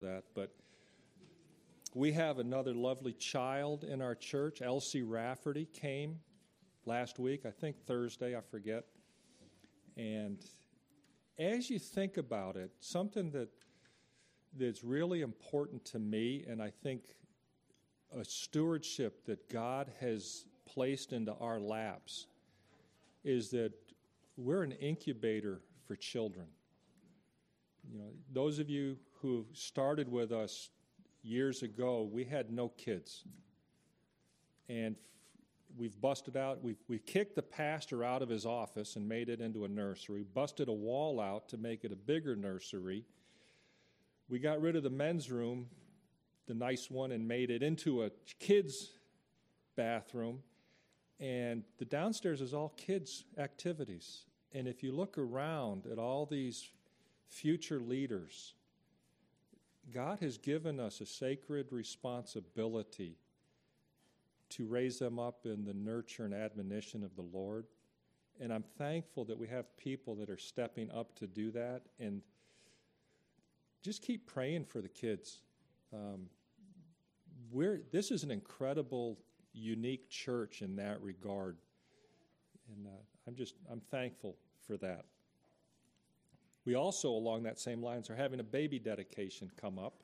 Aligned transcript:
that. 0.00 0.24
But 0.34 0.54
we 1.94 2.12
have 2.12 2.38
another 2.38 2.74
lovely 2.74 3.12
child 3.12 3.84
in 3.84 4.00
our 4.02 4.14
church. 4.14 4.62
Elsie 4.62 5.02
Rafferty 5.02 5.66
came 5.72 6.20
last 6.84 7.18
week, 7.18 7.44
I 7.46 7.50
think 7.50 7.76
Thursday, 7.84 8.36
I 8.36 8.40
forget. 8.40 8.84
And 9.96 10.38
as 11.38 11.70
you 11.70 11.78
think 11.78 12.16
about 12.16 12.56
it, 12.56 12.70
something 12.80 13.30
that 13.32 13.48
that's 14.56 14.82
really 14.82 15.20
important 15.20 15.84
to 15.84 15.98
me, 15.98 16.44
and 16.48 16.62
I 16.62 16.70
think 16.70 17.02
a 18.16 18.24
stewardship 18.24 19.26
that 19.26 19.48
God 19.50 19.90
has 20.00 20.44
placed 20.66 21.12
into 21.12 21.34
our 21.34 21.60
laps, 21.60 22.26
is 23.24 23.50
that 23.50 23.72
we're 24.36 24.62
an 24.62 24.72
incubator 24.72 25.60
for 25.86 25.96
children. 25.96 26.46
You 27.90 27.98
know, 27.98 28.10
those 28.32 28.58
of 28.58 28.70
you 28.70 28.96
who 29.20 29.46
started 29.52 30.10
with 30.10 30.32
us 30.32 30.70
years 31.22 31.62
ago, 31.62 32.08
we 32.10 32.24
had 32.24 32.50
no 32.50 32.68
kids. 32.68 33.24
And 34.68 34.96
we've 35.76 36.00
busted 36.00 36.36
out, 36.36 36.62
we've, 36.62 36.82
we've 36.88 37.04
kicked 37.04 37.34
the 37.34 37.42
pastor 37.42 38.04
out 38.04 38.22
of 38.22 38.28
his 38.28 38.46
office 38.46 38.96
and 38.96 39.08
made 39.08 39.28
it 39.28 39.40
into 39.40 39.64
a 39.64 39.68
nursery, 39.68 40.24
busted 40.34 40.68
a 40.68 40.72
wall 40.72 41.20
out 41.20 41.48
to 41.50 41.56
make 41.56 41.84
it 41.84 41.92
a 41.92 41.96
bigger 41.96 42.36
nursery. 42.36 43.04
We 44.28 44.38
got 44.38 44.60
rid 44.60 44.76
of 44.76 44.82
the 44.82 44.90
men's 44.90 45.30
room, 45.30 45.66
the 46.46 46.54
nice 46.54 46.90
one, 46.90 47.12
and 47.12 47.26
made 47.26 47.50
it 47.50 47.62
into 47.62 48.04
a 48.04 48.10
kids' 48.38 48.90
bathroom. 49.76 50.40
And 51.20 51.64
the 51.78 51.84
downstairs 51.84 52.40
is 52.40 52.54
all 52.54 52.74
kids' 52.76 53.24
activities. 53.38 54.22
And 54.52 54.68
if 54.68 54.82
you 54.82 54.92
look 54.92 55.18
around 55.18 55.86
at 55.90 55.98
all 55.98 56.26
these 56.26 56.70
future 57.26 57.80
leaders, 57.80 58.54
God 59.92 60.18
has 60.20 60.38
given 60.38 60.78
us 60.78 61.00
a 61.00 61.06
sacred 61.06 61.68
responsibility 61.70 63.16
to 64.50 64.66
raise 64.66 64.98
them 64.98 65.18
up 65.18 65.44
in 65.44 65.64
the 65.64 65.74
nurture 65.74 66.24
and 66.24 66.34
admonition 66.34 67.02
of 67.04 67.14
the 67.16 67.22
Lord. 67.22 67.66
And 68.40 68.52
I'm 68.52 68.64
thankful 68.76 69.24
that 69.26 69.38
we 69.38 69.48
have 69.48 69.76
people 69.76 70.14
that 70.16 70.30
are 70.30 70.38
stepping 70.38 70.90
up 70.90 71.14
to 71.16 71.26
do 71.26 71.50
that. 71.52 71.82
And 71.98 72.22
just 73.82 74.02
keep 74.02 74.26
praying 74.26 74.64
for 74.64 74.80
the 74.80 74.88
kids. 74.88 75.40
Um, 75.92 76.26
we're, 77.50 77.82
this 77.92 78.10
is 78.10 78.24
an 78.24 78.30
incredible, 78.30 79.18
unique 79.52 80.08
church 80.08 80.62
in 80.62 80.76
that 80.76 81.00
regard. 81.02 81.56
And 82.74 82.86
uh, 82.86 83.00
I'm 83.26 83.34
just, 83.34 83.54
I'm 83.70 83.80
thankful 83.90 84.36
for 84.66 84.76
that. 84.78 85.04
We 86.68 86.74
also, 86.74 87.08
along 87.08 87.44
that 87.44 87.58
same 87.58 87.82
lines, 87.82 88.10
are 88.10 88.14
having 88.14 88.40
a 88.40 88.44
baby 88.44 88.78
dedication 88.78 89.50
come 89.58 89.78
up. 89.78 90.02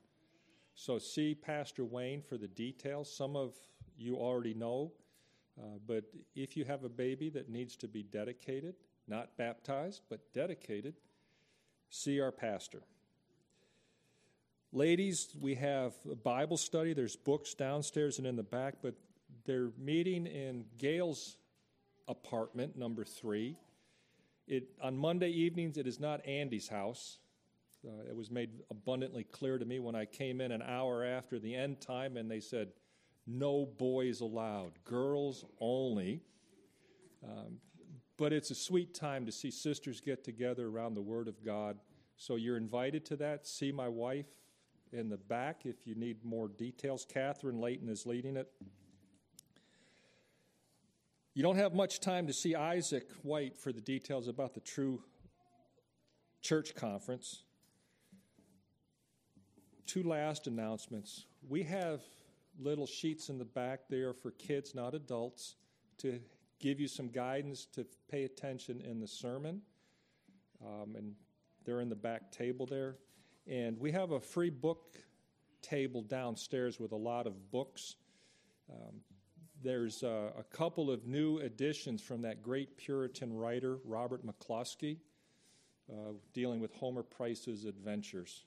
So 0.75 0.98
see 0.98 1.34
Pastor 1.34 1.84
Wayne 1.84 2.23
for 2.23 2.39
the 2.39 2.48
details. 2.48 3.15
Some 3.15 3.37
of 3.37 3.53
you 3.98 4.17
already 4.17 4.55
know, 4.55 4.91
uh, 5.61 5.77
but 5.87 6.05
if 6.34 6.56
you 6.56 6.65
have 6.65 6.83
a 6.83 6.89
baby 6.89 7.29
that 7.29 7.51
needs 7.51 7.77
to 7.77 7.87
be 7.87 8.03
dedicated, 8.03 8.77
not 9.06 9.37
baptized, 9.37 10.05
but 10.09 10.33
dedicated, 10.33 10.95
see 11.91 12.19
our 12.19 12.33
pastor. 12.33 12.81
Ladies, 14.73 15.37
we 15.39 15.56
have 15.56 15.93
a 16.11 16.15
Bible 16.15 16.56
study. 16.56 16.95
There's 16.95 17.15
books 17.15 17.53
downstairs 17.53 18.17
and 18.17 18.27
in 18.27 18.37
the 18.37 18.43
back, 18.43 18.77
but 18.81 18.95
they're 19.45 19.73
meeting 19.77 20.27
in 20.27 20.65
Gail's 20.78 21.37
apartment, 22.09 22.75
number 22.75 23.05
three. 23.05 23.59
It, 24.47 24.69
on 24.83 24.97
Monday 24.97 25.31
evenings, 25.31 25.78
it 25.78 25.87
is 25.87 25.98
not 25.98 26.27
Andy's 26.27 26.69
house. 26.69 27.19
Uh, 27.87 28.09
it 28.09 28.17
was 28.17 28.31
made 28.31 28.50
abundantly 28.70 29.25
clear 29.25 29.59
to 29.59 29.64
me 29.64 29.78
when 29.78 29.95
I 29.95 30.05
came 30.05 30.41
in 30.41 30.53
an 30.53 30.62
hour 30.62 31.05
after 31.05 31.39
the 31.39 31.55
end 31.55 31.81
time 31.81 32.17
and 32.17 32.31
they 32.31 32.41
said, 32.41 32.69
no 33.27 33.67
boys 33.67 34.20
allowed, 34.20 34.72
girls 34.84 35.45
only. 35.61 36.22
Um, 37.22 37.59
but 38.16 38.32
it's 38.32 38.50
a 38.50 38.55
sweet 38.55 38.94
time 38.94 39.27
to 39.27 39.32
see 39.32 39.50
sisters 39.50 40.00
get 40.00 40.25
together 40.25 40.69
around 40.69 40.94
the 40.94 41.03
Word 41.03 41.26
of 41.26 41.44
God. 41.44 41.78
So 42.16 42.37
you're 42.37 42.56
invited 42.56 43.05
to 43.06 43.16
that. 43.16 43.47
See 43.47 43.72
my 43.72 43.88
wife 43.88 44.26
in 44.93 45.09
the 45.09 45.16
back 45.16 45.62
if 45.65 45.76
you 45.84 45.94
need 45.94 46.25
more 46.25 46.49
details. 46.49 47.06
Catherine 47.12 47.61
Layton 47.61 47.88
is 47.88 48.06
leading 48.06 48.37
it. 48.37 48.50
You 51.34 51.43
don't 51.43 51.56
have 51.56 51.75
much 51.75 51.99
time 51.99 52.28
to 52.28 52.33
see 52.33 52.55
Isaac 52.55 53.11
White 53.22 53.59
for 53.59 53.72
the 53.72 53.81
details 53.81 54.28
about 54.28 54.55
the 54.55 54.61
True 54.61 55.03
Church 56.43 56.77
Conference. 56.77 57.43
Two 59.84 60.05
last 60.05 60.47
announcements. 60.47 61.25
We 61.49 61.65
have 61.65 62.03
little 62.56 62.87
sheets 62.87 63.31
in 63.31 63.39
the 63.39 63.44
back 63.44 63.81
there 63.91 64.15
for 64.15 64.31
kids, 64.31 64.77
not 64.77 64.94
adults, 64.94 65.56
to 65.99 66.21
give 66.61 66.78
you 66.78 66.87
some 66.87 67.09
guidance 67.09 67.67
to 67.75 67.84
pay 68.09 68.23
attention 68.23 68.81
in 68.81 69.00
the 69.00 69.09
sermon. 69.09 69.61
Um, 70.65 70.94
and 70.94 71.15
they're 71.65 71.81
in 71.81 71.89
the 71.89 71.97
back 71.97 72.31
table 72.31 72.65
there. 72.65 72.94
And 73.49 73.77
we 73.81 73.91
have 73.91 74.12
a 74.12 74.21
free 74.21 74.50
book 74.50 74.99
table 75.62 76.03
downstairs 76.03 76.78
with 76.78 76.93
a 76.93 76.97
lot 76.97 77.27
of 77.27 77.50
books. 77.50 77.97
Um, 78.71 79.00
there's 79.62 80.03
a, 80.03 80.44
couple 80.50 80.91
of 80.91 81.06
new 81.06 81.38
editions 81.38 82.03
from 82.03 82.22
that 82.22 82.42
great 82.42 82.76
Puritan 82.76 83.32
writer, 83.32 83.78
Robert 83.84 84.22
McCloskey, 84.26 84.98
uh, 85.91 86.12
dealing 86.32 86.60
with 86.60 86.72
Homer 86.75 87.03
Price's 87.03 87.64
adventures. 87.64 88.44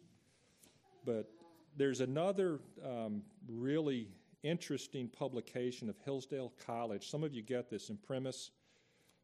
But 1.06 1.30
there's 1.76 2.02
another 2.02 2.60
um, 2.84 3.24
really 3.48 4.10
interesting 4.44 5.08
publication 5.08 5.90
of 5.90 5.96
Hillsdale 6.04 6.54
College. 6.66 7.10
Some 7.10 7.24
of 7.24 7.34
you 7.34 7.42
get 7.42 7.70
this 7.70 7.90
Imprimis, 7.90 8.52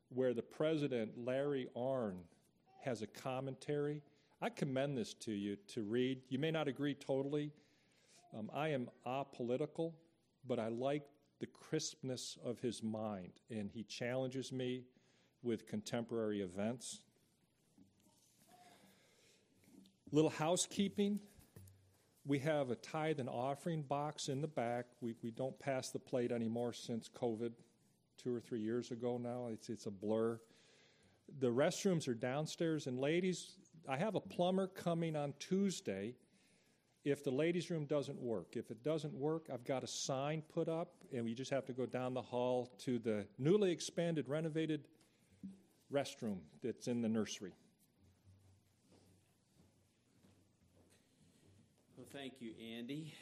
where 0.09 0.33
the 0.33 0.41
president, 0.41 1.11
Larry 1.17 1.69
Arnn, 1.75 2.17
has 2.83 3.01
a 3.01 3.07
commentary. 3.07 4.01
I 4.41 4.49
commend 4.49 4.97
this 4.97 5.13
to 5.15 5.31
you 5.31 5.57
to 5.69 5.83
read. 5.83 6.21
You 6.29 6.39
may 6.39 6.51
not 6.51 6.67
agree 6.67 6.93
totally. 6.93 7.51
Um, 8.37 8.49
I 8.53 8.69
am 8.69 8.89
apolitical, 9.05 9.93
but 10.47 10.59
I 10.59 10.67
like 10.67 11.03
the 11.43 11.47
crispness 11.47 12.37
of 12.45 12.61
his 12.61 12.81
mind, 12.81 13.33
and 13.49 13.69
he 13.69 13.83
challenges 13.83 14.53
me 14.53 14.85
with 15.41 15.67
contemporary 15.67 16.39
events. 16.39 17.01
Little 20.13 20.29
housekeeping. 20.29 21.19
We 22.25 22.39
have 22.39 22.71
a 22.71 22.75
tithe 22.75 23.19
and 23.19 23.27
offering 23.27 23.81
box 23.81 24.29
in 24.29 24.39
the 24.39 24.47
back. 24.47 24.85
We, 25.01 25.15
we 25.21 25.31
don't 25.31 25.59
pass 25.59 25.89
the 25.89 25.99
plate 25.99 26.31
anymore 26.31 26.71
since 26.71 27.09
COVID, 27.09 27.51
two 28.17 28.33
or 28.33 28.39
three 28.39 28.61
years 28.61 28.91
ago 28.91 29.19
now. 29.21 29.49
It's, 29.51 29.67
it's 29.67 29.85
a 29.85 29.91
blur. 29.91 30.39
The 31.39 31.51
restrooms 31.51 32.07
are 32.07 32.13
downstairs. 32.13 32.87
And 32.87 32.97
ladies, 32.97 33.57
I 33.89 33.97
have 33.97 34.15
a 34.15 34.21
plumber 34.21 34.67
coming 34.67 35.17
on 35.17 35.33
Tuesday 35.39 36.15
if 37.03 37.23
the 37.23 37.31
ladies' 37.31 37.69
room 37.69 37.85
doesn't 37.85 38.17
work. 38.17 38.55
If 38.55 38.71
it 38.71 38.83
doesn't 38.83 39.13
work, 39.13 39.47
I've 39.53 39.65
got 39.65 39.83
a 39.83 39.87
sign 39.87 40.41
put 40.53 40.69
up, 40.69 40.93
and 41.13 41.25
we 41.25 41.33
just 41.33 41.51
have 41.51 41.65
to 41.65 41.73
go 41.73 41.85
down 41.85 42.13
the 42.13 42.21
hall 42.21 42.71
to 42.79 42.97
the 42.97 43.25
newly 43.37 43.71
expanded, 43.71 44.29
renovated 44.29 44.87
restroom 45.91 46.37
that's 46.63 46.87
in 46.87 47.01
the 47.01 47.09
nursery. 47.09 47.53
Well, 51.97 52.07
thank 52.11 52.33
you, 52.39 52.51
Andy. 52.77 53.13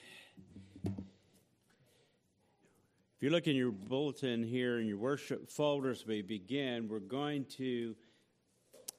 If 0.86 3.26
you 3.26 3.30
look 3.30 3.48
in 3.48 3.56
your 3.56 3.72
bulletin 3.72 4.44
here 4.44 4.80
in 4.80 4.88
your 4.88 4.98
worship 4.98 5.50
folders, 5.50 6.06
we 6.08 6.22
begin. 6.22 6.88
We're 6.88 7.00
going 7.00 7.46
to 7.58 7.96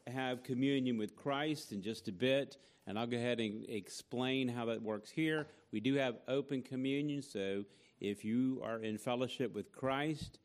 have 0.06 0.42
communion 0.42 0.98
with 0.98 1.16
Christ 1.16 1.72
in 1.72 1.82
just 1.82 2.08
a 2.08 2.12
bit 2.12 2.56
and 2.86 2.98
I'll 2.98 3.06
go 3.06 3.16
ahead 3.16 3.40
and 3.40 3.64
explain 3.68 4.48
how 4.48 4.66
that 4.66 4.82
works 4.82 5.10
here. 5.10 5.46
We 5.72 5.80
do 5.80 5.94
have 5.94 6.16
open 6.28 6.62
communion, 6.62 7.22
so 7.22 7.64
if 8.00 8.24
you 8.24 8.60
are 8.64 8.78
in 8.80 8.98
fellowship 8.98 9.54
with 9.54 9.72
Christ, 9.72 10.38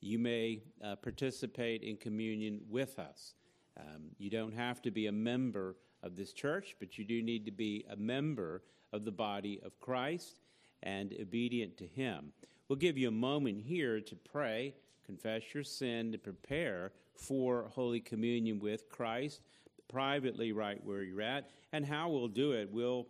you 0.00 0.18
may 0.18 0.62
uh, 0.84 0.96
participate 0.96 1.82
in 1.82 1.96
communion 1.96 2.60
with 2.68 2.98
us. 2.98 3.34
Um, 3.78 4.10
you 4.18 4.30
don't 4.30 4.54
have 4.54 4.82
to 4.82 4.90
be 4.90 5.06
a 5.06 5.12
member 5.12 5.76
of 6.02 6.16
this 6.16 6.32
church, 6.32 6.76
but 6.78 6.98
you 6.98 7.04
do 7.04 7.22
need 7.22 7.44
to 7.46 7.50
be 7.50 7.84
a 7.90 7.96
member 7.96 8.62
of 8.92 9.04
the 9.04 9.12
body 9.12 9.60
of 9.64 9.78
Christ 9.80 10.40
and 10.82 11.14
obedient 11.20 11.76
to 11.78 11.86
Him. 11.86 12.32
We'll 12.68 12.76
give 12.76 12.98
you 12.98 13.08
a 13.08 13.12
moment 13.12 13.62
here 13.64 14.00
to 14.00 14.16
pray, 14.16 14.74
confess 15.04 15.42
your 15.54 15.64
sin, 15.64 16.12
to 16.12 16.18
prepare 16.18 16.92
for 17.14 17.70
Holy 17.74 18.00
Communion 18.00 18.58
with 18.58 18.88
Christ 18.88 19.40
privately 19.88 20.52
right 20.52 20.82
where 20.84 21.02
you're 21.02 21.22
at. 21.22 21.50
And 21.72 21.84
how 21.84 22.10
we'll 22.10 22.28
do 22.28 22.52
it, 22.52 22.70
we'll, 22.70 23.06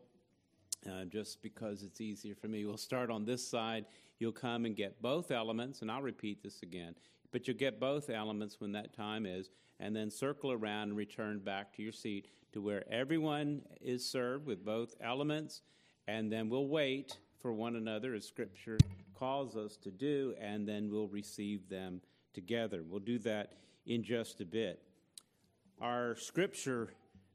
uh, 0.90 1.04
just 1.04 1.42
because 1.42 1.82
it's 1.82 2.00
easier 2.00 2.34
for 2.34 2.48
me, 2.48 2.64
we'll 2.64 2.76
start 2.76 3.10
on 3.10 3.24
this 3.24 3.46
side. 3.46 3.86
You'll 4.18 4.32
come 4.32 4.64
and 4.64 4.74
get 4.74 5.02
both 5.02 5.30
elements, 5.30 5.82
and 5.82 5.90
I'll 5.90 6.02
repeat 6.02 6.42
this 6.42 6.62
again. 6.62 6.94
But 7.32 7.46
you'll 7.46 7.56
get 7.56 7.78
both 7.80 8.08
elements 8.08 8.60
when 8.60 8.72
that 8.72 8.94
time 8.94 9.26
is, 9.26 9.50
and 9.78 9.94
then 9.94 10.10
circle 10.10 10.52
around 10.52 10.88
and 10.88 10.96
return 10.96 11.38
back 11.38 11.72
to 11.74 11.82
your 11.82 11.92
seat 11.92 12.28
to 12.52 12.62
where 12.62 12.90
everyone 12.90 13.62
is 13.80 14.08
served 14.08 14.46
with 14.46 14.64
both 14.64 14.94
elements. 15.00 15.62
and 16.08 16.32
then 16.32 16.48
we'll 16.48 16.68
wait 16.68 17.18
for 17.40 17.52
one 17.52 17.76
another 17.76 18.14
as 18.14 18.26
Scripture 18.26 18.78
calls 19.14 19.56
us 19.56 19.76
to 19.76 19.90
do, 19.90 20.34
and 20.40 20.66
then 20.68 20.90
we'll 20.90 21.08
receive 21.08 21.68
them 21.68 22.00
together. 22.32 22.82
We'll 22.88 23.00
do 23.00 23.18
that 23.20 23.54
in 23.86 24.02
just 24.02 24.40
a 24.40 24.44
bit. 24.44 24.82
Our 25.80 26.16
Scripture 26.16 26.88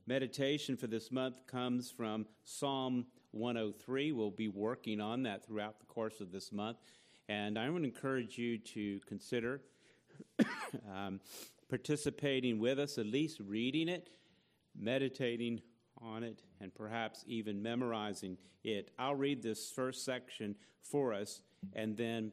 meditation 0.08 0.76
for 0.76 0.88
this 0.88 1.12
month 1.12 1.46
comes 1.46 1.92
from 1.92 2.26
Psalm 2.44 3.06
103. 3.32 4.14
We'll 4.14 4.32
be 4.32 4.48
working 4.48 5.00
on 5.00 5.22
that 5.24 5.46
throughout 5.46 5.80
the 5.80 5.86
course 5.86 6.20
of 6.22 6.32
this 6.32 6.52
month. 6.52 6.78
And 7.30 7.60
I 7.60 7.68
to 7.68 7.84
encourage 7.84 8.40
you 8.40 8.58
to 8.58 9.00
consider 9.06 9.62
um, 10.92 11.20
participating 11.70 12.58
with 12.58 12.80
us, 12.80 12.98
at 12.98 13.06
least 13.06 13.40
reading 13.40 13.88
it, 13.88 14.10
meditating 14.76 15.62
on 16.02 16.24
it, 16.24 16.42
and 16.60 16.74
perhaps 16.74 17.24
even 17.28 17.62
memorizing 17.62 18.38
it. 18.64 18.90
I'll 18.98 19.14
read 19.14 19.44
this 19.44 19.70
first 19.70 20.04
section 20.04 20.56
for 20.82 21.14
us, 21.14 21.42
and 21.74 21.96
then 21.96 22.32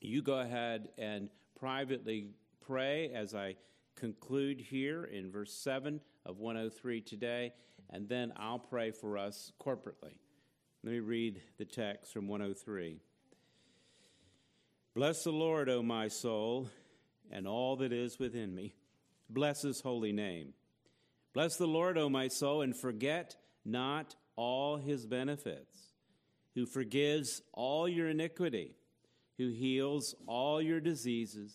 you 0.00 0.22
go 0.22 0.38
ahead 0.38 0.90
and 0.98 1.30
privately 1.58 2.28
pray 2.64 3.10
as 3.12 3.34
I 3.34 3.56
conclude 3.96 4.60
here 4.60 5.04
in 5.04 5.30
verse 5.30 5.52
7 5.62 6.00
of 6.26 6.38
103 6.38 7.00
today, 7.00 7.52
and 7.90 8.08
then 8.08 8.32
I'll 8.36 8.58
pray 8.58 8.90
for 8.90 9.18
us 9.18 9.52
corporately. 9.60 10.14
Let 10.84 10.92
me 10.92 11.00
read 11.00 11.40
the 11.58 11.64
text 11.64 12.12
from 12.12 12.26
103. 12.28 13.00
Bless 14.94 15.22
the 15.22 15.30
Lord, 15.30 15.68
O 15.68 15.82
my 15.82 16.08
soul, 16.08 16.68
and 17.30 17.46
all 17.46 17.76
that 17.76 17.92
is 17.92 18.18
within 18.18 18.54
me. 18.54 18.74
Bless 19.30 19.62
his 19.62 19.80
holy 19.80 20.12
name. 20.12 20.52
Bless 21.32 21.56
the 21.56 21.66
Lord, 21.66 21.96
O 21.96 22.08
my 22.08 22.28
soul, 22.28 22.62
and 22.62 22.76
forget 22.76 23.36
not 23.64 24.16
all 24.36 24.76
his 24.76 25.06
benefits, 25.06 25.92
who 26.54 26.66
forgives 26.66 27.40
all 27.52 27.88
your 27.88 28.08
iniquity, 28.08 28.74
who 29.38 29.48
heals 29.48 30.14
all 30.26 30.60
your 30.60 30.80
diseases, 30.80 31.54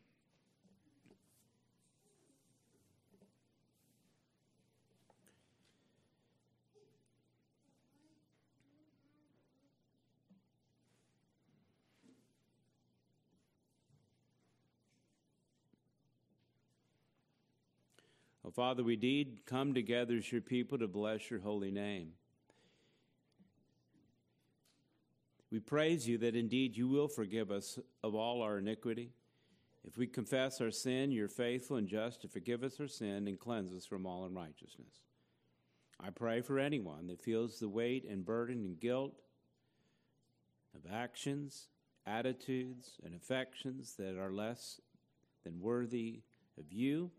Oh, 18.51 18.53
Father, 18.53 18.83
we 18.83 18.97
did 18.97 19.45
come 19.45 19.73
together 19.73 20.17
as 20.17 20.29
your 20.29 20.41
people 20.41 20.77
to 20.77 20.87
bless 20.87 21.29
your 21.29 21.39
holy 21.39 21.71
name. 21.71 22.09
We 25.49 25.59
praise 25.59 26.05
you 26.05 26.17
that 26.17 26.35
indeed 26.35 26.75
you 26.75 26.89
will 26.89 27.07
forgive 27.07 27.49
us 27.49 27.79
of 28.03 28.13
all 28.13 28.41
our 28.41 28.57
iniquity. 28.57 29.11
If 29.85 29.97
we 29.97 30.05
confess 30.05 30.59
our 30.59 30.71
sin, 30.71 31.11
you're 31.11 31.29
faithful 31.29 31.77
and 31.77 31.87
just 31.87 32.21
to 32.23 32.27
forgive 32.27 32.63
us 32.63 32.79
our 32.79 32.89
sin 32.89 33.27
and 33.27 33.39
cleanse 33.39 33.73
us 33.73 33.85
from 33.85 34.05
all 34.05 34.25
unrighteousness. 34.25 34.99
I 35.99 36.09
pray 36.09 36.41
for 36.41 36.59
anyone 36.59 37.07
that 37.07 37.23
feels 37.23 37.59
the 37.59 37.69
weight 37.69 38.03
and 38.03 38.25
burden 38.25 38.65
and 38.65 38.79
guilt 38.79 39.21
of 40.75 40.91
actions, 40.91 41.67
attitudes, 42.05 42.99
and 43.03 43.15
affections 43.15 43.95
that 43.97 44.17
are 44.17 44.33
less 44.33 44.81
than 45.45 45.61
worthy 45.61 46.21
of 46.57 46.65
you, 46.71 47.11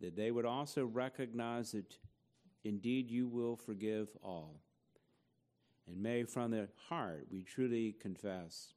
that 0.00 0.16
they 0.16 0.30
would 0.30 0.46
also 0.46 0.84
recognize 0.84 1.72
that 1.72 1.98
indeed 2.64 3.10
you 3.10 3.26
will 3.26 3.56
forgive 3.56 4.08
all 4.22 4.60
and 5.88 6.02
may 6.02 6.22
from 6.24 6.50
the 6.50 6.68
heart 6.88 7.26
we 7.30 7.42
truly 7.42 7.94
confess. 7.98 8.74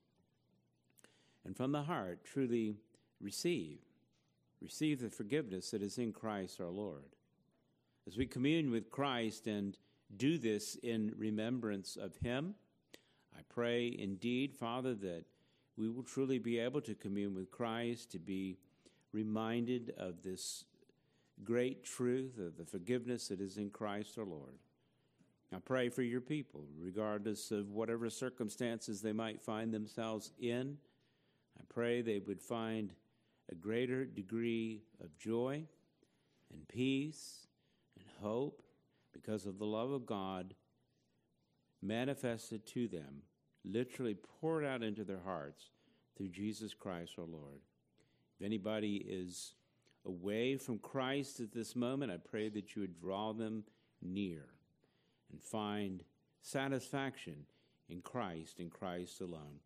And 1.45 1.55
from 1.55 1.71
the 1.71 1.83
heart 1.83 2.23
truly 2.23 2.75
receive. 3.19 3.79
Receive 4.61 5.01
the 5.01 5.09
forgiveness 5.09 5.71
that 5.71 5.81
is 5.81 5.97
in 5.97 6.13
Christ 6.13 6.61
our 6.61 6.69
Lord. 6.69 7.15
As 8.07 8.17
we 8.17 8.25
commune 8.25 8.71
with 8.71 8.91
Christ 8.91 9.47
and 9.47 9.77
do 10.15 10.37
this 10.37 10.75
in 10.75 11.13
remembrance 11.17 11.97
of 11.97 12.15
Him, 12.17 12.55
I 13.35 13.41
pray 13.49 13.95
indeed, 13.97 14.55
Father, 14.55 14.93
that 14.95 15.25
we 15.77 15.89
will 15.89 16.03
truly 16.03 16.37
be 16.37 16.59
able 16.59 16.81
to 16.81 16.95
commune 16.95 17.33
with 17.33 17.51
Christ, 17.51 18.11
to 18.11 18.19
be 18.19 18.57
reminded 19.11 19.93
of 19.97 20.21
this 20.23 20.65
great 21.43 21.83
truth 21.83 22.37
of 22.37 22.57
the 22.57 22.65
forgiveness 22.65 23.27
that 23.29 23.41
is 23.41 23.57
in 23.57 23.69
Christ 23.69 24.17
our 24.17 24.25
Lord. 24.25 24.59
I 25.53 25.59
pray 25.59 25.89
for 25.89 26.01
your 26.01 26.21
people, 26.21 26.65
regardless 26.79 27.51
of 27.51 27.71
whatever 27.71 28.09
circumstances 28.09 29.01
they 29.01 29.11
might 29.11 29.41
find 29.41 29.73
themselves 29.73 30.31
in. 30.39 30.77
I 31.59 31.63
pray 31.67 32.01
they 32.01 32.19
would 32.19 32.41
find 32.41 32.93
a 33.51 33.55
greater 33.55 34.05
degree 34.05 34.83
of 35.03 35.17
joy 35.17 35.65
and 36.53 36.67
peace 36.67 37.47
and 37.99 38.07
hope 38.21 38.63
because 39.13 39.45
of 39.45 39.59
the 39.59 39.65
love 39.65 39.91
of 39.91 40.05
God 40.05 40.53
manifested 41.81 42.65
to 42.67 42.87
them, 42.87 43.23
literally 43.65 44.15
poured 44.39 44.63
out 44.63 44.83
into 44.83 45.03
their 45.03 45.21
hearts 45.25 45.65
through 46.15 46.29
Jesus 46.29 46.73
Christ 46.73 47.13
our 47.17 47.25
Lord. 47.25 47.59
If 48.39 48.45
anybody 48.45 49.05
is 49.07 49.55
away 50.05 50.57
from 50.57 50.79
Christ 50.79 51.39
at 51.39 51.51
this 51.51 51.75
moment, 51.75 52.11
I 52.11 52.17
pray 52.17 52.49
that 52.49 52.75
you 52.75 52.81
would 52.81 52.99
draw 52.99 53.33
them 53.33 53.63
near 54.01 54.45
and 55.31 55.41
find 55.41 56.03
satisfaction 56.41 57.45
in 57.89 58.01
Christ 58.01 58.59
and 58.59 58.71
Christ 58.71 59.21
alone. 59.21 59.59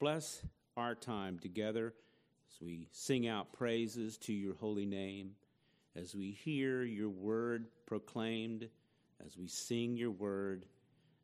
Bless 0.00 0.42
our 0.76 0.94
time 0.94 1.38
together 1.38 1.94
as 2.48 2.60
we 2.60 2.88
sing 2.92 3.28
out 3.28 3.52
praises 3.52 4.16
to 4.18 4.32
your 4.32 4.54
holy 4.54 4.86
name, 4.86 5.32
as 5.96 6.14
we 6.14 6.30
hear 6.30 6.82
your 6.82 7.10
word 7.10 7.66
proclaimed, 7.86 8.68
as 9.24 9.36
we 9.36 9.46
sing 9.46 9.96
your 9.96 10.10
word 10.10 10.66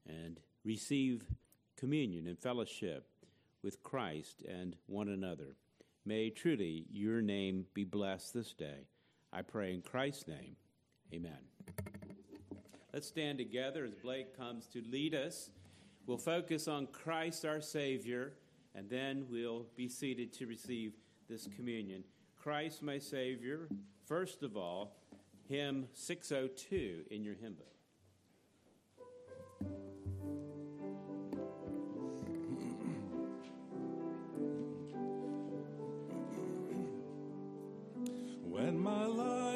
and 0.06 0.38
receive 0.64 1.24
communion 1.76 2.26
and 2.26 2.38
fellowship 2.38 3.06
with 3.62 3.82
Christ 3.82 4.42
and 4.48 4.76
one 4.86 5.08
another. 5.08 5.56
May 6.06 6.30
truly 6.30 6.86
your 6.90 7.20
name 7.20 7.66
be 7.74 7.84
blessed 7.84 8.32
this 8.32 8.52
day. 8.54 8.86
I 9.32 9.42
pray 9.42 9.74
in 9.74 9.82
Christ's 9.82 10.26
name. 10.28 10.56
Amen. 11.12 11.38
Let's 12.92 13.06
stand 13.06 13.38
together 13.38 13.84
as 13.84 13.94
Blake 13.94 14.36
comes 14.36 14.66
to 14.68 14.82
lead 14.90 15.14
us. 15.14 15.50
We'll 16.06 16.18
focus 16.18 16.66
on 16.66 16.86
Christ 16.86 17.44
our 17.44 17.60
Savior, 17.60 18.32
and 18.74 18.88
then 18.88 19.26
we'll 19.30 19.66
be 19.76 19.88
seated 19.88 20.32
to 20.34 20.46
receive 20.46 20.94
this 21.28 21.46
communion. 21.54 22.02
Christ 22.36 22.82
my 22.82 22.98
Savior, 22.98 23.68
first 24.06 24.42
of 24.42 24.56
all, 24.56 24.96
hymn 25.48 25.86
602 25.92 27.04
in 27.10 27.22
your 27.22 27.34
hymn 27.34 27.54
book. 27.54 27.79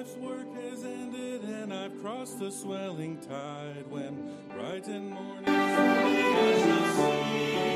Life's 0.04 0.16
work 0.16 0.54
has 0.54 0.84
ended 0.84 1.42
and 1.44 1.72
I've 1.72 1.98
crossed 2.02 2.38
the 2.38 2.50
swelling 2.50 3.16
tide, 3.18 3.86
when 3.88 4.34
bright 4.50 4.86
and 4.86 5.10
morning 5.10 5.44
I 5.46 6.52
shall 6.58 6.94
see, 6.94 7.73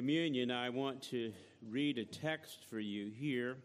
communion, 0.00 0.50
I 0.50 0.70
want 0.70 1.02
to 1.10 1.30
read 1.68 1.98
a 1.98 2.06
text 2.06 2.64
for 2.70 2.80
you 2.80 3.10
here 3.10 3.58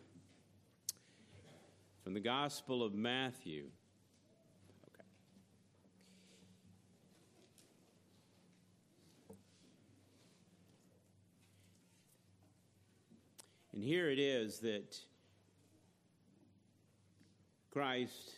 from 2.04 2.14
the 2.14 2.20
Gospel 2.20 2.84
of 2.84 2.94
Matthew. 2.94 3.68
Okay. 4.90 5.06
And 13.72 13.82
here 13.82 14.10
it 14.10 14.20
is 14.20 14.60
that 14.60 14.98
Christ 17.72 18.34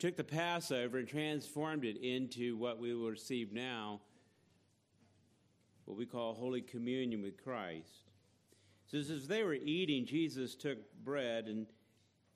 took 0.00 0.16
the 0.16 0.24
Passover 0.24 0.98
and 0.98 1.06
transformed 1.06 1.84
it 1.84 1.98
into 1.98 2.56
what 2.56 2.80
we 2.80 2.92
will 2.94 3.10
receive 3.10 3.52
now, 3.52 4.00
what 5.86 5.96
we 5.96 6.04
call 6.04 6.34
Holy 6.34 6.60
Communion 6.60 7.22
with 7.22 7.42
Christ. 7.42 8.10
So 8.86 8.98
as 8.98 9.26
they 9.26 9.42
were 9.42 9.54
eating, 9.54 10.04
Jesus 10.04 10.54
took 10.54 10.78
bread 11.02 11.46
and 11.46 11.66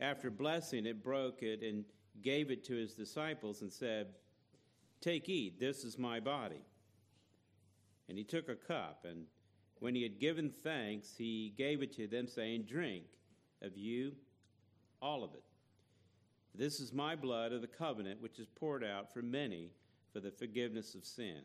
after 0.00 0.30
blessing 0.30 0.87
it, 0.87 1.04
broke 1.04 1.42
it 1.42 1.62
and 1.62 1.85
gave 2.23 2.50
it 2.50 2.64
to 2.64 2.75
his 2.75 2.95
disciples 2.95 3.62
and 3.62 3.73
said, 3.73 4.09
Take, 5.00 5.28
eat, 5.28 5.61
this 5.61 5.85
is 5.85 5.99
my 5.99 6.21
body. 6.21 6.62
And 8.09 8.19
he 8.19 8.25
took 8.25 8.49
a 8.49 8.57
cup, 8.57 9.07
and 9.09 9.26
when 9.78 9.95
he 9.95 10.02
had 10.02 10.19
given 10.19 10.50
thanks, 10.50 11.14
he 11.16 11.54
gave 11.57 11.83
it 11.83 11.95
to 11.97 12.07
them, 12.07 12.26
saying, 12.26 12.64
Drink 12.64 13.04
of 13.62 13.76
you, 13.76 14.12
all 15.00 15.23
of 15.23 15.35
it. 15.35 15.45
This 16.54 16.80
is 16.80 16.92
my 16.92 17.14
blood 17.14 17.52
of 17.52 17.61
the 17.61 17.66
covenant, 17.66 18.21
which 18.21 18.38
is 18.38 18.49
poured 18.49 18.85
out 18.85 19.12
for 19.12 19.23
many 19.23 19.71
for 20.12 20.21
the 20.21 20.33
forgiveness 20.33 20.95
of 20.95 21.04
sin. 21.04 21.42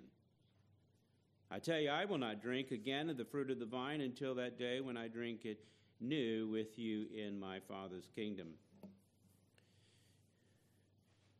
I 1.56 1.60
tell 1.60 1.80
you, 1.80 1.90
I 1.90 2.04
will 2.04 2.18
not 2.18 2.42
drink 2.42 2.72
again 2.72 3.10
of 3.10 3.16
the 3.16 3.24
fruit 3.24 3.50
of 3.50 3.60
the 3.60 3.66
vine 3.66 4.02
until 4.02 4.36
that 4.36 4.60
day 4.60 4.82
when 4.82 4.98
I 4.98 5.08
drink 5.08 5.46
it 5.46 5.64
new 6.02 6.50
with 6.50 6.78
you 6.78 7.06
in 7.16 7.40
my 7.40 7.62
Father's 7.62 8.10
kingdom. 8.14 8.50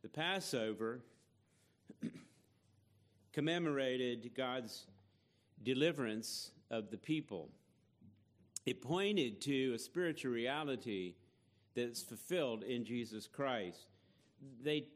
The 0.00 0.08
Passover 0.08 1.00
commemorated 3.34 4.30
God's 4.34 4.86
deliverance 5.62 6.50
of 6.70 6.90
the 6.90 6.96
people. 6.96 7.50
It 8.64 8.80
pointed 8.80 9.42
to 9.42 9.74
a 9.74 9.78
spiritual 9.78 10.32
reality 10.32 11.16
that's 11.74 12.00
fulfilled 12.00 12.62
in 12.62 12.86
Jesus 12.86 13.26
Christ. 13.26 13.84
They 14.62 14.86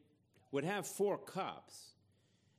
would 0.50 0.64
have 0.64 0.86
four 0.86 1.18
cups. 1.18 1.90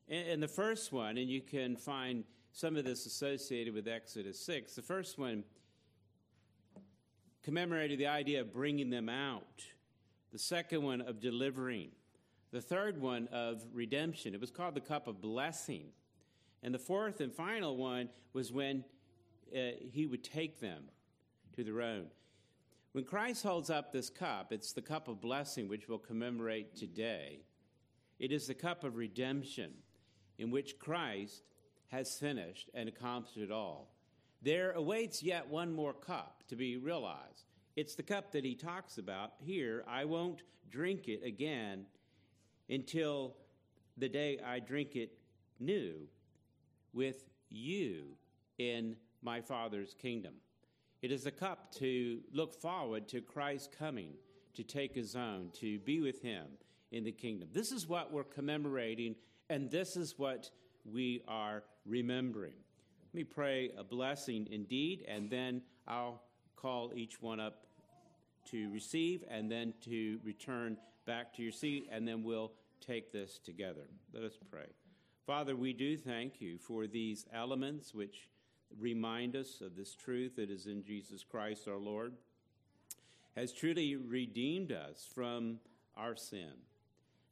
And 0.07 0.43
the 0.43 0.47
first 0.47 0.91
one, 0.91 1.17
and 1.17 1.27
you 1.27 1.41
can 1.41 1.75
find 1.75 2.23
some 2.53 2.75
of 2.75 2.83
this 2.83 3.05
associated 3.05 3.73
with 3.73 3.87
Exodus 3.87 4.39
6, 4.39 4.75
the 4.75 4.81
first 4.81 5.17
one 5.17 5.43
commemorated 7.43 7.99
the 7.99 8.07
idea 8.07 8.41
of 8.41 8.53
bringing 8.53 8.89
them 8.89 9.09
out, 9.09 9.63
the 10.31 10.39
second 10.39 10.83
one 10.83 11.01
of 11.01 11.19
delivering, 11.19 11.89
the 12.51 12.61
third 12.61 12.99
one 13.01 13.27
of 13.31 13.63
redemption. 13.73 14.33
It 14.33 14.41
was 14.41 14.51
called 14.51 14.75
the 14.75 14.81
cup 14.81 15.07
of 15.07 15.21
blessing. 15.21 15.85
And 16.63 16.73
the 16.73 16.79
fourth 16.79 17.21
and 17.21 17.33
final 17.33 17.77
one 17.77 18.09
was 18.33 18.51
when 18.51 18.83
uh, 19.55 19.71
he 19.91 20.05
would 20.05 20.23
take 20.23 20.59
them 20.59 20.83
to 21.55 21.63
their 21.63 21.81
own. 21.81 22.07
When 22.91 23.05
Christ 23.05 23.43
holds 23.43 23.69
up 23.69 23.91
this 23.91 24.09
cup, 24.09 24.51
it's 24.51 24.73
the 24.73 24.81
cup 24.81 25.07
of 25.07 25.21
blessing 25.21 25.67
which 25.69 25.87
we'll 25.87 25.97
commemorate 25.97 26.75
today. 26.75 27.39
It 28.19 28.31
is 28.31 28.47
the 28.47 28.53
cup 28.53 28.83
of 28.83 28.97
redemption 28.97 29.71
in 30.37 30.51
which 30.51 30.77
Christ 30.77 31.43
has 31.91 32.17
finished 32.17 32.69
and 32.73 32.87
accomplished 32.87 33.37
it 33.37 33.51
all. 33.51 33.93
There 34.41 34.71
awaits 34.71 35.21
yet 35.21 35.49
one 35.49 35.73
more 35.73 35.93
cup 35.93 36.43
to 36.47 36.55
be 36.55 36.77
realized. 36.77 37.45
It's 37.75 37.95
the 37.95 38.03
cup 38.03 38.31
that 38.31 38.43
he 38.43 38.55
talks 38.55 38.97
about 38.97 39.33
here. 39.39 39.83
I 39.87 40.05
won't 40.05 40.41
drink 40.69 41.07
it 41.07 41.23
again 41.23 41.85
until 42.69 43.35
the 43.97 44.09
day 44.09 44.39
I 44.45 44.59
drink 44.59 44.95
it 44.95 45.11
new 45.59 46.07
with 46.93 47.29
you 47.49 48.15
in 48.57 48.95
my 49.21 49.41
Father's 49.41 49.93
kingdom. 49.93 50.33
It 51.01 51.11
is 51.11 51.25
a 51.25 51.31
cup 51.31 51.73
to 51.75 52.21
look 52.33 52.53
forward 52.53 53.07
to 53.09 53.21
Christ 53.21 53.75
coming 53.77 54.13
to 54.53 54.63
take 54.63 54.93
his 54.93 55.15
own, 55.15 55.49
to 55.59 55.79
be 55.79 55.99
with 55.99 56.21
him 56.21 56.45
in 56.91 57.03
the 57.03 57.11
kingdom. 57.11 57.49
This 57.53 57.71
is 57.71 57.87
what 57.87 58.11
we're 58.11 58.23
commemorating, 58.23 59.15
and 59.49 59.69
this 59.69 59.95
is 59.95 60.17
what 60.17 60.49
we 60.85 61.21
are 61.27 61.63
remembering. 61.85 62.53
Let 63.13 63.13
me 63.13 63.23
pray 63.23 63.71
a 63.77 63.83
blessing 63.83 64.47
indeed, 64.51 65.05
and 65.07 65.29
then 65.29 65.61
I'll 65.87 66.21
call 66.55 66.91
each 66.95 67.21
one 67.21 67.39
up 67.39 67.65
to 68.51 68.71
receive 68.71 69.23
and 69.29 69.51
then 69.51 69.73
to 69.85 70.19
return 70.23 70.77
back 71.05 71.33
to 71.35 71.43
your 71.43 71.51
seat, 71.51 71.87
and 71.91 72.07
then 72.07 72.23
we'll 72.23 72.51
take 72.85 73.11
this 73.11 73.39
together. 73.43 73.87
Let 74.13 74.23
us 74.23 74.37
pray. 74.49 74.67
Father, 75.25 75.55
we 75.55 75.73
do 75.73 75.97
thank 75.97 76.41
you 76.41 76.57
for 76.57 76.87
these 76.87 77.25
elements 77.33 77.93
which 77.93 78.29
remind 78.79 79.35
us 79.35 79.61
of 79.61 79.75
this 79.75 79.95
truth 79.95 80.35
that 80.37 80.49
is 80.49 80.65
in 80.65 80.83
Jesus 80.83 81.23
Christ 81.23 81.67
our 81.67 81.77
Lord, 81.77 82.13
has 83.35 83.51
truly 83.51 83.95
redeemed 83.95 84.71
us 84.71 85.07
from 85.13 85.59
our 85.95 86.15
sin. 86.15 86.51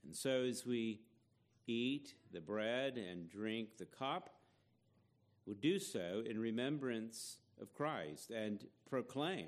And 0.06 0.16
so 0.16 0.44
as 0.44 0.66
we 0.66 1.02
eat 1.68 2.14
the 2.32 2.42
bread 2.42 2.98
and 2.98 3.30
drink 3.30 3.78
the 3.78 3.86
cup, 3.86 4.30
will 5.50 5.56
do 5.56 5.80
so 5.80 6.22
in 6.30 6.40
remembrance 6.40 7.38
of 7.60 7.74
Christ 7.74 8.30
and 8.30 8.68
proclaim 8.88 9.48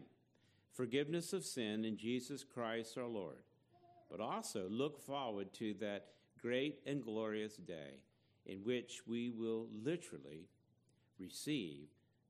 forgiveness 0.74 1.32
of 1.32 1.46
sin 1.46 1.86
in 1.86 1.96
Jesus 1.96 2.44
Christ 2.44 2.98
our 2.98 3.06
Lord, 3.06 3.44
but 4.10 4.20
also 4.20 4.68
look 4.68 5.00
forward 5.00 5.54
to 5.54 5.76
that 5.76 6.08
great 6.42 6.80
and 6.88 7.04
glorious 7.04 7.56
day 7.56 8.02
in 8.48 8.64
which 8.64 9.02
we 9.06 9.30
will 9.30 9.68
literally 9.72 10.48
receive 11.20 11.90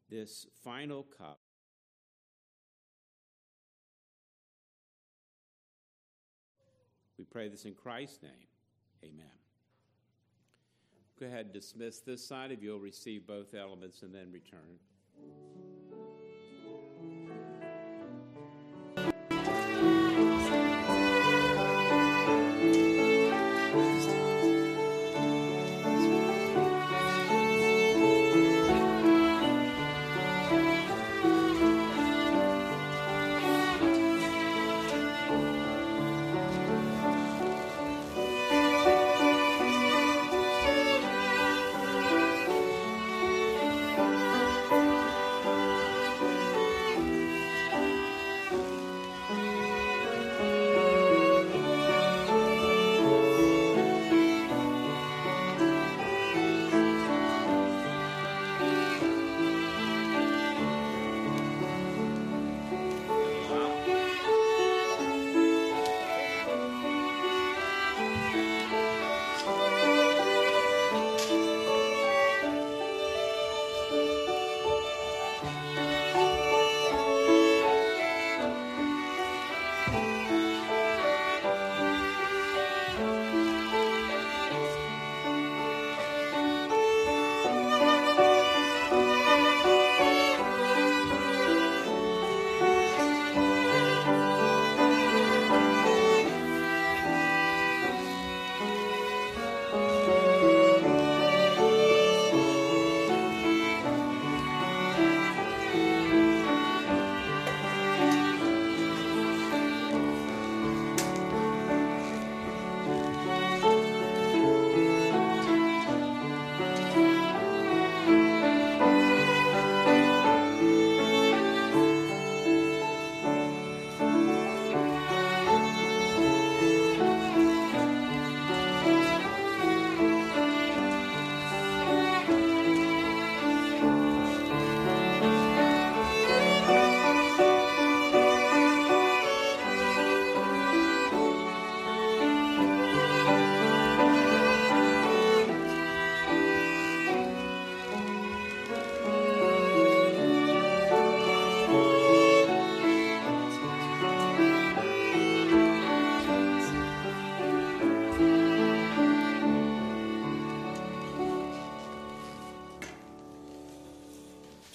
this 0.09 0.47
final 0.65 1.03
cup. 1.03 1.39
We 7.17 7.23
pray 7.23 7.47
this 7.47 7.63
in 7.63 7.73
Christ's 7.73 8.21
name. 8.21 8.47
Amen. 9.01 9.40
Go 11.21 11.27
ahead 11.27 11.45
and 11.45 11.53
dismiss 11.53 11.99
this 11.99 12.27
side 12.27 12.51
if 12.51 12.63
you'll 12.63 12.79
receive 12.79 13.27
both 13.27 13.53
elements 13.53 14.01
and 14.01 14.11
then 14.11 14.31
return. 14.31 14.79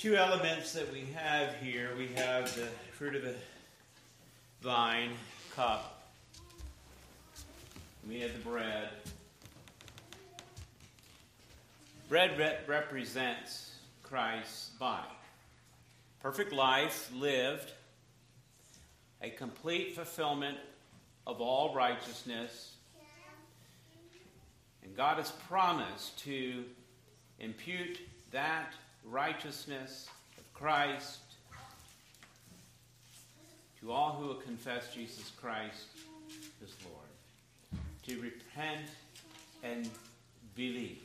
Two 0.06 0.16
elements 0.16 0.72
that 0.72 0.92
we 0.92 1.04
have 1.16 1.56
here 1.56 1.90
we 1.98 2.06
have 2.06 2.54
the 2.54 2.68
fruit 2.92 3.16
of 3.16 3.22
the 3.22 3.34
vine 4.62 5.10
cup, 5.56 6.12
we 8.08 8.20
have 8.20 8.32
the 8.32 8.48
bread. 8.48 8.88
Bread 12.08 12.38
re- 12.38 12.56
represents 12.68 13.74
Christ's 14.04 14.68
body. 14.78 15.08
Perfect 16.22 16.52
life 16.52 17.10
lived, 17.12 17.72
a 19.20 19.30
complete 19.30 19.96
fulfillment 19.96 20.58
of 21.26 21.40
all 21.40 21.74
righteousness. 21.74 22.74
And 24.84 24.96
God 24.96 25.16
has 25.16 25.32
promised 25.48 26.16
to 26.20 26.62
impute 27.40 27.98
that 28.30 28.72
righteousness 29.10 30.08
of 30.38 30.52
Christ 30.54 31.20
to 33.80 33.92
all 33.92 34.12
who 34.12 34.26
will 34.26 34.34
confess 34.34 34.92
Jesus 34.92 35.30
Christ 35.40 35.86
as 36.62 36.74
Lord, 36.84 37.82
to 38.06 38.20
repent 38.20 38.88
and 39.62 39.88
believe. 40.54 40.98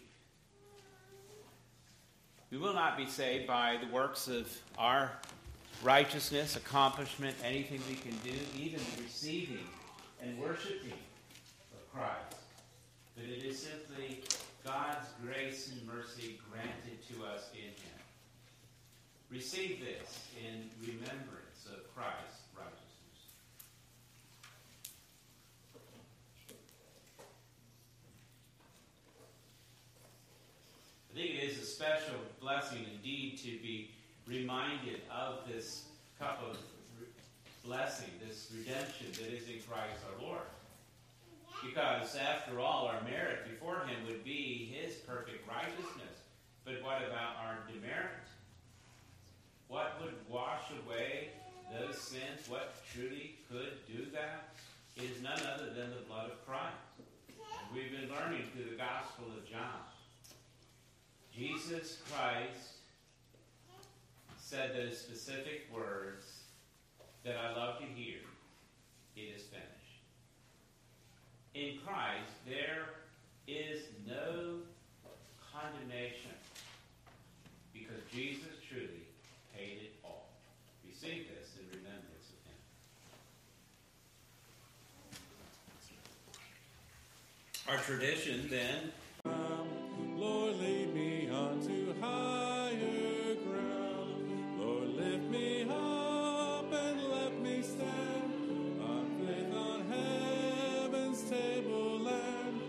We 2.50 2.58
will 2.58 2.74
not 2.74 2.98
be 2.98 3.06
saved 3.06 3.48
by 3.48 3.78
the 3.82 3.94
works 3.94 4.28
of 4.28 4.52
our 4.78 5.12
righteousness, 5.84 6.56
accomplishment, 6.56 7.36
anything 7.44 7.82
we 7.88 7.96
can 7.96 8.18
do, 8.24 8.38
even 8.58 8.80
the 8.96 9.04
receiving 9.04 9.68
and 10.22 10.38
worshiping 10.38 11.00
of 11.74 11.94
Christ. 11.94 12.38
But 13.16 13.26
it 13.26 13.44
is 13.44 13.60
simply 13.60 14.24
God's 14.66 15.08
grace 15.24 15.72
and 15.72 15.88
mercy 15.88 16.40
granted 16.52 17.00
to 17.08 17.26
us 17.26 17.50
in 17.54 17.70
Him. 17.70 17.91
Receive 19.32 19.80
this 19.80 20.28
in 20.44 20.70
remembrance 20.82 21.66
of 21.72 21.96
Christ's 21.96 22.44
righteousness. 22.54 22.82
I 31.10 31.16
think 31.16 31.30
it 31.30 31.44
is 31.50 31.60
a 31.60 31.66
special 31.66 32.16
blessing 32.42 32.86
indeed 32.94 33.38
to 33.38 33.58
be 33.60 33.92
reminded 34.28 35.00
of 35.10 35.48
this 35.48 35.86
cup 36.20 36.44
of 36.50 36.58
blessing, 37.66 38.10
this 38.28 38.52
redemption 38.54 39.08
that 39.14 39.34
is 39.34 39.48
in 39.48 39.62
Christ 39.62 39.96
our 40.12 40.28
Lord. 40.28 40.42
Because 41.66 42.18
after 42.18 42.60
all, 42.60 42.88
our 42.88 43.02
merit 43.04 43.50
before 43.50 43.86
Him 43.88 44.06
would 44.08 44.26
be 44.26 44.74
His 44.74 44.96
perfect 44.96 45.48
righteousness. 45.48 46.20
But 46.66 46.84
what 46.84 46.98
about 46.98 47.38
our 47.46 47.60
demerit? 47.72 48.21
What 49.72 50.02
would 50.02 50.16
wash 50.30 50.66
away 50.86 51.30
those 51.72 51.98
sins? 51.98 52.50
What 52.50 52.74
truly 52.94 53.36
could 53.50 53.80
do 53.88 54.06
that? 54.12 54.50
Is 54.98 55.24
none 55.24 55.40
other 55.56 55.68
than 55.68 55.92
the 55.92 56.04
blood 56.10 56.30
of 56.30 56.46
Christ. 56.46 56.76
And 57.30 57.74
we've 57.74 57.90
been 57.90 58.14
learning 58.14 58.44
through 58.54 58.70
the 58.70 58.76
Gospel 58.76 59.28
of 59.28 59.50
John. 59.50 59.80
Jesus 61.34 62.00
Christ 62.12 62.82
said 64.38 64.76
those 64.76 64.98
specific 64.98 65.70
words 65.74 66.26
that 67.24 67.38
I 67.38 67.56
love 67.56 67.80
to 67.80 67.86
hear. 67.86 68.18
It 69.16 69.38
is 69.38 69.44
finished. 69.44 70.04
In 71.54 71.80
Christ, 71.86 72.34
there 72.46 72.90
is 73.48 73.84
no 74.06 74.58
condemnation 75.54 76.36
because 77.74 78.02
Jesus 78.12 78.60
truly 78.70 79.08
paid 79.62 79.78
it 79.84 79.94
all. 80.04 80.30
Receive 81.02 81.26
this 81.30 81.58
in 81.58 81.66
remembrance 81.80 82.30
of 82.30 82.42
Him. 82.46 82.60
Our 87.68 87.80
tradition 87.84 88.48
then 88.52 88.92
Lord, 90.16 90.58
lead 90.58 90.94
me 90.94 91.28
higher 92.00 93.36
ground. 93.48 94.60
Lord, 94.60 94.90
lift 94.90 95.24
me 95.32 95.64
up 95.64 96.72
and 96.72 97.04
let 97.10 97.42
me 97.42 97.64
stand 97.64 98.82
on 98.84 99.26
faith 99.26 99.56
on 99.56 99.86
heaven's 99.90 101.24
tableland, 101.24 102.62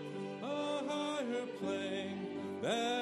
a 0.42 0.84
higher 0.88 1.46
plane 1.60 2.26
that 2.62 3.01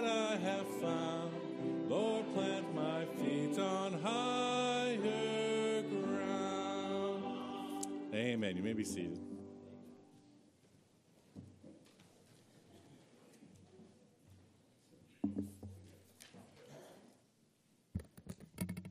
Amen. 8.50 8.56
You 8.56 8.68
may 8.68 8.72
be 8.72 8.82
seated. 8.82 9.20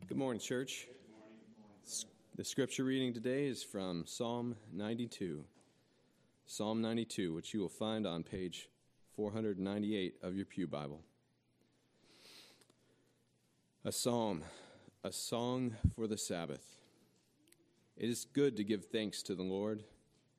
Good 0.08 0.17
morning, 0.17 0.39
church. 0.39 0.88
The 2.38 2.45
scripture 2.45 2.86
reading 2.86 3.13
today 3.13 3.48
is 3.48 3.62
from 3.62 4.06
Psalm 4.06 4.56
92. 4.72 5.43
Psalm 6.45 6.82
92, 6.82 7.34
which 7.34 7.54
you 7.54 7.60
will 7.60 7.67
find 7.67 8.08
on 8.08 8.24
page 8.24 8.69
498 9.17 10.15
of 10.24 10.38
your 10.38 10.45
Pew 10.45 10.67
Bible. 10.67 11.02
A 13.84 13.91
psalm, 13.91 14.41
a 15.04 15.12
song 15.12 15.76
for 15.95 16.08
the 16.08 16.17
Sabbath. 16.17 16.79
It 18.00 18.10
is 18.10 18.24
good 18.32 18.56
to 18.56 18.64
give 18.64 18.86
thanks 18.86 19.22
to 19.24 19.36
the 19.36 19.44
Lord, 19.44 19.84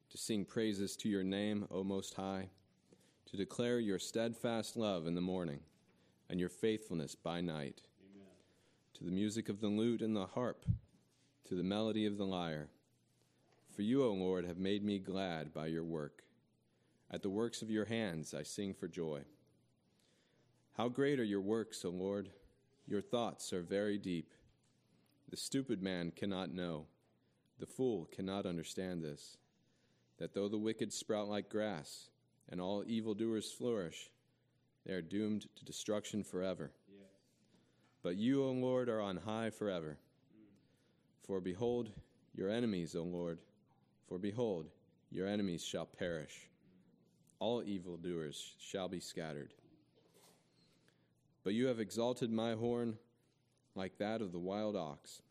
to 0.09 0.17
sing 0.17 0.47
praises 0.47 0.97
to 0.97 1.11
your 1.11 1.23
name, 1.23 1.69
O 1.71 1.85
Most 1.85 2.15
High, 2.15 2.49
to 3.27 3.37
declare 3.37 3.79
your 3.79 3.99
steadfast 3.99 4.79
love 4.79 5.07
in 5.07 5.15
the 5.15 5.21
morning 5.21 5.61
and 6.31 6.41
your 6.41 6.49
faithfulness 6.49 7.15
by 7.15 7.43
night 7.43 7.83
to 8.95 9.05
the 9.05 9.11
music 9.11 9.51
of 9.51 9.61
the 9.61 9.69
lute 9.69 10.01
and 10.01 10.17
the 10.17 10.25
harp, 10.25 10.65
to 11.49 11.55
the 11.55 11.63
melody 11.63 12.07
of 12.07 12.17
the 12.17 12.25
lyre. 12.25 12.71
For 13.77 13.83
you, 13.83 14.05
O 14.05 14.13
Lord, 14.13 14.47
have 14.47 14.59
made 14.59 14.83
me 14.83 14.99
glad 14.99 15.53
by 15.53 15.67
your 15.67 15.85
work. 15.85 16.23
At 17.11 17.21
the 17.21 17.29
works 17.29 17.61
of 17.61 17.71
your 17.71 17.85
hands 17.85 18.33
I 18.33 18.43
sing 18.43 18.73
for 18.73 18.89
joy. 18.89 19.21
How 20.79 20.89
great 20.89 21.21
are 21.21 21.25
your 21.25 21.43
works, 21.43 21.85
O 21.85 21.91
Lord! 21.91 22.31
Your 22.87 23.03
thoughts 23.03 23.53
are 23.53 23.63
very 23.63 23.99
deep. 23.99 24.33
The 25.29 25.37
stupid 25.37 25.83
man 25.83 26.11
cannot 26.11 26.55
know, 26.55 26.87
the 27.61 27.67
fool 27.67 28.09
cannot 28.15 28.47
understand 28.47 29.03
this, 29.03 29.37
that 30.19 30.35
though 30.35 30.49
the 30.49 30.59
wicked 30.59 30.93
sprout 30.93 31.29
like 31.29 31.49
grass, 31.49 32.09
and 32.49 32.61
all 32.61 32.83
evildoers 32.87 33.53
flourish, 33.53 34.11
they 34.85 34.93
are 34.93 35.03
doomed 35.03 35.47
to 35.57 35.65
destruction 35.65 36.25
forever. 36.25 36.73
But 38.03 38.17
you, 38.17 38.43
O 38.45 38.51
Lord, 38.51 38.89
are 38.89 39.01
on 39.01 39.19
high 39.19 39.51
forever. 39.51 39.99
For 41.27 41.41
behold, 41.41 41.91
your 42.35 42.49
enemies, 42.49 42.97
O 42.97 43.03
Lord, 43.03 43.39
for 44.09 44.19
behold, 44.19 44.67
your 45.11 45.29
enemies 45.29 45.63
shall 45.65 45.87
perish. 45.87 46.49
All 47.39 47.63
evildoers 47.63 48.55
shall 48.59 48.89
be 48.89 49.01
scattered. 49.01 49.53
But 51.45 51.55
you 51.55 51.67
have 51.67 51.81
exalted 51.81 52.31
my 52.31 52.55
horn 52.55 52.97
like 53.75 53.99
that 53.99 54.21
of 54.21 54.33
the 54.33 54.39
wild 54.39 54.77
ox. 54.77 55.23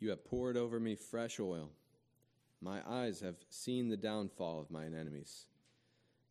You 0.00 0.10
have 0.10 0.24
poured 0.24 0.56
over 0.56 0.78
me 0.78 0.94
fresh 0.94 1.40
oil. 1.40 1.70
My 2.60 2.80
eyes 2.88 3.20
have 3.20 3.36
seen 3.50 3.88
the 3.88 3.96
downfall 3.96 4.60
of 4.60 4.70
mine 4.70 4.94
enemies. 4.94 5.46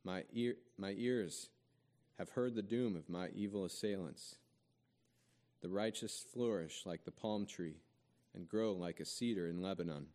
My, 0.03 0.23
ear, 0.33 0.55
my 0.77 0.93
ears 0.97 1.49
have 2.17 2.29
heard 2.29 2.55
the 2.55 2.61
doom 2.61 2.95
of 2.95 3.09
my 3.09 3.29
evil 3.35 3.65
assailants. 3.65 4.35
The 5.61 5.69
righteous 5.69 6.25
flourish 6.33 6.83
like 6.85 7.03
the 7.03 7.11
palm 7.11 7.45
tree 7.45 7.81
and 8.33 8.47
grow 8.47 8.73
like 8.73 8.99
a 8.99 9.05
cedar 9.05 9.47
in 9.47 9.61
Lebanon. 9.61 10.07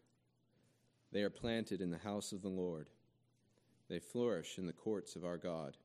They 1.12 1.22
are 1.22 1.30
planted 1.30 1.80
in 1.80 1.90
the 1.90 1.98
house 1.98 2.32
of 2.32 2.42
the 2.42 2.48
Lord. 2.48 2.88
They 3.88 3.98
flourish 3.98 4.58
in 4.58 4.66
the 4.66 4.72
courts 4.72 5.16
of 5.16 5.24
our 5.24 5.36
God. 5.36 5.76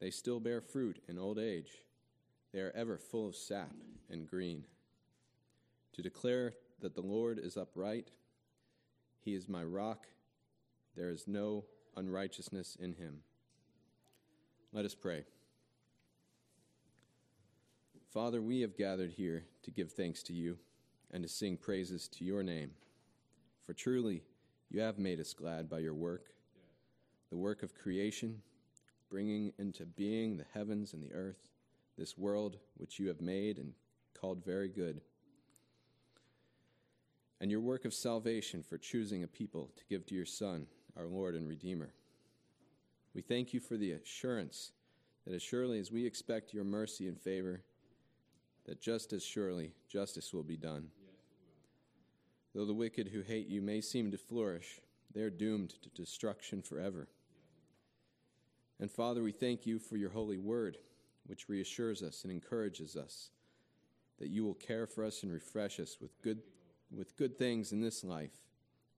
They 0.00 0.10
still 0.10 0.40
bear 0.40 0.60
fruit 0.60 1.00
in 1.08 1.18
old 1.18 1.38
age. 1.38 1.70
They 2.52 2.60
are 2.60 2.72
ever 2.74 2.98
full 2.98 3.28
of 3.28 3.36
sap 3.36 3.74
and 4.10 4.28
green. 4.28 4.64
To 5.98 6.02
declare 6.02 6.54
that 6.80 6.94
the 6.94 7.00
Lord 7.00 7.40
is 7.40 7.56
upright, 7.56 8.12
He 9.18 9.34
is 9.34 9.48
my 9.48 9.64
rock, 9.64 10.06
there 10.94 11.10
is 11.10 11.26
no 11.26 11.64
unrighteousness 11.96 12.76
in 12.80 12.92
Him. 12.92 13.22
Let 14.72 14.84
us 14.84 14.94
pray. 14.94 15.24
Father, 18.12 18.40
we 18.40 18.60
have 18.60 18.76
gathered 18.76 19.10
here 19.10 19.46
to 19.64 19.72
give 19.72 19.90
thanks 19.90 20.22
to 20.22 20.32
you 20.32 20.58
and 21.10 21.24
to 21.24 21.28
sing 21.28 21.56
praises 21.56 22.06
to 22.10 22.24
your 22.24 22.44
name. 22.44 22.70
For 23.66 23.74
truly, 23.74 24.22
you 24.70 24.78
have 24.78 25.00
made 25.00 25.18
us 25.18 25.34
glad 25.34 25.68
by 25.68 25.80
your 25.80 25.94
work, 25.94 26.26
the 27.28 27.36
work 27.36 27.64
of 27.64 27.74
creation, 27.74 28.40
bringing 29.10 29.52
into 29.58 29.84
being 29.84 30.36
the 30.36 30.46
heavens 30.54 30.92
and 30.92 31.02
the 31.02 31.12
earth, 31.12 31.48
this 31.96 32.16
world 32.16 32.58
which 32.76 33.00
you 33.00 33.08
have 33.08 33.20
made 33.20 33.58
and 33.58 33.72
called 34.14 34.44
very 34.44 34.68
good, 34.68 35.00
and 37.40 37.50
your 37.50 37.60
work 37.60 37.84
of 37.84 37.94
salvation 37.94 38.62
for 38.62 38.78
choosing 38.78 39.22
a 39.22 39.28
people 39.28 39.70
to 39.76 39.84
give 39.88 40.06
to 40.06 40.14
your 40.14 40.26
Son, 40.26 40.66
our 40.96 41.06
Lord 41.06 41.34
and 41.34 41.48
Redeemer. 41.48 41.90
We 43.14 43.22
thank 43.22 43.52
you 43.52 43.60
for 43.60 43.76
the 43.76 43.92
assurance 43.92 44.72
that 45.24 45.34
as 45.34 45.42
surely 45.42 45.78
as 45.78 45.92
we 45.92 46.06
expect 46.06 46.54
your 46.54 46.64
mercy 46.64 47.06
and 47.06 47.18
favor, 47.18 47.62
that 48.66 48.80
just 48.80 49.12
as 49.12 49.24
surely 49.24 49.72
justice 49.88 50.32
will 50.32 50.42
be 50.42 50.56
done. 50.56 50.88
Though 52.54 52.66
the 52.66 52.74
wicked 52.74 53.08
who 53.08 53.22
hate 53.22 53.48
you 53.48 53.62
may 53.62 53.80
seem 53.80 54.10
to 54.10 54.18
flourish, 54.18 54.80
they 55.14 55.22
are 55.22 55.30
doomed 55.30 55.74
to 55.82 55.88
destruction 55.90 56.62
forever. 56.62 57.08
And 58.80 58.90
Father, 58.90 59.22
we 59.22 59.32
thank 59.32 59.66
you 59.66 59.78
for 59.78 59.96
your 59.96 60.10
holy 60.10 60.38
word, 60.38 60.78
which 61.26 61.48
reassures 61.48 62.02
us 62.02 62.24
and 62.24 62.32
encourages 62.32 62.96
us 62.96 63.30
that 64.18 64.30
you 64.30 64.44
will 64.44 64.54
care 64.54 64.86
for 64.86 65.04
us 65.04 65.22
and 65.22 65.32
refresh 65.32 65.78
us 65.80 65.98
with 66.00 66.20
good, 66.22 66.42
with 66.94 67.16
good 67.16 67.38
things 67.38 67.72
in 67.72 67.80
this 67.80 68.04
life, 68.04 68.42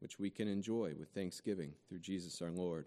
which 0.00 0.18
we 0.18 0.30
can 0.30 0.48
enjoy 0.48 0.94
with 0.98 1.10
thanksgiving 1.10 1.72
through 1.88 1.98
Jesus 1.98 2.40
our 2.40 2.50
Lord. 2.50 2.86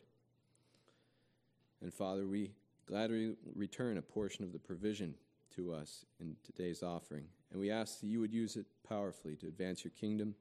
And 1.81 1.93
Father, 1.93 2.25
we 2.25 2.51
gladly 2.85 3.35
return 3.55 3.97
a 3.97 4.01
portion 4.01 4.43
of 4.43 4.53
the 4.53 4.59
provision 4.59 5.15
to 5.55 5.73
us 5.73 6.05
in 6.19 6.35
today's 6.43 6.81
offering. 6.81 7.25
And 7.51 7.59
we 7.59 7.69
ask 7.69 7.99
that 7.99 8.07
you 8.07 8.19
would 8.19 8.33
use 8.33 8.55
it 8.55 8.65
powerfully 8.87 9.35
to 9.37 9.47
advance 9.47 9.83
your 9.83 9.91
kingdom 9.91 10.35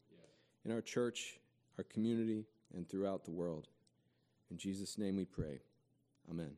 in 0.65 0.73
our 0.73 0.81
church, 0.81 1.39
our 1.79 1.85
community, 1.85 2.47
and 2.75 2.89
throughout 2.89 3.25
the 3.25 3.31
world. 3.31 3.69
In 4.51 4.57
Jesus' 4.57 4.99
name 4.99 5.17
we 5.17 5.25
pray. 5.25 5.61
Amen. 6.31 6.53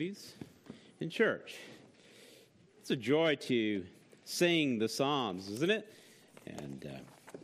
Activities 0.00 0.32
in 1.00 1.10
church. 1.10 1.56
It's 2.80 2.90
a 2.90 2.96
joy 2.96 3.34
to 3.42 3.84
sing 4.24 4.78
the 4.78 4.88
Psalms, 4.88 5.50
isn't 5.50 5.70
it? 5.70 5.92
And 6.46 6.86
uh, 6.86 7.38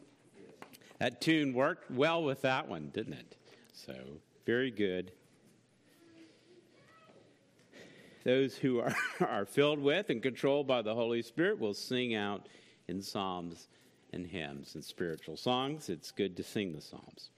that 0.99 1.21
tune 1.21 1.53
worked 1.53 1.90
well 1.90 2.25
with 2.25 2.40
that 2.42 2.66
one, 2.66 2.88
didn't 2.95 3.12
it? 3.12 3.37
So, 3.75 3.95
very 4.47 4.71
good. 4.71 5.12
Those 8.25 8.57
who 8.57 8.81
are, 8.81 8.95
are 9.21 9.45
filled 9.45 9.81
with 9.81 10.09
and 10.09 10.23
controlled 10.23 10.66
by 10.66 10.81
the 10.81 10.95
Holy 10.95 11.21
Spirit 11.21 11.61
will 11.61 11.75
sing 11.75 12.14
out 12.14 12.49
in 12.88 13.03
psalms 13.03 13.69
and 14.14 14.27
hymns 14.27 14.75
and 14.77 14.83
spiritual 14.83 15.37
songs. 15.37 15.90
It's 15.90 16.11
good 16.11 16.38
to 16.38 16.42
sing 16.42 16.73
the 16.73 16.81
psalms. 16.81 17.29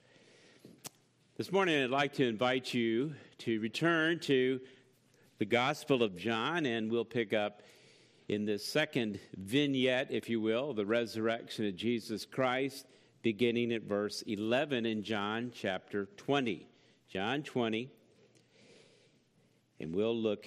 This 1.37 1.51
morning, 1.51 1.83
I'd 1.83 1.91
like 1.91 2.15
to 2.15 2.27
invite 2.27 2.73
you 2.73 3.15
to 3.39 3.61
return 3.61 4.21
to 4.21 4.61
the 5.39 5.47
Gospel 5.47 6.03
of 6.03 6.17
John, 6.17 6.67
and 6.67 6.91
we'll 6.91 7.05
pick 7.05 7.33
up 7.33 7.63
in 8.29 8.45
this 8.45 8.67
second 8.67 9.21
vignette, 9.37 10.09
if 10.11 10.29
you 10.29 10.41
will, 10.41 10.75
the 10.75 10.85
resurrection 10.85 11.65
of 11.67 11.77
Jesus 11.77 12.27
Christ, 12.27 12.87
beginning 13.23 13.73
at 13.73 13.85
verse 13.85 14.23
11 14.23 14.85
in 14.85 15.05
John 15.05 15.53
chapter 15.55 16.07
20. 16.17 16.67
John 17.09 17.43
20, 17.43 17.89
and 19.81 19.95
we'll 19.95 20.17
look 20.17 20.45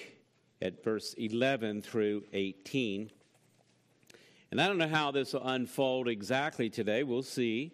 at 0.62 0.84
verse 0.84 1.14
11 1.14 1.82
through 1.82 2.24
18. 2.34 3.10
And 4.52 4.62
I 4.62 4.68
don't 4.68 4.78
know 4.78 4.90
how 4.90 5.12
this 5.12 5.32
will 5.32 5.48
unfold 5.48 6.10
exactly 6.10 6.70
today. 6.70 7.04
We'll 7.04 7.24
see. 7.24 7.72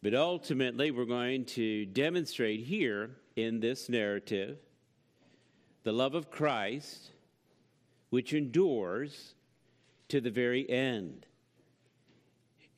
But 0.00 0.14
ultimately, 0.14 0.92
we're 0.92 1.04
going 1.04 1.44
to 1.46 1.84
demonstrate 1.86 2.60
here 2.60 3.10
in 3.34 3.58
this 3.58 3.88
narrative 3.88 4.58
the 5.88 5.92
love 5.92 6.14
of 6.14 6.30
Christ, 6.30 7.12
which 8.10 8.34
endures 8.34 9.32
to 10.08 10.20
the 10.20 10.30
very 10.30 10.68
end 10.68 11.24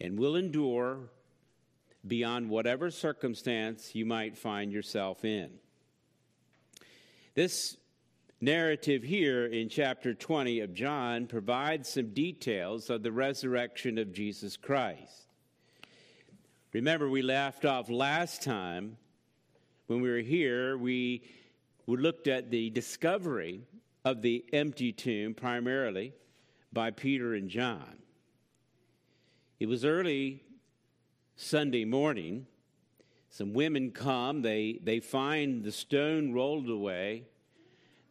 and 0.00 0.16
will 0.16 0.36
endure 0.36 1.10
beyond 2.06 2.48
whatever 2.48 2.88
circumstance 2.88 3.96
you 3.96 4.06
might 4.06 4.38
find 4.38 4.70
yourself 4.70 5.24
in. 5.24 5.50
This 7.34 7.78
narrative 8.40 9.02
here 9.02 9.44
in 9.44 9.68
chapter 9.68 10.14
20 10.14 10.60
of 10.60 10.72
John 10.72 11.26
provides 11.26 11.88
some 11.88 12.14
details 12.14 12.90
of 12.90 13.02
the 13.02 13.10
resurrection 13.10 13.98
of 13.98 14.12
Jesus 14.12 14.56
Christ. 14.56 15.26
Remember, 16.72 17.10
we 17.10 17.22
left 17.22 17.64
off 17.64 17.90
last 17.90 18.44
time 18.44 18.98
when 19.88 20.00
we 20.00 20.08
were 20.08 20.18
here, 20.18 20.78
we, 20.78 21.24
we 21.90 21.96
looked 21.96 22.28
at 22.28 22.50
the 22.50 22.70
discovery 22.70 23.62
of 24.04 24.22
the 24.22 24.44
empty 24.52 24.92
tomb 24.92 25.34
primarily 25.34 26.12
by 26.72 26.90
Peter 26.90 27.34
and 27.34 27.48
John. 27.48 27.96
It 29.58 29.66
was 29.66 29.84
early 29.84 30.42
Sunday 31.36 31.84
morning. 31.84 32.46
Some 33.28 33.52
women 33.52 33.90
come, 33.90 34.42
they, 34.42 34.78
they 34.82 35.00
find 35.00 35.64
the 35.64 35.72
stone 35.72 36.32
rolled 36.32 36.68
away 36.70 37.24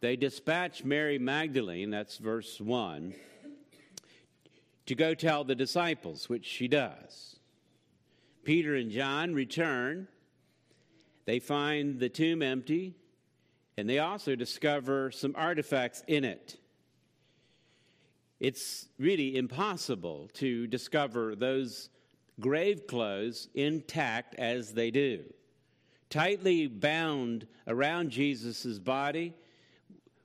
they 0.02 0.16
dispatch 0.16 0.86
Mary 0.86 1.20
Magdalene, 1.20 1.90
that's 1.90 2.18
verse 2.18 2.62
1, 2.62 3.14
to 4.86 4.96
go 4.96 5.14
tell 5.14 5.44
the 5.44 5.56
disciples, 5.56 6.30
which 6.30 6.46
she 6.46 6.70
does. 6.70 7.36
Peter 8.44 8.76
and 8.76 8.92
John 8.92 9.34
return. 9.34 10.08
They 11.26 11.40
find 11.40 12.00
the 12.00 12.10
tomb 12.10 12.42
empty, 12.42 12.96
and 13.80 13.90
they 13.90 14.00
also 14.00 14.36
discover 14.36 15.10
some 15.10 15.34
artifacts 15.38 16.04
in 16.06 16.26
it. 16.26 16.58
It's 18.42 18.90
really 19.00 19.38
impossible 19.38 20.30
to 20.34 20.68
discover 20.68 21.34
those 21.34 21.90
grave 22.42 22.88
clothes 22.88 23.48
intact 23.56 24.36
as 24.36 24.74
they 24.74 24.92
do. 24.92 25.24
Tightly 26.10 26.68
bound 26.68 27.48
around 27.68 28.10
Jesus' 28.10 28.80
body 28.80 29.34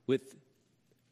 with 0.08 0.34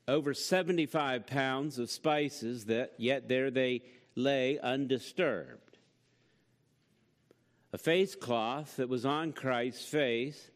over 0.08 0.34
75 0.34 1.28
pounds 1.28 1.78
of 1.78 1.90
spices 1.90 2.64
that 2.64 2.92
yet 2.98 3.28
there 3.28 3.52
they 3.52 3.82
lay 4.16 4.58
undisturbed. 4.58 5.78
A 7.72 7.78
face 7.78 8.16
cloth 8.16 8.76
that 8.76 8.88
was 8.88 9.06
on 9.06 9.32
Christ's 9.32 9.86
face 9.86 10.50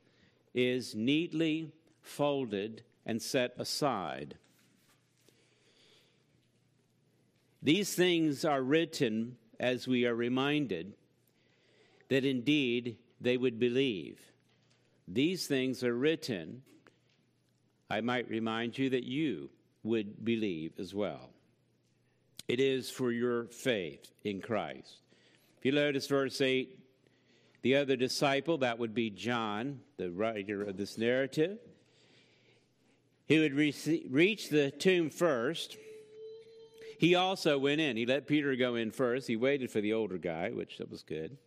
is 0.57 0.97
neatly 0.97 1.71
folded 2.03 2.83
and 3.05 3.23
set 3.23 3.55
aside. 3.59 4.35
These 7.63 7.95
things 7.95 8.45
are 8.45 8.63
written 8.63 9.37
as 9.61 9.87
we 9.87 10.07
are 10.07 10.15
reminded 10.15 10.95
that 12.09 12.25
indeed 12.25 12.97
they 13.21 13.37
would 13.37 13.61
believe. 13.61 14.19
These 15.07 15.47
things 15.47 15.85
are 15.85 15.95
written 15.95 16.63
I 17.89 18.01
might 18.01 18.29
remind 18.29 18.77
you 18.77 18.91
that 18.91 19.05
you 19.05 19.51
would 19.85 20.25
believe 20.25 20.73
as 20.79 20.95
well. 20.95 21.31
It 22.49 22.61
is 22.61 22.91
for 22.91 23.13
your 23.13 23.45
faith 23.45 24.11
in 24.25 24.41
Christ. 24.41 24.99
If 25.59 25.65
you 25.65 25.73
notice 25.73 26.07
verse 26.07 26.41
8, 26.41 26.77
the 27.67 27.75
other 27.75 27.97
disciple, 27.97 28.59
that 28.59 28.79
would 28.79 28.95
be 28.95 29.11
John, 29.11 29.81
the 29.97 30.09
writer 30.09 30.63
of 30.63 30.77
this 30.77 30.97
narrative, 30.97 31.59
he 33.27 33.41
would 33.41 33.55
reach 33.55 34.51
the 34.51 34.71
tomb 34.71 35.11
first. 35.11 35.77
He 37.01 37.17
also 37.17 37.59
went 37.59 37.81
in. 37.81 37.97
He 37.97 38.07
let 38.07 38.29
Peter 38.29 38.55
go 38.55 38.77
in 38.77 38.93
first. 38.93 39.27
He 39.27 39.35
waited 39.35 39.73
for 39.73 39.81
the 39.81 39.95
older 39.95 40.17
guy, 40.17 40.51
which 40.51 40.79
that 40.79 40.89
was 40.89 41.03
good. 41.03 41.39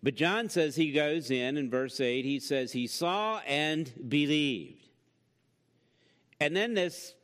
But 0.00 0.14
John 0.14 0.48
says 0.48 0.76
he 0.76 0.92
goes 0.92 1.32
in, 1.32 1.56
in 1.56 1.68
verse 1.68 1.98
8, 1.98 2.24
he 2.24 2.38
says 2.38 2.70
he 2.70 2.86
saw 2.86 3.40
and 3.48 3.92
believed. 4.08 4.86
And 6.38 6.54
then 6.54 6.74
this 6.74 7.14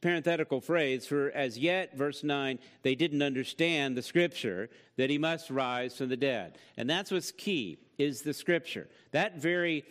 parenthetical 0.00 0.60
phrase, 0.60 1.06
for 1.06 1.30
as 1.32 1.58
yet, 1.58 1.96
verse 1.96 2.22
9, 2.22 2.58
they 2.82 2.94
didn't 2.94 3.22
understand 3.22 3.96
the 3.96 4.02
scripture 4.02 4.70
that 4.96 5.10
he 5.10 5.18
must 5.18 5.50
rise 5.50 5.96
from 5.96 6.08
the 6.08 6.16
dead. 6.16 6.58
And 6.76 6.88
that's 6.88 7.10
what's 7.10 7.32
key, 7.32 7.78
is 7.98 8.22
the 8.22 8.34
scripture. 8.34 8.88
That 9.12 9.38
very 9.38 9.84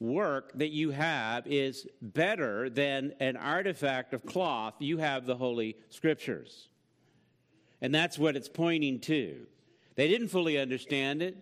work 0.00 0.52
that 0.54 0.70
you 0.70 0.90
have 0.90 1.46
is 1.46 1.86
better 2.00 2.68
than 2.68 3.14
an 3.20 3.36
artifact 3.36 4.14
of 4.14 4.24
cloth. 4.26 4.74
You 4.78 4.98
have 4.98 5.26
the 5.26 5.36
Holy 5.36 5.76
Scriptures. 5.90 6.68
And 7.80 7.94
that's 7.94 8.18
what 8.18 8.36
it's 8.36 8.48
pointing 8.48 9.00
to. 9.00 9.46
They 9.96 10.08
didn't 10.08 10.28
fully 10.28 10.58
understand 10.58 11.22
it. 11.22 11.36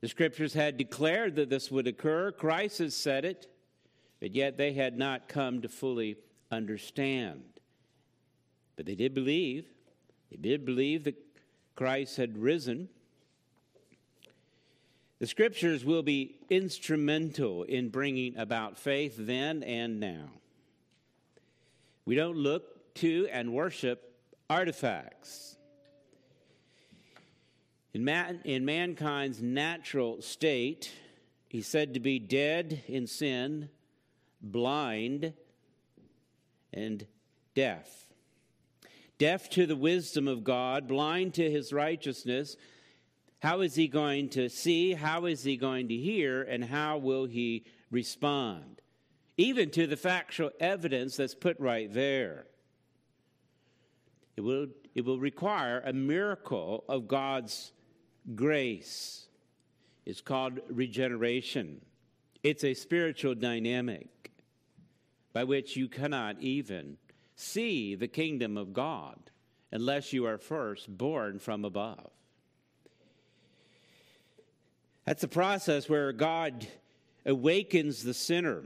The 0.00 0.08
scriptures 0.08 0.52
had 0.52 0.76
declared 0.76 1.36
that 1.36 1.48
this 1.48 1.70
would 1.70 1.86
occur. 1.86 2.30
Christ 2.32 2.78
has 2.78 2.94
said 2.94 3.24
it, 3.24 3.46
but 4.20 4.34
yet 4.34 4.58
they 4.58 4.74
had 4.74 4.98
not 4.98 5.28
come 5.28 5.62
to 5.62 5.68
fully 5.68 6.16
understand. 6.50 7.42
But 8.76 8.86
they 8.86 8.94
did 8.94 9.14
believe. 9.14 9.66
They 10.30 10.36
did 10.36 10.64
believe 10.64 11.04
that 11.04 11.16
Christ 11.76 12.16
had 12.16 12.38
risen. 12.38 12.88
The 15.18 15.26
scriptures 15.26 15.84
will 15.84 16.02
be 16.02 16.36
instrumental 16.50 17.62
in 17.62 17.88
bringing 17.88 18.36
about 18.36 18.78
faith 18.78 19.14
then 19.16 19.62
and 19.62 20.00
now. 20.00 20.28
We 22.04 22.16
don't 22.16 22.36
look 22.36 22.94
to 22.96 23.28
and 23.32 23.52
worship 23.52 24.12
artifacts. 24.50 25.56
In, 27.94 28.04
man, 28.04 28.40
in 28.44 28.64
mankind's 28.64 29.40
natural 29.40 30.20
state, 30.20 30.92
he's 31.48 31.68
said 31.68 31.94
to 31.94 32.00
be 32.00 32.18
dead 32.18 32.82
in 32.88 33.06
sin, 33.06 33.70
blind, 34.42 35.32
and 36.74 37.06
deaf. 37.54 37.88
Deaf 39.16 39.48
to 39.50 39.66
the 39.66 39.76
wisdom 39.76 40.28
of 40.28 40.44
God, 40.44 40.88
blind 40.88 41.34
to 41.34 41.50
his 41.50 41.72
righteousness. 41.72 42.56
How 43.38 43.60
is 43.60 43.74
he 43.74 43.88
going 43.88 44.28
to 44.30 44.48
see? 44.48 44.92
How 44.92 45.26
is 45.26 45.44
he 45.44 45.56
going 45.56 45.88
to 45.88 45.96
hear? 45.96 46.42
And 46.42 46.64
how 46.64 46.98
will 46.98 47.24
he 47.24 47.64
respond? 47.90 48.82
Even 49.36 49.70
to 49.70 49.86
the 49.86 49.96
factual 49.96 50.50
evidence 50.60 51.16
that's 51.16 51.34
put 51.34 51.58
right 51.60 51.92
there. 51.92 52.46
It 54.36 54.40
will, 54.40 54.66
it 54.94 55.04
will 55.04 55.18
require 55.20 55.80
a 55.80 55.92
miracle 55.92 56.84
of 56.88 57.06
God's 57.06 57.72
grace 58.34 59.28
It's 60.06 60.20
called 60.20 60.60
regeneration. 60.68 61.80
It's 62.42 62.64
a 62.64 62.74
spiritual 62.74 63.34
dynamic 63.34 64.08
by 65.34 65.44
which 65.44 65.76
you 65.76 65.88
cannot 65.88 66.40
even 66.40 66.96
see 67.36 67.94
the 67.94 68.08
kingdom 68.08 68.56
of 68.56 68.72
God 68.72 69.18
unless 69.70 70.12
you 70.12 70.24
are 70.24 70.38
first 70.38 70.88
born 70.88 71.40
from 71.40 71.64
above. 71.64 72.10
That's 75.04 75.24
a 75.24 75.28
process 75.28 75.88
where 75.88 76.12
God 76.12 76.66
awakens 77.26 78.02
the 78.02 78.14
sinner 78.14 78.62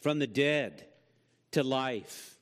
from 0.00 0.18
the 0.18 0.26
dead 0.26 0.84
to 1.52 1.62
life. 1.62 2.36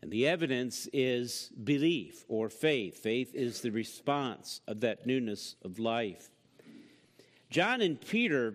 And 0.00 0.10
the 0.10 0.26
evidence 0.26 0.88
is 0.92 1.50
belief 1.62 2.24
or 2.26 2.48
faith. 2.48 2.98
Faith 2.98 3.34
is 3.34 3.60
the 3.60 3.70
response 3.70 4.60
of 4.66 4.80
that 4.80 5.06
newness 5.06 5.54
of 5.62 5.78
life. 5.78 6.28
John 7.50 7.82
and 7.82 8.00
Peter 8.00 8.54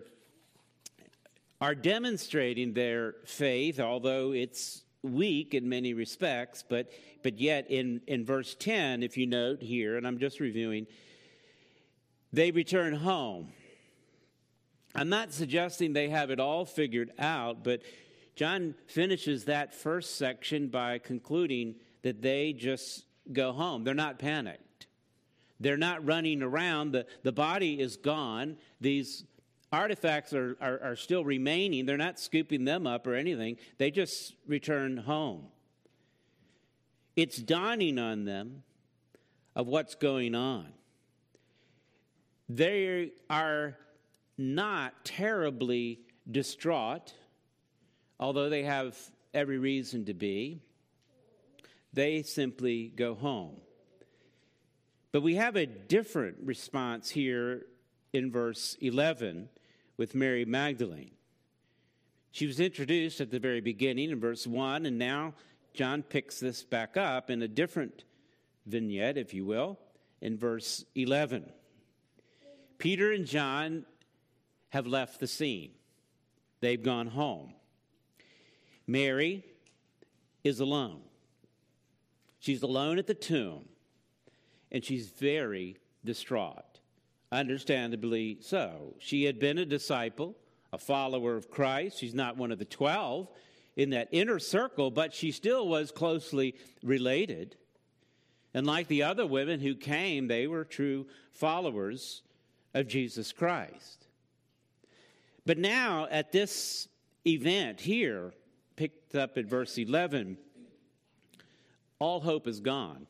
are 1.60 1.76
demonstrating 1.76 2.74
their 2.74 3.16
faith, 3.26 3.80
although 3.80 4.32
it's 4.32 4.84
weak 5.02 5.54
in 5.54 5.68
many 5.68 5.94
respects, 5.94 6.64
but, 6.68 6.92
but 7.24 7.40
yet 7.40 7.70
in, 7.70 8.02
in 8.08 8.26
verse 8.26 8.56
10, 8.60 9.04
if 9.04 9.18
you 9.18 9.26
note 9.26 9.62
here, 9.62 9.98
and 9.98 10.06
I'm 10.06 10.20
just 10.20 10.40
reviewing, 10.40 10.88
they 12.32 12.52
return 12.52 12.94
home. 12.94 13.54
I'm 14.94 15.10
not 15.10 15.34
suggesting 15.34 15.94
they 15.94 16.10
have 16.10 16.30
it 16.30 16.40
all 16.40 16.66
figured 16.66 17.12
out, 17.20 17.64
but 17.64 17.82
John 18.36 18.76
finishes 18.88 19.46
that 19.46 19.74
first 19.74 20.18
section 20.18 20.68
by 20.68 21.00
concluding 21.00 21.76
that 22.04 22.22
they 22.22 22.54
just 22.54 23.06
go 23.32 23.52
home. 23.52 23.84
They're 23.84 23.94
not 23.94 24.20
panicked. 24.20 24.88
They're 25.60 25.78
not 25.78 26.06
running 26.06 26.44
around. 26.44 26.92
The, 26.92 27.08
the 27.24 27.32
body 27.32 27.80
is 27.80 27.98
gone. 27.98 28.58
These 28.80 29.24
artifacts 29.72 30.34
are, 30.34 30.58
are, 30.62 30.80
are 30.82 30.96
still 30.96 31.24
remaining. 31.24 31.86
They're 31.86 31.98
not 31.98 32.20
scooping 32.20 32.66
them 32.66 32.88
up 32.88 33.08
or 33.08 33.16
anything. 33.16 33.58
They 33.78 33.92
just 33.92 34.36
return 34.48 34.98
home. 34.98 35.48
It's 37.16 37.38
dawning 37.38 37.98
on 37.98 38.26
them 38.26 38.64
of 39.56 39.68
what's 39.68 39.96
going 39.96 40.36
on. 40.36 40.68
They 42.48 43.12
are 43.30 43.76
not 44.38 45.04
terribly 45.04 46.00
distraught, 46.30 47.14
although 48.20 48.50
they 48.50 48.64
have 48.64 48.96
every 49.34 49.58
reason 49.58 50.06
to 50.06 50.14
be. 50.14 50.62
They 51.92 52.22
simply 52.22 52.94
go 52.96 53.16
home. 53.16 53.58
But 55.12 55.24
we 55.24 55.36
have 55.36 55.56
a 55.56 55.66
different 55.66 56.38
response 56.44 57.10
here 57.10 57.66
in 58.14 58.32
verse 58.32 58.78
11 58.82 59.50
with 59.98 60.16
Mary 60.16 60.46
Magdalene. 60.46 61.12
She 62.32 62.46
was 62.46 62.60
introduced 62.60 63.20
at 63.20 63.32
the 63.32 63.40
very 63.40 63.62
beginning 63.62 64.12
in 64.12 64.20
verse 64.20 64.46
1, 64.46 64.86
and 64.86 64.98
now 64.98 65.34
John 65.74 66.04
picks 66.04 66.40
this 66.40 66.64
back 66.64 66.96
up 66.96 67.30
in 67.30 67.42
a 67.42 67.48
different 67.48 68.04
vignette, 68.66 69.18
if 69.18 69.34
you 69.34 69.46
will, 69.46 69.80
in 70.22 70.38
verse 70.38 70.86
11. 70.96 71.52
Peter 72.78 73.12
and 73.12 73.26
John 73.26 73.86
have 74.70 74.86
left 74.86 75.20
the 75.20 75.28
scene, 75.28 75.72
they've 76.60 76.84
gone 76.84 77.08
home. 77.08 77.54
Mary 78.86 79.44
is 80.44 80.60
alone. 80.60 81.02
She's 82.40 82.62
alone 82.62 83.00
at 83.00 83.08
the 83.08 83.14
tomb, 83.14 83.66
and 84.72 84.84
she's 84.84 85.10
very 85.10 85.78
distraught. 86.06 86.64
Understandably 87.32 88.38
so. 88.42 88.96
She 89.00 89.26
had 89.26 89.40
been 89.40 89.58
a 89.58 89.66
disciple, 89.66 90.36
a 90.72 90.78
follower 90.78 91.36
of 91.36 91.50
Christ. 91.50 92.00
She's 92.00 92.14
not 92.14 92.38
one 92.38 92.52
of 92.52 92.60
the 92.60 92.66
12 92.66 93.28
in 93.76 93.90
that 93.92 94.10
inner 94.12 94.40
circle, 94.40 94.92
but 94.92 95.14
she 95.14 95.32
still 95.32 95.68
was 95.68 95.92
closely 95.92 96.56
related. 96.84 97.56
And 98.54 98.66
like 98.66 98.88
the 98.88 99.04
other 99.04 99.28
women 99.28 99.60
who 99.60 99.76
came, 99.76 100.28
they 100.28 100.48
were 100.48 100.64
true 100.64 101.06
followers 101.32 102.24
of 102.74 102.88
Jesus 102.88 103.32
Christ. 103.32 104.08
But 105.46 105.58
now, 105.58 106.08
at 106.10 106.32
this 106.32 106.88
event 107.26 107.82
here, 107.82 108.34
picked 108.76 109.16
up 109.16 109.38
at 109.38 109.46
verse 109.46 109.78
11, 109.78 110.38
all 112.00 112.20
hope 112.20 112.48
is 112.48 112.60
gone. 112.60 113.08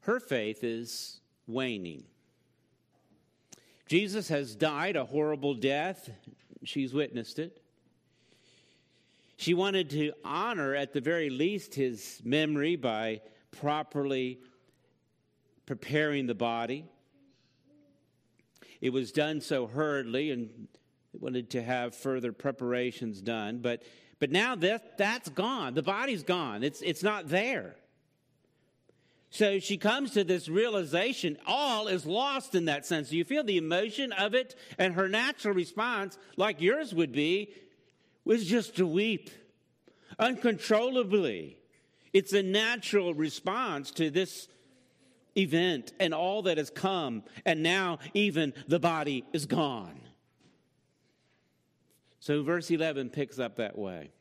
Her 0.00 0.20
faith 0.20 0.62
is 0.62 1.20
waning. 1.46 2.04
Jesus 3.94 4.26
has 4.26 4.56
died 4.56 4.96
a 4.96 5.04
horrible 5.04 5.54
death. 5.54 6.10
She's 6.64 6.92
witnessed 6.92 7.38
it. 7.38 7.62
She 9.36 9.54
wanted 9.54 9.88
to 9.90 10.10
honor, 10.24 10.74
at 10.74 10.92
the 10.92 11.00
very 11.00 11.30
least, 11.30 11.76
his 11.76 12.20
memory 12.24 12.74
by 12.74 13.20
properly 13.52 14.40
preparing 15.64 16.26
the 16.26 16.34
body. 16.34 16.86
It 18.80 18.90
was 18.90 19.12
done 19.12 19.40
so 19.40 19.68
hurriedly 19.68 20.32
and 20.32 20.66
wanted 21.12 21.50
to 21.50 21.62
have 21.62 21.94
further 21.94 22.32
preparations 22.32 23.20
done, 23.20 23.58
but, 23.58 23.84
but 24.18 24.32
now 24.32 24.56
that, 24.56 24.98
that's 24.98 25.28
gone. 25.28 25.74
The 25.74 25.84
body's 25.84 26.24
gone, 26.24 26.64
it's, 26.64 26.82
it's 26.82 27.04
not 27.04 27.28
there. 27.28 27.76
So 29.34 29.58
she 29.58 29.78
comes 29.78 30.12
to 30.12 30.22
this 30.22 30.48
realization 30.48 31.38
all 31.44 31.88
is 31.88 32.06
lost 32.06 32.54
in 32.54 32.66
that 32.66 32.86
sense. 32.86 33.08
Do 33.08 33.16
you 33.16 33.24
feel 33.24 33.42
the 33.42 33.56
emotion 33.56 34.12
of 34.12 34.32
it? 34.32 34.54
And 34.78 34.94
her 34.94 35.08
natural 35.08 35.54
response, 35.54 36.16
like 36.36 36.60
yours 36.60 36.94
would 36.94 37.10
be, 37.10 37.52
was 38.24 38.46
just 38.46 38.76
to 38.76 38.86
weep 38.86 39.30
uncontrollably. 40.20 41.58
It's 42.12 42.32
a 42.32 42.44
natural 42.44 43.12
response 43.12 43.90
to 43.92 44.08
this 44.08 44.46
event 45.36 45.92
and 45.98 46.14
all 46.14 46.42
that 46.42 46.56
has 46.56 46.70
come. 46.70 47.24
And 47.44 47.60
now, 47.60 47.98
even 48.14 48.54
the 48.68 48.78
body 48.78 49.24
is 49.32 49.46
gone. 49.46 50.00
So, 52.20 52.44
verse 52.44 52.70
11 52.70 53.10
picks 53.10 53.40
up 53.40 53.56
that 53.56 53.76
way. 53.76 54.12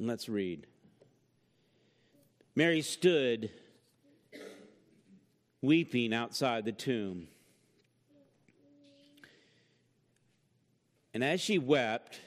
Let's 0.00 0.28
read. 0.28 0.66
Mary 2.56 2.82
stood 2.82 3.52
weeping 5.62 6.12
outside 6.12 6.64
the 6.64 6.72
tomb. 6.72 7.28
And 11.14 11.24
as 11.24 11.40
she 11.40 11.58
wept, 11.58 12.20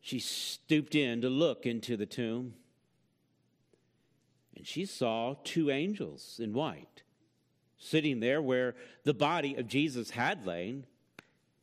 she 0.00 0.18
stooped 0.18 0.94
in 0.94 1.20
to 1.22 1.28
look 1.28 1.66
into 1.66 1.96
the 1.96 2.06
tomb. 2.06 2.54
And 4.56 4.66
she 4.66 4.86
saw 4.86 5.36
two 5.44 5.70
angels 5.70 6.40
in 6.42 6.52
white 6.52 7.02
sitting 7.84 8.20
there 8.20 8.40
where 8.40 8.74
the 9.04 9.14
body 9.14 9.54
of 9.56 9.68
Jesus 9.68 10.10
had 10.10 10.46
lain, 10.46 10.86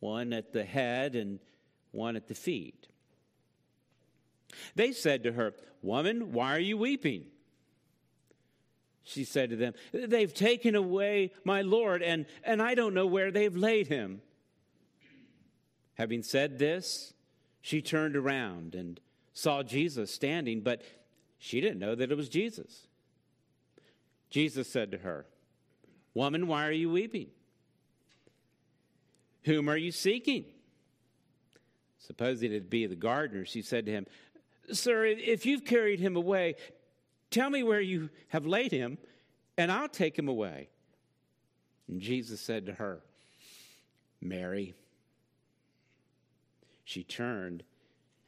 one 0.00 0.32
at 0.32 0.52
the 0.52 0.64
head 0.64 1.16
and 1.16 1.40
one 1.90 2.16
at 2.16 2.28
the 2.28 2.34
feet. 2.34 2.86
They 4.74 4.92
said 4.92 5.24
to 5.24 5.32
her, 5.32 5.54
Woman, 5.82 6.32
why 6.32 6.54
are 6.54 6.60
you 6.60 6.78
weeping? 6.78 7.24
She 9.04 9.24
said 9.24 9.50
to 9.50 9.56
them. 9.56 9.74
They've 9.92 10.32
taken 10.32 10.74
away 10.74 11.32
my 11.44 11.62
Lord, 11.62 12.02
and, 12.02 12.26
and 12.44 12.62
I 12.62 12.74
don't 12.74 12.94
know 12.94 13.06
where 13.06 13.30
they've 13.30 13.56
laid 13.56 13.88
him. 13.88 14.22
Having 15.94 16.22
said 16.22 16.58
this, 16.58 17.12
she 17.60 17.82
turned 17.82 18.16
around 18.16 18.74
and 18.74 19.00
saw 19.32 19.62
Jesus 19.62 20.12
standing, 20.12 20.60
but 20.60 20.82
she 21.38 21.60
didn't 21.60 21.78
know 21.78 21.94
that 21.94 22.10
it 22.10 22.16
was 22.16 22.28
Jesus. 22.28 22.86
Jesus 24.30 24.68
said 24.68 24.90
to 24.92 24.98
her, 24.98 25.26
Woman, 26.14 26.46
why 26.46 26.66
are 26.66 26.72
you 26.72 26.90
weeping? 26.90 27.28
Whom 29.44 29.68
are 29.68 29.76
you 29.76 29.92
seeking? 29.92 30.44
Supposing 31.98 32.52
it 32.52 32.58
to 32.60 32.64
be 32.64 32.86
the 32.86 32.96
gardener, 32.96 33.44
she 33.44 33.62
said 33.62 33.86
to 33.86 33.92
him, 33.92 34.06
Sir, 34.70 35.04
if 35.06 35.44
you've 35.46 35.64
carried 35.64 36.00
him 36.00 36.16
away, 36.16 36.56
Tell 37.32 37.50
me 37.50 37.62
where 37.62 37.80
you 37.80 38.10
have 38.28 38.46
laid 38.46 38.70
him, 38.70 38.98
and 39.56 39.72
I'll 39.72 39.88
take 39.88 40.16
him 40.16 40.28
away. 40.28 40.68
And 41.88 42.00
Jesus 42.00 42.40
said 42.40 42.66
to 42.66 42.74
her, 42.74 43.02
Mary. 44.20 44.74
She 46.84 47.02
turned 47.02 47.62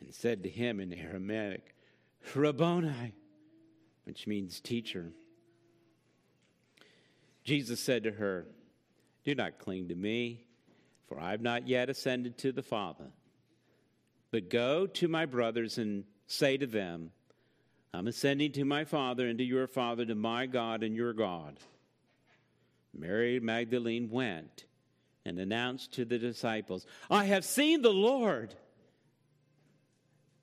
and 0.00 0.12
said 0.12 0.42
to 0.42 0.48
him 0.48 0.80
in 0.80 0.92
Aramaic, 0.92 1.74
Rabboni, 2.34 3.12
which 4.04 4.26
means 4.26 4.60
teacher. 4.60 5.12
Jesus 7.44 7.80
said 7.80 8.04
to 8.04 8.10
her, 8.10 8.46
Do 9.24 9.34
not 9.34 9.58
cling 9.58 9.88
to 9.88 9.94
me, 9.94 10.46
for 11.08 11.20
I 11.20 11.32
have 11.32 11.42
not 11.42 11.68
yet 11.68 11.90
ascended 11.90 12.38
to 12.38 12.52
the 12.52 12.62
Father. 12.62 13.10
But 14.30 14.48
go 14.48 14.86
to 14.86 15.08
my 15.08 15.26
brothers 15.26 15.76
and 15.76 16.04
say 16.26 16.56
to 16.56 16.66
them, 16.66 17.10
I'm 17.94 18.08
ascending 18.08 18.50
to 18.52 18.64
my 18.64 18.84
Father 18.84 19.28
and 19.28 19.38
to 19.38 19.44
your 19.44 19.68
Father, 19.68 20.04
to 20.04 20.16
my 20.16 20.46
God 20.46 20.82
and 20.82 20.96
your 20.96 21.12
God. 21.12 21.60
Mary 22.92 23.38
Magdalene 23.38 24.10
went 24.10 24.64
and 25.24 25.38
announced 25.38 25.92
to 25.94 26.04
the 26.04 26.18
disciples, 26.18 26.86
I 27.08 27.24
have 27.26 27.44
seen 27.44 27.82
the 27.82 27.92
Lord. 27.92 28.54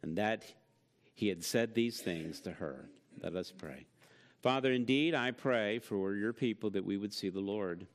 And 0.02 0.18
that 0.18 0.46
he 1.14 1.28
had 1.28 1.44
said 1.44 1.76
these 1.76 2.00
things 2.00 2.40
to 2.42 2.52
her. 2.52 2.90
Let 3.22 3.36
us 3.36 3.52
pray. 3.56 3.86
Father, 4.42 4.72
indeed, 4.72 5.14
I 5.14 5.32
pray 5.32 5.80
for 5.80 6.16
your 6.16 6.34
people 6.34 6.70
that 6.72 6.86
we 6.86 6.98
would 6.98 7.14
see 7.14 7.30
the 7.30 7.42
Lord. 7.42 7.86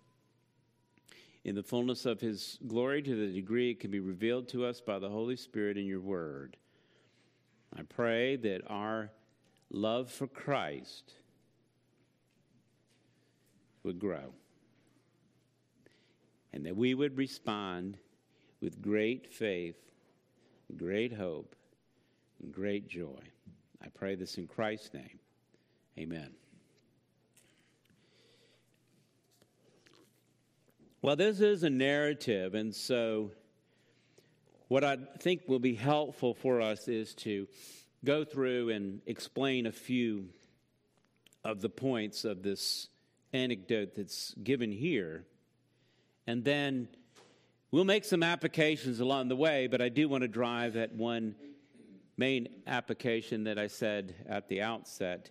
in 1.47 1.55
the 1.55 1.63
fullness 1.63 2.07
of 2.07 2.21
his 2.21 2.59
glory 2.67 3.01
to 3.01 3.15
the 3.15 3.33
degree 3.33 3.71
it 3.71 3.79
can 3.79 3.93
be 3.93 4.01
revealed 4.01 4.49
to 4.49 4.65
us 4.65 4.81
by 4.81 4.99
the 4.99 5.09
Holy 5.09 5.37
Spirit 5.37 5.79
in 5.79 5.87
your 5.87 6.01
word. 6.01 6.57
I 7.77 7.83
pray 7.83 8.35
that 8.35 8.63
our 8.67 9.13
love 9.71 10.11
for 10.11 10.27
Christ 10.27 11.13
would 13.83 13.99
grow 13.99 14.33
and 16.57 16.65
that 16.65 16.75
we 16.75 16.95
would 16.95 17.19
respond 17.19 17.99
with 18.63 18.81
great 18.81 19.31
faith, 19.31 19.77
great 20.75 21.13
hope, 21.13 21.55
and 22.43 22.51
great 22.51 22.89
joy. 22.89 23.21
I 23.83 23.89
pray 23.89 24.15
this 24.15 24.39
in 24.39 24.47
Christ's 24.47 24.95
name. 24.95 25.19
Amen. 25.99 26.31
Well, 31.03 31.15
this 31.15 31.41
is 31.41 31.63
a 31.63 31.69
narrative, 31.69 32.55
and 32.55 32.75
so 32.75 33.33
what 34.69 34.83
I 34.83 34.97
think 35.21 35.43
will 35.47 35.59
be 35.59 35.75
helpful 35.75 36.33
for 36.33 36.63
us 36.63 36.89
is 36.89 37.15
to 37.17 37.47
go 38.07 38.25
through 38.25 38.71
and 38.71 39.01
explain 39.07 39.67
a 39.67 39.73
few 39.73 40.29
of 41.45 41.61
the 41.61 41.69
points 41.69 42.25
of 42.25 42.43
this 42.43 42.89
anecdote 43.33 43.97
that's 43.97 44.33
given 44.35 44.71
here. 44.71 45.25
And 46.29 46.45
then 46.45 46.89
we'll 47.73 47.85
make 47.85 48.05
some 48.05 48.23
applications 48.23 49.01
along 49.01 49.29
the 49.29 49.37
way, 49.37 49.67
but 49.67 49.83
I 49.83 49.89
do 49.89 50.09
want 50.09 50.23
to 50.23 50.29
drive 50.29 50.77
at 50.77 50.95
one 50.95 51.35
main 52.17 52.49
application 52.67 53.45
that 53.45 53.59
I 53.59 53.67
said 53.67 54.15
at 54.29 54.49
the 54.49 54.63
outset, 54.63 55.31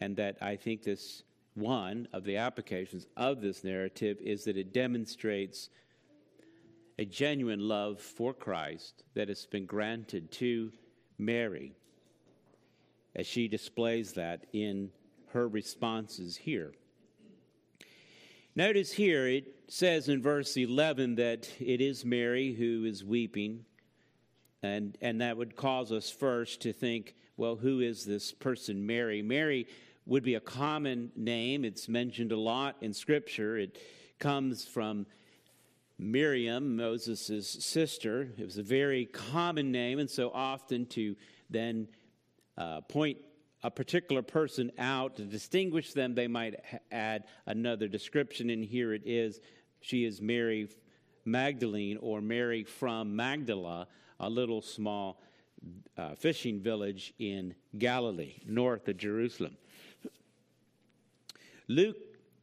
and 0.00 0.16
that 0.16 0.38
I 0.42 0.56
think 0.56 0.82
this 0.82 1.22
one 1.54 2.08
of 2.12 2.24
the 2.24 2.36
applications 2.36 3.06
of 3.16 3.40
this 3.40 3.62
narrative 3.62 4.18
is 4.20 4.44
that 4.44 4.56
it 4.56 4.72
demonstrates 4.72 5.70
a 6.98 7.04
genuine 7.04 7.60
love 7.60 8.00
for 8.00 8.34
Christ 8.34 9.04
that 9.14 9.28
has 9.28 9.46
been 9.46 9.66
granted 9.66 10.30
to 10.32 10.72
Mary 11.16 11.74
as 13.14 13.26
she 13.26 13.48
displays 13.48 14.12
that 14.12 14.46
in 14.52 14.90
her 15.32 15.48
responses 15.48 16.36
here. 16.36 16.72
Notice 18.54 18.92
here 18.92 19.28
it 19.28 19.54
says 19.68 20.08
in 20.08 20.22
verse 20.22 20.56
11 20.56 21.16
that 21.16 21.48
it 21.60 21.80
is 21.80 22.04
Mary 22.04 22.52
who 22.52 22.84
is 22.84 23.04
weeping, 23.04 23.64
and, 24.62 24.98
and 25.00 25.20
that 25.20 25.36
would 25.36 25.54
cause 25.54 25.92
us 25.92 26.10
first 26.10 26.60
to 26.62 26.72
think, 26.72 27.14
well, 27.36 27.54
who 27.54 27.80
is 27.80 28.04
this 28.04 28.32
person, 28.32 28.84
Mary? 28.84 29.22
Mary 29.22 29.66
would 30.06 30.24
be 30.24 30.34
a 30.34 30.40
common 30.40 31.12
name. 31.14 31.64
It's 31.64 31.88
mentioned 31.88 32.32
a 32.32 32.36
lot 32.36 32.76
in 32.80 32.92
Scripture. 32.92 33.58
It 33.58 33.78
comes 34.18 34.66
from 34.66 35.06
Miriam, 35.98 36.76
Moses' 36.76 37.48
sister. 37.48 38.32
It 38.38 38.44
was 38.44 38.58
a 38.58 38.62
very 38.62 39.06
common 39.06 39.70
name, 39.70 39.98
and 39.98 40.10
so 40.10 40.30
often 40.34 40.86
to 40.86 41.14
then 41.50 41.88
uh, 42.58 42.82
point 42.82 43.16
a 43.62 43.70
particular 43.70 44.22
person 44.22 44.70
out 44.78 45.16
to 45.16 45.24
distinguish 45.24 45.92
them, 45.92 46.14
they 46.14 46.28
might 46.28 46.54
add 46.92 47.24
another 47.46 47.88
description, 47.88 48.50
and 48.50 48.64
here 48.64 48.92
it 48.92 49.02
is. 49.04 49.40
She 49.80 50.04
is 50.04 50.20
Mary 50.20 50.68
Magdalene 51.24 51.98
or 52.00 52.20
Mary 52.20 52.62
from 52.62 53.16
Magdala, 53.16 53.88
a 54.20 54.30
little 54.30 54.62
small 54.62 55.20
uh, 55.96 56.14
fishing 56.14 56.60
village 56.60 57.14
in 57.18 57.54
Galilee, 57.78 58.36
north 58.46 58.86
of 58.86 58.96
Jerusalem. 58.96 59.56
Luke 61.66 61.96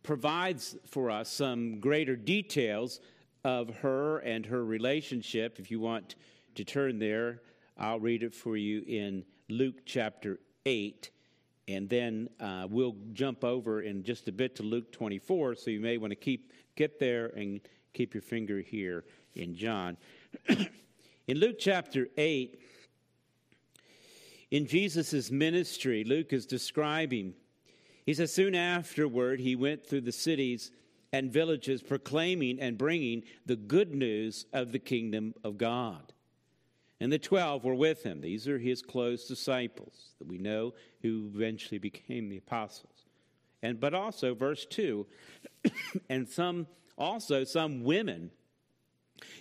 provides 0.03 0.75
for 0.85 1.09
us 1.09 1.31
some 1.31 1.79
greater 1.79 2.15
details 2.15 2.99
of 3.43 3.69
her 3.77 4.19
and 4.19 4.45
her 4.45 4.65
relationship. 4.65 5.59
If 5.59 5.71
you 5.71 5.79
want 5.79 6.15
to 6.55 6.63
turn 6.63 6.99
there, 6.99 7.41
I'll 7.77 7.99
read 7.99 8.21
it 8.21 8.33
for 8.33 8.57
you 8.57 8.83
in 8.85 9.23
Luke 9.49 9.85
chapter 9.85 10.39
8. 10.65 11.09
And 11.67 11.89
then 11.89 12.29
uh, 12.39 12.67
we'll 12.69 12.95
jump 13.13 13.43
over 13.43 13.81
in 13.81 14.03
just 14.03 14.27
a 14.27 14.31
bit 14.31 14.55
to 14.57 14.63
Luke 14.63 14.91
24. 14.91 15.55
So 15.55 15.71
you 15.71 15.79
may 15.79 15.97
want 15.97 16.11
to 16.11 16.15
keep 16.15 16.51
get 16.75 16.99
there 16.99 17.27
and 17.35 17.61
keep 17.93 18.13
your 18.13 18.21
finger 18.21 18.59
here 18.59 19.05
in 19.35 19.55
John. 19.55 19.97
in 21.27 21.37
Luke 21.39 21.55
chapter 21.57 22.07
8, 22.17 22.59
in 24.51 24.67
Jesus' 24.67 25.31
ministry, 25.31 26.03
Luke 26.03 26.33
is 26.33 26.45
describing 26.45 27.33
he 28.05 28.13
says, 28.13 28.33
Soon 28.33 28.55
afterward, 28.55 29.39
he 29.39 29.55
went 29.55 29.85
through 29.85 30.01
the 30.01 30.11
cities 30.11 30.71
and 31.11 31.31
villages 31.31 31.81
proclaiming 31.81 32.59
and 32.59 32.77
bringing 32.77 33.23
the 33.45 33.55
good 33.55 33.95
news 33.95 34.45
of 34.53 34.71
the 34.71 34.79
kingdom 34.79 35.33
of 35.43 35.57
God. 35.57 36.13
And 36.99 37.11
the 37.11 37.19
twelve 37.19 37.63
were 37.63 37.75
with 37.75 38.03
him. 38.03 38.21
These 38.21 38.47
are 38.47 38.57
his 38.57 38.81
close 38.81 39.27
disciples 39.27 40.13
that 40.19 40.27
we 40.27 40.37
know 40.37 40.73
who 41.01 41.29
eventually 41.33 41.77
became 41.77 42.29
the 42.29 42.37
apostles. 42.37 43.05
And 43.61 43.79
but 43.79 43.93
also 43.93 44.33
verse 44.33 44.65
2 44.65 45.05
and 46.09 46.27
some 46.27 46.67
also 46.97 47.43
some 47.43 47.83
women 47.83 48.31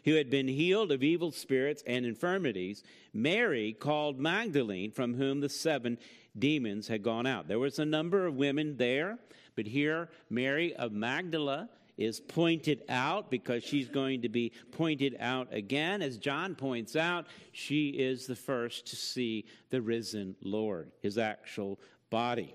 who 0.05 0.15
had 0.15 0.31
been 0.31 0.49
healed 0.49 0.93
of 0.93 1.03
evil 1.03 1.31
spirits 1.31 1.83
and 1.87 2.05
infirmities, 2.05 2.83
Mary 3.13 3.73
called 3.73 4.19
Magdalene, 4.19 4.91
from 4.91 5.15
whom 5.15 5.41
the 5.41 5.49
seven 5.49 5.99
demons 6.39 6.89
had 6.89 7.03
gone 7.03 7.27
out. 7.27 7.49
There 7.49 7.59
was 7.59 7.79
a 7.79 7.85
number 7.85 8.27
of 8.27 8.35
women 8.35 8.77
there, 8.77 9.19
but 9.57 9.67
here 9.67 10.09
Mary 10.29 10.75
of 10.75 10.93
Magdala 10.93 11.69
is 11.97 12.21
pointed 12.21 12.83
out 12.89 13.31
because 13.31 13.63
she's 13.63 13.89
going 13.89 14.23
to 14.23 14.29
be 14.29 14.53
pointed 14.73 15.17
out 15.21 15.49
again. 15.53 16.03
As 16.03 16.19
John 16.19 16.55
points 16.55 16.97
out, 16.97 17.27
she 17.53 17.91
is 17.91 18.27
the 18.27 18.37
first 18.37 18.87
to 18.89 18.97
see 18.97 19.45
the 19.71 19.81
risen 19.81 20.35
Lord, 20.43 20.91
his 21.03 21.19
actual 21.19 21.79
body. 22.11 22.55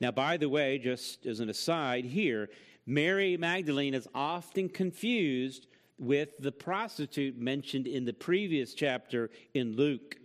Now, 0.00 0.10
by 0.10 0.36
the 0.36 0.48
way, 0.48 0.78
just 0.78 1.26
as 1.26 1.40
an 1.40 1.48
aside 1.48 2.04
here, 2.04 2.50
Mary 2.86 3.36
Magdalene 3.36 3.94
is 3.94 4.08
often 4.14 4.68
confused 4.68 5.66
with 5.98 6.30
the 6.38 6.52
prostitute 6.52 7.38
mentioned 7.38 7.86
in 7.86 8.04
the 8.04 8.12
previous 8.12 8.74
chapter 8.74 9.30
in 9.54 9.76
Luke. 9.76 10.16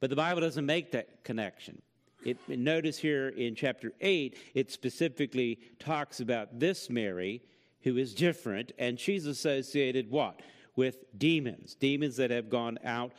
But 0.00 0.10
the 0.10 0.16
Bible 0.16 0.40
doesn't 0.40 0.66
make 0.66 0.92
that 0.92 1.24
connection. 1.24 1.80
It, 2.24 2.38
notice 2.48 2.98
here 2.98 3.28
in 3.28 3.54
chapter 3.54 3.92
8, 4.00 4.36
it 4.54 4.70
specifically 4.70 5.58
talks 5.78 6.20
about 6.20 6.58
this 6.58 6.88
Mary 6.88 7.42
who 7.82 7.96
is 7.96 8.14
different, 8.14 8.72
and 8.78 8.98
she's 8.98 9.26
associated 9.26 10.10
what? 10.10 10.40
With 10.76 11.18
demons, 11.18 11.74
demons 11.74 12.16
that 12.16 12.30
have 12.30 12.48
gone 12.48 12.78
out 12.84 13.12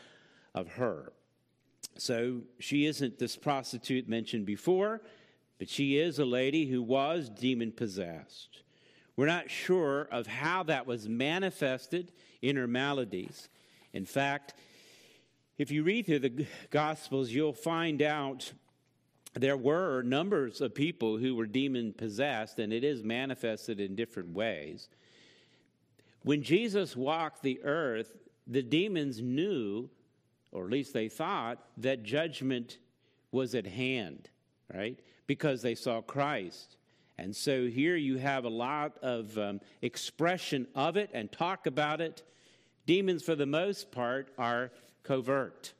of 0.55 0.67
her. 0.73 1.11
So 1.97 2.41
she 2.59 2.85
isn't 2.85 3.19
this 3.19 3.35
prostitute 3.35 4.07
mentioned 4.07 4.45
before, 4.45 5.01
but 5.59 5.69
she 5.69 5.97
is 5.97 6.19
a 6.19 6.25
lady 6.25 6.65
who 6.65 6.81
was 6.81 7.29
demon 7.29 7.71
possessed. 7.71 8.63
We're 9.15 9.27
not 9.27 9.51
sure 9.51 10.07
of 10.11 10.25
how 10.25 10.63
that 10.63 10.87
was 10.87 11.07
manifested 11.07 12.11
in 12.41 12.55
her 12.55 12.67
maladies. 12.67 13.49
In 13.93 14.05
fact, 14.05 14.55
if 15.57 15.69
you 15.69 15.83
read 15.83 16.07
through 16.07 16.19
the 16.19 16.47
Gospels, 16.71 17.29
you'll 17.29 17.53
find 17.53 18.01
out 18.01 18.51
there 19.35 19.57
were 19.57 20.03
numbers 20.03 20.61
of 20.61 20.75
people 20.75 21.17
who 21.17 21.35
were 21.35 21.47
demon 21.47 21.93
possessed, 21.93 22.59
and 22.59 22.71
it 22.71 22.83
is 22.83 23.03
manifested 23.03 23.79
in 23.79 23.95
different 23.95 24.33
ways. 24.33 24.89
When 26.23 26.43
Jesus 26.43 26.95
walked 26.95 27.41
the 27.41 27.61
earth, 27.63 28.15
the 28.47 28.61
demons 28.61 29.21
knew, 29.21 29.89
or 30.51 30.65
at 30.65 30.71
least 30.71 30.93
they 30.93 31.09
thought, 31.09 31.59
that 31.77 32.03
judgment 32.03 32.77
was 33.31 33.55
at 33.55 33.65
hand, 33.65 34.29
right? 34.73 34.99
Because 35.25 35.61
they 35.61 35.75
saw 35.75 36.01
Christ. 36.01 36.77
And 37.17 37.35
so 37.35 37.67
here 37.67 37.95
you 37.95 38.17
have 38.17 38.45
a 38.45 38.49
lot 38.49 38.97
of 39.01 39.37
um, 39.37 39.61
expression 39.81 40.67
of 40.75 40.97
it 40.97 41.09
and 41.13 41.31
talk 41.31 41.65
about 41.67 42.01
it. 42.01 42.23
Demons, 42.85 43.23
for 43.23 43.35
the 43.35 43.45
most 43.45 43.91
part, 43.91 44.29
are 44.37 44.71
covert, 45.03 45.73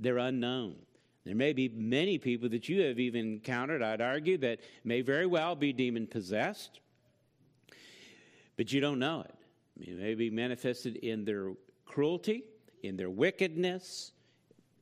they're 0.00 0.18
unknown. 0.18 0.76
There 1.24 1.34
may 1.34 1.52
be 1.52 1.68
many 1.68 2.18
people 2.18 2.48
that 2.50 2.68
you 2.68 2.82
have 2.82 2.98
even 2.98 3.34
encountered, 3.34 3.82
I'd 3.82 4.00
argue, 4.00 4.38
that 4.38 4.60
may 4.84 5.02
very 5.02 5.26
well 5.26 5.54
be 5.54 5.72
demon 5.72 6.06
possessed, 6.06 6.80
but 8.56 8.72
you 8.72 8.80
don't 8.80 8.98
know 8.98 9.22
it. 9.22 9.34
It 9.88 9.98
may 9.98 10.14
be 10.14 10.30
manifested 10.30 10.96
in 10.96 11.24
their 11.24 11.52
cruelty, 11.84 12.44
in 12.82 12.96
their 12.96 13.10
wickedness, 13.10 14.12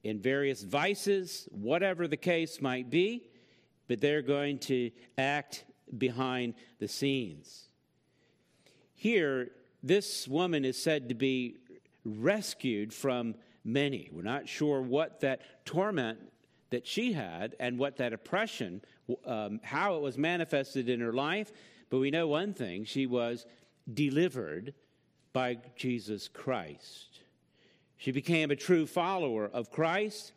in 0.05 0.21
various 0.21 0.63
vices, 0.63 1.49
whatever 1.51 2.07
the 2.07 2.17
case 2.17 2.61
might 2.61 2.91
be, 2.91 3.29
but 3.89 4.01
they're 4.01 4.23
going 4.23 4.59
to 4.59 4.91
act 5.19 5.65
behind 5.99 6.55
the 6.79 6.89
scenes. 6.89 7.69
Here, 8.95 9.51
this 9.83 10.27
woman 10.27 10.65
is 10.65 10.81
said 10.81 11.09
to 11.09 11.15
be 11.15 11.57
rescued 12.05 12.93
from 12.93 13.35
many. 13.67 14.09
We're 14.13 14.23
not 14.23 14.49
sure 14.49 14.81
what 14.81 15.21
that 15.21 15.43
torment 15.67 16.19
that 16.71 16.87
she 16.87 17.13
had 17.13 17.55
and 17.61 17.79
what 17.79 17.97
that 17.97 18.13
oppression, 18.13 18.81
um, 19.25 19.61
how 19.63 19.97
it 19.97 20.03
was 20.03 20.17
manifested 20.17 20.89
in 20.89 21.01
her 21.01 21.13
life, 21.13 21.53
but 21.91 21.99
we 21.99 22.11
know 22.11 22.29
one 22.29 22.55
thing 22.55 22.85
she 22.85 23.07
was 23.07 23.47
delivered 23.93 24.73
by 25.33 25.59
Jesus 25.77 26.29
Christ. 26.29 27.21
She 27.99 28.11
became 28.11 28.51
a 28.51 28.57
true 28.57 28.87
follower 28.87 29.51
of 29.53 29.71
Christ, 29.71 30.33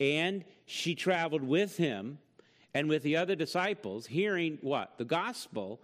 and 0.00 0.44
she 0.66 0.94
traveled 0.94 1.42
with 1.42 1.76
him 1.76 2.18
and 2.74 2.88
with 2.88 3.02
the 3.02 3.16
other 3.16 3.34
disciples, 3.34 4.06
hearing 4.06 4.58
what? 4.62 4.98
The 4.98 5.04
gospel 5.04 5.80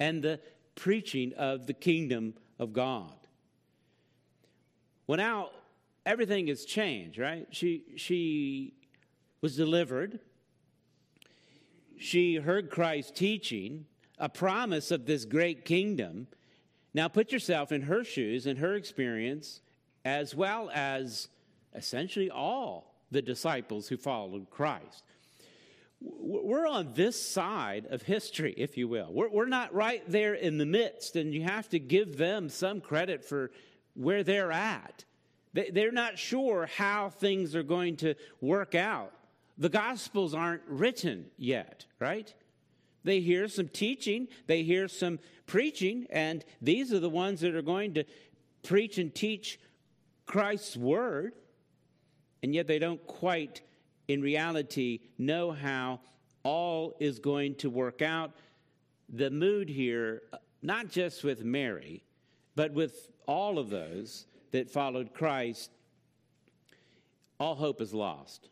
and 0.00 0.22
the 0.22 0.40
preaching 0.74 1.32
of 1.34 1.66
the 1.66 1.74
kingdom 1.74 2.34
of 2.58 2.72
God. 2.72 3.14
Well, 5.06 5.18
now 5.18 5.50
everything 6.04 6.48
has 6.48 6.64
changed, 6.64 7.18
right? 7.18 7.46
She, 7.50 7.84
she 7.96 8.74
was 9.40 9.56
delivered. 9.56 10.20
She 11.98 12.36
heard 12.36 12.70
Christ 12.70 13.14
teaching, 13.14 13.86
a 14.18 14.28
promise 14.28 14.90
of 14.90 15.06
this 15.06 15.24
great 15.24 15.64
kingdom. 15.64 16.26
Now 16.94 17.08
put 17.08 17.32
yourself 17.32 17.72
in 17.72 17.82
her 17.82 18.04
shoes 18.04 18.46
and 18.46 18.58
her 18.58 18.74
experience, 18.74 19.60
as 20.04 20.34
well 20.34 20.70
as 20.74 21.28
essentially 21.74 22.30
all 22.30 22.94
the 23.10 23.22
disciples 23.22 23.88
who 23.88 23.96
followed 23.96 24.50
Christ. 24.50 25.04
We're 26.00 26.66
on 26.66 26.94
this 26.94 27.20
side 27.20 27.86
of 27.88 28.02
history, 28.02 28.54
if 28.56 28.76
you 28.76 28.88
will. 28.88 29.12
We're, 29.12 29.28
we're 29.28 29.46
not 29.46 29.72
right 29.72 30.02
there 30.08 30.34
in 30.34 30.58
the 30.58 30.66
midst, 30.66 31.14
and 31.14 31.32
you 31.32 31.42
have 31.42 31.68
to 31.68 31.78
give 31.78 32.16
them 32.16 32.48
some 32.48 32.80
credit 32.80 33.24
for 33.24 33.52
where 33.94 34.24
they're 34.24 34.50
at. 34.50 35.04
They're 35.54 35.92
not 35.92 36.18
sure 36.18 36.66
how 36.76 37.10
things 37.10 37.54
are 37.54 37.62
going 37.62 37.96
to 37.96 38.14
work 38.40 38.74
out. 38.74 39.12
The 39.58 39.68
Gospels 39.68 40.34
aren't 40.34 40.62
written 40.66 41.26
yet, 41.36 41.84
right? 41.98 42.32
They 43.04 43.20
hear 43.20 43.48
some 43.48 43.68
teaching, 43.68 44.28
they 44.46 44.62
hear 44.62 44.88
some 44.88 45.18
preaching, 45.46 46.06
and 46.10 46.44
these 46.62 46.92
are 46.92 47.00
the 47.00 47.10
ones 47.10 47.40
that 47.40 47.54
are 47.54 47.62
going 47.62 47.94
to 47.94 48.04
preach 48.62 48.96
and 48.96 49.14
teach 49.14 49.60
Christ's 50.24 50.76
Word, 50.76 51.34
and 52.42 52.54
yet 52.54 52.66
they 52.66 52.78
don't 52.78 53.04
quite, 53.06 53.60
in 54.08 54.22
reality, 54.22 55.00
know 55.18 55.50
how 55.50 56.00
all 56.44 56.94
is 56.98 57.18
going 57.18 57.56
to 57.56 57.68
work 57.68 58.00
out. 58.00 58.32
The 59.08 59.30
mood 59.30 59.68
here, 59.68 60.22
not 60.62 60.88
just 60.88 61.24
with 61.24 61.44
Mary, 61.44 62.04
but 62.54 62.72
with 62.72 63.10
all 63.26 63.58
of 63.58 63.68
those 63.68 64.26
that 64.52 64.70
followed 64.70 65.12
Christ, 65.12 65.70
all 67.40 67.56
hope 67.56 67.80
is 67.80 67.92
lost. 67.92 68.48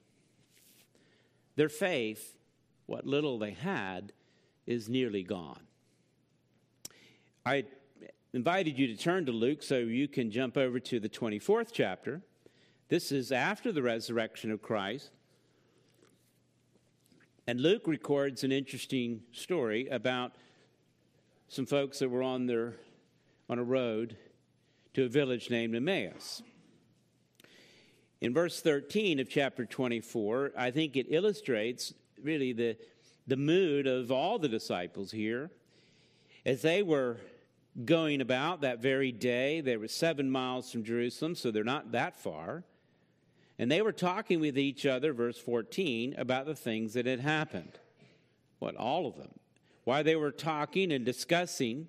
Their 1.56 1.68
faith, 1.68 2.36
what 2.86 3.06
little 3.06 3.38
they 3.38 3.52
had, 3.52 4.12
is 4.66 4.88
nearly 4.88 5.22
gone. 5.22 5.60
I 7.46 7.64
invited 8.32 8.78
you 8.78 8.86
to 8.88 8.96
turn 8.96 9.26
to 9.26 9.32
Luke 9.32 9.62
so 9.62 9.78
you 9.78 10.08
can 10.08 10.30
jump 10.30 10.56
over 10.56 10.80
to 10.80 11.00
the 11.00 11.08
24th 11.08 11.70
chapter. 11.72 12.22
This 12.88 13.12
is 13.12 13.30
after 13.32 13.72
the 13.72 13.82
resurrection 13.82 14.50
of 14.50 14.62
Christ. 14.62 15.10
And 17.46 17.60
Luke 17.60 17.86
records 17.86 18.44
an 18.44 18.52
interesting 18.52 19.22
story 19.32 19.88
about 19.88 20.32
some 21.48 21.66
folks 21.66 21.98
that 21.98 22.08
were 22.08 22.22
on 22.22 22.46
their 22.46 22.74
on 23.48 23.58
a 23.58 23.64
road 23.64 24.16
to 24.94 25.04
a 25.04 25.08
village 25.08 25.50
named 25.50 25.74
Emmaus. 25.74 26.42
In 28.20 28.34
verse 28.34 28.60
13 28.60 29.18
of 29.18 29.28
chapter 29.28 29.64
24, 29.64 30.52
I 30.56 30.70
think 30.70 30.96
it 30.96 31.06
illustrates 31.08 31.94
really 32.22 32.52
the, 32.52 32.76
the 33.26 33.36
mood 33.36 33.86
of 33.86 34.10
all 34.10 34.38
the 34.38 34.48
disciples 34.48 35.10
here. 35.10 35.50
As 36.44 36.62
they 36.62 36.82
were 36.82 37.18
going 37.84 38.20
about 38.20 38.60
that 38.60 38.80
very 38.80 39.12
day, 39.12 39.60
they 39.60 39.76
were 39.76 39.88
seven 39.88 40.30
miles 40.30 40.70
from 40.70 40.84
Jerusalem, 40.84 41.34
so 41.34 41.50
they're 41.50 41.64
not 41.64 41.92
that 41.92 42.16
far. 42.16 42.64
And 43.58 43.70
they 43.70 43.82
were 43.82 43.92
talking 43.92 44.40
with 44.40 44.58
each 44.58 44.86
other, 44.86 45.12
verse 45.12 45.38
14, 45.38 46.14
about 46.18 46.46
the 46.46 46.54
things 46.54 46.94
that 46.94 47.06
had 47.06 47.20
happened. 47.20 47.78
What, 48.58 48.74
all 48.76 49.06
of 49.06 49.16
them. 49.16 49.38
Why 49.84 50.02
they 50.02 50.16
were 50.16 50.30
talking 50.30 50.92
and 50.92 51.04
discussing, 51.04 51.88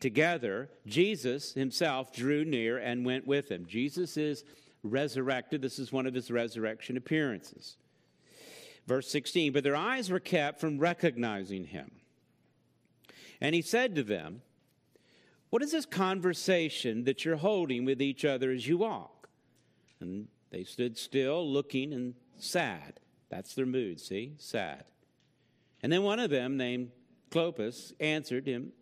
together, 0.00 0.70
Jesus 0.86 1.52
himself 1.52 2.12
drew 2.12 2.44
near 2.44 2.78
and 2.78 3.04
went 3.04 3.26
with 3.26 3.48
them. 3.48 3.66
Jesus 3.66 4.16
is 4.16 4.44
resurrected. 4.82 5.62
This 5.62 5.78
is 5.78 5.92
one 5.92 6.06
of 6.06 6.14
his 6.14 6.30
resurrection 6.30 6.96
appearances. 6.96 7.76
Verse 8.86 9.08
16, 9.10 9.52
but 9.52 9.62
their 9.62 9.76
eyes 9.76 10.10
were 10.10 10.18
kept 10.18 10.60
from 10.60 10.78
recognizing 10.78 11.66
him. 11.66 11.90
And 13.40 13.54
he 13.54 13.62
said 13.62 13.94
to 13.94 14.02
them, 14.02 14.42
What 15.50 15.62
is 15.62 15.72
this 15.72 15.86
conversation 15.86 17.04
that 17.04 17.24
you're 17.24 17.36
holding 17.36 17.84
with 17.84 18.02
each 18.02 18.24
other 18.24 18.50
as 18.50 18.66
you 18.66 18.78
walk? 18.78 19.28
And 20.00 20.28
they 20.50 20.64
stood 20.64 20.96
still, 20.96 21.48
looking 21.48 21.92
and 21.92 22.14
sad. 22.36 23.00
That's 23.28 23.54
their 23.54 23.66
mood, 23.66 24.00
see? 24.00 24.34
Sad. 24.38 24.84
And 25.82 25.92
then 25.92 26.02
one 26.02 26.18
of 26.18 26.30
them, 26.30 26.56
named 26.56 26.90
Clopas, 27.30 27.92
answered 28.00 28.46
him, 28.46 28.72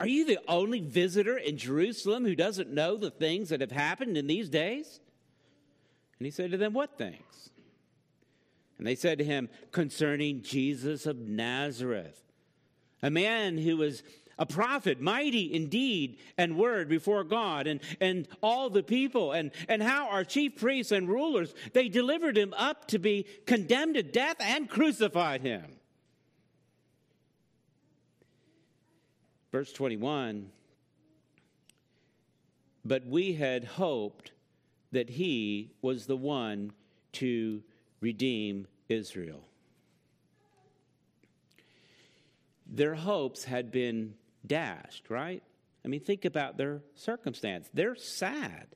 are 0.00 0.06
you 0.06 0.24
the 0.24 0.38
only 0.48 0.80
visitor 0.80 1.36
in 1.36 1.56
Jerusalem 1.56 2.24
who 2.24 2.34
doesn't 2.34 2.72
know 2.72 2.96
the 2.96 3.10
things 3.10 3.50
that 3.50 3.60
have 3.60 3.70
happened 3.70 4.16
in 4.16 4.26
these 4.26 4.48
days? 4.48 5.00
And 6.18 6.26
he 6.26 6.30
said 6.30 6.50
to 6.52 6.56
them, 6.56 6.72
What 6.72 6.98
things? 6.98 7.50
And 8.78 8.86
they 8.86 8.94
said 8.94 9.18
to 9.18 9.24
him, 9.24 9.48
Concerning 9.70 10.42
Jesus 10.42 11.06
of 11.06 11.18
Nazareth, 11.18 12.20
a 13.02 13.10
man 13.10 13.58
who 13.58 13.76
was 13.76 14.02
a 14.38 14.46
prophet, 14.46 15.00
mighty 15.00 15.42
in 15.42 15.68
deed 15.68 16.18
and 16.36 16.56
word 16.56 16.88
before 16.88 17.22
God 17.22 17.66
and, 17.66 17.80
and 18.00 18.26
all 18.42 18.70
the 18.70 18.82
people, 18.82 19.32
and, 19.32 19.52
and 19.68 19.82
how 19.82 20.08
our 20.08 20.24
chief 20.24 20.56
priests 20.56 20.90
and 20.90 21.08
rulers, 21.08 21.54
they 21.74 21.88
delivered 21.88 22.36
him 22.36 22.54
up 22.56 22.88
to 22.88 22.98
be 22.98 23.26
condemned 23.46 23.94
to 23.94 24.02
death 24.02 24.36
and 24.40 24.68
crucified 24.68 25.42
him. 25.42 25.64
Verse 29.52 29.72
21 29.72 30.50
But 32.84 33.06
we 33.06 33.34
had 33.34 33.64
hoped 33.64 34.32
that 34.90 35.10
he 35.10 35.70
was 35.82 36.06
the 36.06 36.16
one 36.16 36.72
to 37.12 37.62
redeem 38.00 38.66
Israel. 38.88 39.44
Their 42.66 42.94
hopes 42.94 43.44
had 43.44 43.70
been 43.70 44.14
dashed, 44.46 45.10
right? 45.10 45.42
I 45.84 45.88
mean, 45.88 46.00
think 46.00 46.24
about 46.24 46.56
their 46.56 46.80
circumstance. 46.94 47.68
They're 47.74 47.96
sad. 47.96 48.68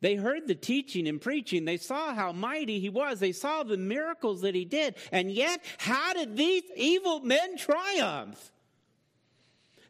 They 0.00 0.14
heard 0.14 0.46
the 0.46 0.54
teaching 0.54 1.08
and 1.08 1.20
preaching. 1.20 1.64
They 1.64 1.76
saw 1.76 2.14
how 2.14 2.30
mighty 2.30 2.78
he 2.78 2.88
was. 2.88 3.18
They 3.18 3.32
saw 3.32 3.64
the 3.64 3.76
miracles 3.76 4.42
that 4.42 4.54
he 4.54 4.64
did. 4.64 4.94
And 5.10 5.32
yet, 5.32 5.64
how 5.78 6.12
did 6.12 6.36
these 6.36 6.62
evil 6.76 7.18
men 7.20 7.56
triumph? 7.56 8.52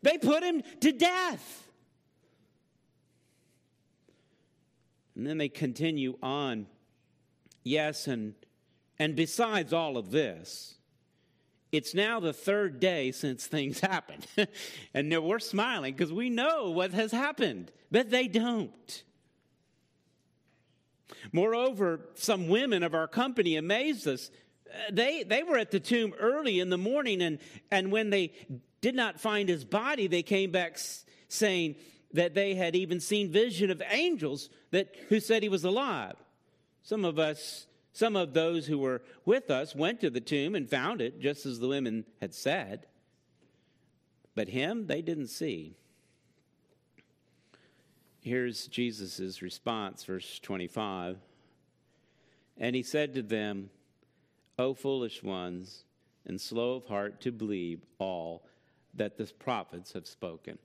They 0.03 0.18
put 0.18 0.42
him 0.42 0.62
to 0.80 0.92
death. 0.92 1.68
And 5.16 5.26
then 5.26 5.38
they 5.38 5.49
continue 5.49 6.16
on. 6.22 6.66
Yes, 7.64 8.07
and, 8.07 8.34
and 8.99 9.16
besides 9.16 9.72
all 9.72 9.96
of 9.96 10.11
this, 10.11 10.76
it's 11.72 11.94
now 11.94 12.20
the 12.20 12.32
third 12.32 12.80
day 12.80 13.12
since 13.12 13.46
things 13.46 13.80
happened. 13.80 14.26
and 14.94 15.22
we're 15.22 15.38
smiling 15.38 15.94
because 15.94 16.12
we 16.12 16.30
know 16.30 16.70
what 16.70 16.92
has 16.92 17.12
happened, 17.12 17.72
but 17.90 18.11
they 18.11 18.28
don't. 18.28 19.03
Moreover, 21.32 22.01
some 22.14 22.49
women 22.49 22.82
of 22.82 22.94
our 22.94 23.09
company 23.09 23.57
amazed 23.57 24.07
us. 24.07 24.30
Uh, 24.68 24.78
they, 24.92 25.22
they 25.24 25.42
were 25.42 25.57
at 25.57 25.70
the 25.70 25.80
tomb 25.80 26.14
early 26.18 26.61
in 26.61 26.70
the 26.70 26.78
morning, 26.78 27.22
and, 27.22 27.38
and 27.70 27.90
when 27.90 28.11
they 28.11 28.32
did 28.81 28.95
not 28.95 29.20
find 29.20 29.49
his 29.49 29.64
body, 29.64 30.07
they 30.07 30.22
came 30.22 30.51
back 30.51 30.79
saying 31.29 31.76
that 32.12 32.35
they 32.35 32.55
had 32.55 32.74
even 32.74 33.01
seen 33.01 33.31
vision 33.31 33.70
of 33.70 33.83
angels 33.91 34.49
that 34.70 34.95
who 35.09 35.20
said 35.20 35.43
he 35.43 35.49
was 35.49 35.64
alive. 35.64 36.16
Some 36.83 37.05
of 37.05 37.18
us, 37.18 37.66
some 37.93 38.16
of 38.16 38.33
those 38.33 38.66
who 38.66 38.79
were 38.79 39.03
with 39.24 39.51
us 39.51 39.74
went 39.74 40.01
to 40.01 40.11
the 40.11 40.20
tomb 40.20 40.55
and 40.55 40.70
found 40.70 41.01
it 41.01 41.20
just 41.20 41.45
as 41.45 41.59
the 41.59 41.68
women 41.68 42.05
had 42.20 42.35
said. 42.35 42.87
But 44.35 44.49
him 44.49 44.87
they 44.87 45.03
didn't 45.03 45.29
see. 45.29 45.74
Here's 48.20 48.66
Jesus' 48.66 49.43
response, 49.43 50.05
verse 50.05 50.39
25. 50.39 51.18
And 52.57 52.74
he 52.74 52.83
said 52.83 53.14
to 53.14 53.22
them, 53.22 53.70
O 54.59 54.74
foolish 54.74 55.22
ones, 55.22 55.85
and 56.26 56.41
slow 56.41 56.74
of 56.74 56.87
heart 56.87 57.20
to 57.22 57.33
believe 57.33 57.81
all 57.99 58.45
that 58.99 59.16
the 59.16 59.26
prophets 59.38 59.92
have 59.92 60.07
spoken. 60.07 60.59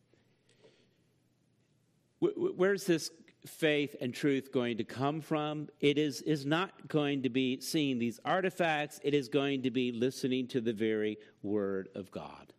Where's 2.19 2.85
this 2.85 3.11
faith 3.45 3.95
and 3.99 4.13
truth 4.13 4.51
going 4.51 4.77
to 4.77 4.83
come 4.83 5.21
from? 5.21 5.67
It 5.79 5.97
is, 5.97 6.21
is 6.21 6.45
not 6.45 6.87
going 6.87 7.23
to 7.23 7.29
be 7.29 7.59
seeing 7.59 7.99
these 7.99 8.19
artifacts, 8.23 8.99
it 9.03 9.13
is 9.13 9.27
going 9.27 9.63
to 9.63 9.71
be 9.71 9.91
listening 9.91 10.47
to 10.49 10.61
the 10.61 10.73
very 10.73 11.17
word 11.41 11.89
of 11.95 12.11
God. 12.11 12.53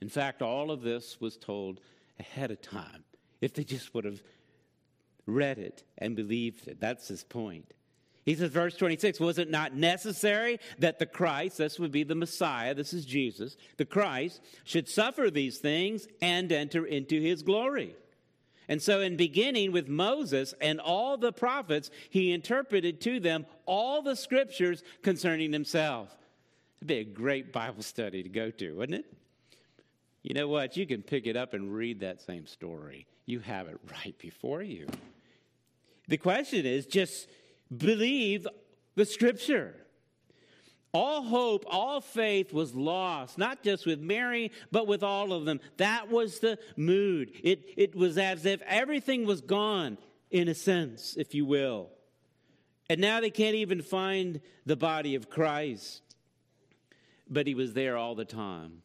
In 0.00 0.08
fact, 0.08 0.42
all 0.42 0.70
of 0.70 0.82
this 0.82 1.20
was 1.20 1.36
told 1.36 1.80
ahead 2.20 2.50
of 2.50 2.60
time 2.60 3.04
if 3.40 3.54
they 3.54 3.64
just 3.64 3.94
would 3.94 4.04
have 4.04 4.22
read 5.26 5.58
it 5.58 5.84
and 5.98 6.14
believed 6.16 6.68
it. 6.68 6.80
That's 6.80 7.08
his 7.08 7.24
point. 7.24 7.72
He 8.28 8.34
says, 8.34 8.50
verse 8.50 8.76
26, 8.76 9.20
was 9.20 9.38
it 9.38 9.50
not 9.50 9.74
necessary 9.74 10.60
that 10.80 10.98
the 10.98 11.06
Christ, 11.06 11.56
this 11.56 11.78
would 11.78 11.90
be 11.90 12.02
the 12.02 12.14
Messiah, 12.14 12.74
this 12.74 12.92
is 12.92 13.06
Jesus, 13.06 13.56
the 13.78 13.86
Christ, 13.86 14.42
should 14.64 14.86
suffer 14.86 15.30
these 15.30 15.56
things 15.56 16.06
and 16.20 16.52
enter 16.52 16.84
into 16.84 17.22
his 17.22 17.42
glory? 17.42 17.96
And 18.68 18.82
so, 18.82 19.00
in 19.00 19.16
beginning 19.16 19.72
with 19.72 19.88
Moses 19.88 20.52
and 20.60 20.78
all 20.78 21.16
the 21.16 21.32
prophets, 21.32 21.90
he 22.10 22.34
interpreted 22.34 23.00
to 23.00 23.18
them 23.18 23.46
all 23.64 24.02
the 24.02 24.14
scriptures 24.14 24.82
concerning 25.00 25.50
himself. 25.50 26.14
It'd 26.80 26.86
be 26.88 26.98
a 26.98 27.04
great 27.04 27.50
Bible 27.50 27.82
study 27.82 28.22
to 28.22 28.28
go 28.28 28.50
to, 28.50 28.76
wouldn't 28.76 29.06
it? 29.06 29.14
You 30.22 30.34
know 30.34 30.48
what? 30.48 30.76
You 30.76 30.86
can 30.86 31.00
pick 31.00 31.26
it 31.26 31.34
up 31.38 31.54
and 31.54 31.72
read 31.72 32.00
that 32.00 32.20
same 32.20 32.46
story. 32.46 33.06
You 33.24 33.38
have 33.38 33.68
it 33.68 33.78
right 34.04 34.18
before 34.18 34.62
you. 34.62 34.86
The 36.08 36.18
question 36.18 36.64
is 36.66 36.84
just 36.86 37.28
believe 37.74 38.46
the 38.94 39.04
scripture. 39.04 39.74
All 40.94 41.22
hope, 41.22 41.64
all 41.68 42.00
faith 42.00 42.52
was 42.52 42.74
lost, 42.74 43.36
not 43.36 43.62
just 43.62 43.84
with 43.84 44.00
Mary, 44.00 44.50
but 44.72 44.86
with 44.86 45.02
all 45.02 45.32
of 45.32 45.44
them. 45.44 45.60
That 45.76 46.10
was 46.10 46.38
the 46.40 46.58
mood. 46.76 47.30
It, 47.44 47.74
it 47.76 47.94
was 47.94 48.16
as 48.16 48.46
if 48.46 48.62
everything 48.62 49.26
was 49.26 49.42
gone, 49.42 49.98
in 50.30 50.48
a 50.48 50.54
sense, 50.54 51.14
if 51.16 51.34
you 51.34 51.44
will. 51.44 51.90
And 52.90 53.00
now 53.00 53.20
they 53.20 53.30
can't 53.30 53.54
even 53.54 53.82
find 53.82 54.40
the 54.64 54.76
body 54.76 55.14
of 55.14 55.28
Christ. 55.28 56.02
But 57.28 57.46
he 57.46 57.54
was 57.54 57.74
there 57.74 57.96
all 57.96 58.14
the 58.14 58.24
time 58.24 58.82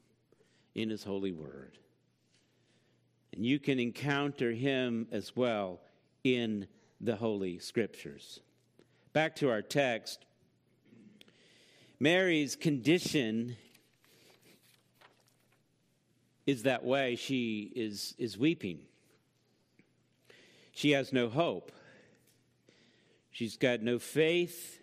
in 0.75 0.89
his 0.89 1.03
holy 1.03 1.31
word. 1.31 1.77
And 3.33 3.45
you 3.45 3.59
can 3.59 3.79
encounter 3.79 4.51
him 4.51 5.07
as 5.11 5.35
well 5.35 5.79
in 6.23 6.67
the 6.99 7.15
Holy 7.15 7.59
Scriptures. 7.59 8.41
Back 9.13 9.35
to 9.37 9.51
our 9.51 9.61
text. 9.61 10.25
Mary's 11.99 12.55
condition 12.55 13.55
is 16.47 16.63
that 16.63 16.83
way. 16.83 17.15
She 17.15 17.71
is, 17.75 18.15
is 18.17 18.39
weeping. 18.39 18.79
She 20.71 20.91
has 20.91 21.13
no 21.13 21.29
hope. 21.29 21.71
She's 23.29 23.55
got 23.55 23.83
no 23.83 23.99
faith. 23.99 24.79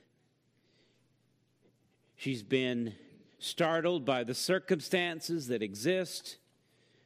She's 2.14 2.44
been 2.44 2.94
startled 3.40 4.04
by 4.04 4.22
the 4.22 4.34
circumstances 4.34 5.48
that 5.48 5.60
exist, 5.60 6.36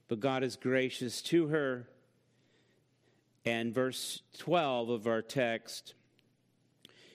but 0.08 0.20
God 0.20 0.42
is 0.42 0.56
gracious 0.56 1.22
to 1.22 1.48
her. 1.48 1.88
And 3.46 3.72
verse 3.72 4.20
12 4.38 4.90
of 4.90 5.06
our 5.06 5.22
text 5.22 5.94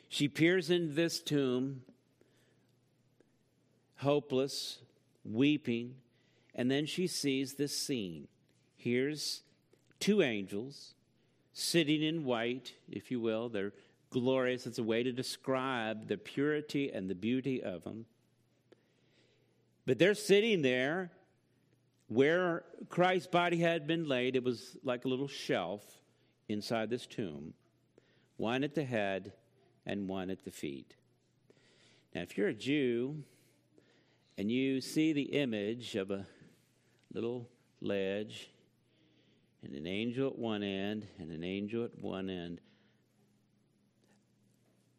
she 0.09 0.27
peers 0.27 0.71
into 0.71 0.93
this 0.93 1.19
tomb, 1.19 1.83
hopeless, 3.97 4.79
weeping, 5.23 5.93
and 6.55 6.69
then 6.69 6.87
she 6.87 7.05
sees 7.05 7.53
this 7.53 7.77
scene. 7.77 8.27
Here's 8.75 9.43
two 9.99 10.23
angels 10.23 10.95
sitting 11.53 12.01
in 12.01 12.25
white, 12.25 12.73
if 12.89 13.11
you 13.11 13.19
will. 13.19 13.49
They're 13.49 13.73
glorious. 14.09 14.65
It's 14.65 14.79
a 14.79 14.83
way 14.83 15.03
to 15.03 15.11
describe 15.11 16.07
the 16.07 16.17
purity 16.17 16.91
and 16.91 17.07
the 17.07 17.15
beauty 17.15 17.61
of 17.61 17.83
them. 17.83 18.05
But 19.85 19.99
they're 19.99 20.15
sitting 20.15 20.63
there 20.63 21.11
where 22.07 22.63
Christ's 22.89 23.27
body 23.27 23.57
had 23.57 23.85
been 23.85 24.07
laid. 24.07 24.35
It 24.35 24.43
was 24.43 24.75
like 24.83 25.05
a 25.05 25.07
little 25.07 25.27
shelf 25.27 25.83
inside 26.47 26.89
this 26.89 27.05
tomb, 27.05 27.53
one 28.37 28.63
at 28.63 28.73
the 28.73 28.83
head 28.83 29.33
and 29.89 30.07
one 30.07 30.29
at 30.29 30.45
the 30.45 30.51
feet. 30.51 30.93
Now, 32.13 32.21
if 32.21 32.37
you're 32.37 32.49
a 32.49 32.53
Jew 32.53 33.23
and 34.37 34.51
you 34.51 34.81
see 34.81 35.13
the 35.13 35.23
image 35.23 35.95
of 35.95 36.11
a 36.11 36.27
little 37.11 37.49
ledge 37.81 38.51
and 39.63 39.73
an 39.73 39.87
angel 39.87 40.27
at 40.27 40.37
one 40.37 40.61
end 40.61 41.07
and 41.17 41.31
an 41.31 41.43
angel 41.43 41.83
at 41.83 41.99
one 41.99 42.29
end, 42.29 42.61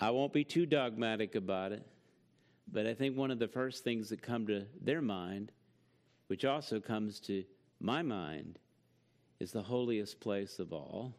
I 0.00 0.10
won't 0.10 0.32
be 0.32 0.42
too 0.42 0.66
dogmatic 0.66 1.36
about 1.36 1.70
it, 1.70 1.86
but 2.72 2.86
I 2.86 2.94
think 2.94 3.16
one 3.16 3.30
of 3.30 3.38
the 3.38 3.46
first 3.46 3.84
things 3.84 4.08
that 4.08 4.22
come 4.22 4.48
to 4.48 4.66
their 4.82 5.00
mind, 5.00 5.52
which 6.26 6.44
also 6.44 6.80
comes 6.80 7.20
to 7.20 7.44
my 7.80 8.02
mind, 8.02 8.58
is 9.38 9.52
the 9.52 9.62
holiest 9.62 10.18
place 10.18 10.58
of 10.58 10.72
all 10.72 11.14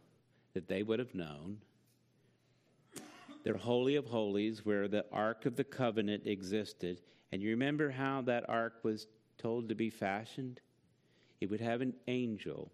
that 0.54 0.68
they 0.68 0.84
would 0.84 1.00
have 1.00 1.16
known 1.16 1.60
their 3.44 3.58
Holy 3.58 3.96
of 3.96 4.06
Holies, 4.06 4.66
where 4.66 4.88
the 4.88 5.06
Ark 5.12 5.46
of 5.46 5.56
the 5.56 5.64
Covenant 5.64 6.24
existed. 6.26 7.02
And 7.32 7.42
you 7.42 7.50
remember 7.52 7.90
how 7.90 8.22
that 8.24 8.50
ark 8.50 8.80
was 8.84 9.08
told 9.38 9.70
to 9.70 9.76
be 9.76 9.90
fashioned? 9.90 10.60
It 11.40 11.50
would 11.50 11.62
have 11.62 11.82
an 11.82 11.94
angel 12.08 12.72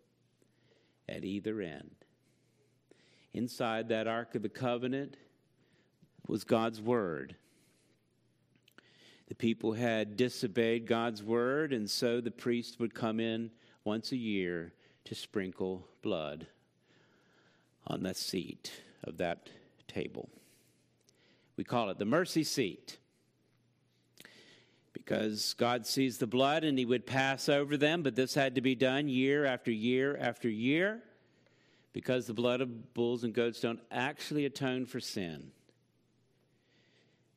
at 1.08 1.24
either 1.24 1.62
end. 1.62 1.96
Inside 3.34 3.90
that 3.90 4.08
Ark 4.08 4.36
of 4.36 4.42
the 4.42 4.50
Covenant 4.50 5.16
was 6.28 6.44
God's 6.44 6.82
Word. 6.82 7.36
The 9.28 9.36
people 9.36 9.74
had 9.74 10.18
disobeyed 10.18 10.88
God's 10.88 11.24
Word, 11.24 11.72
and 11.72 11.90
so 11.90 12.20
the 12.20 12.32
priest 12.32 12.80
would 12.80 12.94
come 12.94 13.20
in 13.20 13.52
once 13.84 14.12
a 14.12 14.18
year 14.18 14.74
to 15.06 15.16
sprinkle 15.16 15.88
blood 16.02 16.48
on 17.86 18.04
the 18.04 18.14
seat 18.14 18.72
of 19.04 19.18
that 19.18 19.50
table. 19.88 20.30
We 21.58 21.64
call 21.64 21.90
it 21.90 21.98
the 21.98 22.06
mercy 22.06 22.44
seat 22.44 22.98
because 24.94 25.54
God 25.56 25.86
sees 25.86 26.18
the 26.18 26.28
blood 26.28 26.64
and 26.64 26.78
he 26.78 26.86
would 26.86 27.06
pass 27.06 27.50
over 27.50 27.78
them, 27.78 28.04
but 28.04 28.16
this 28.16 28.34
had 28.36 28.56
to 28.56 28.62
be 28.62 28.76
done 28.76 29.08
year 29.08 29.46
after 29.46 29.72
year 29.72 30.18
after 30.18 30.50
year 30.50 31.02
because 31.94 32.28
the 32.28 32.34
blood 32.34 32.62
of 32.62 32.94
bulls 32.94 33.24
and 33.24 33.34
goats 33.34 33.60
don't 33.60 33.80
actually 33.90 34.46
atone 34.46 34.86
for 34.86 35.00
sin. 35.00 35.52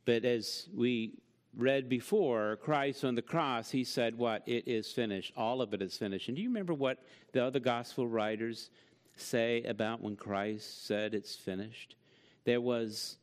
But 0.04 0.24
as 0.24 0.68
we 0.74 1.14
read 1.56 1.88
before, 1.88 2.56
Christ 2.56 3.04
on 3.04 3.14
the 3.14 3.22
cross, 3.22 3.70
he 3.70 3.84
said, 3.84 4.18
What? 4.18 4.42
It 4.46 4.66
is 4.66 4.90
finished. 4.90 5.32
All 5.36 5.62
of 5.62 5.72
it 5.72 5.80
is 5.80 5.96
finished. 5.96 6.28
And 6.28 6.36
do 6.36 6.42
you 6.42 6.48
remember 6.48 6.74
what 6.74 6.98
the 7.32 7.44
other 7.44 7.60
gospel 7.60 8.06
writers 8.06 8.70
say 9.16 9.62
about 9.62 10.02
when 10.02 10.16
Christ 10.16 10.86
said 10.86 11.14
it's 11.14 11.36
finished? 11.36 11.96
There 12.44 12.60
was 12.60 13.16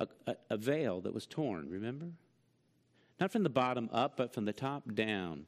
a, 0.00 0.08
a, 0.26 0.36
a 0.50 0.56
veil 0.56 1.00
that 1.02 1.14
was 1.14 1.26
torn, 1.26 1.68
remember? 1.68 2.06
Not 3.20 3.30
from 3.30 3.42
the 3.42 3.50
bottom 3.50 3.88
up, 3.92 4.16
but 4.16 4.32
from 4.32 4.46
the 4.46 4.52
top 4.52 4.94
down. 4.94 5.46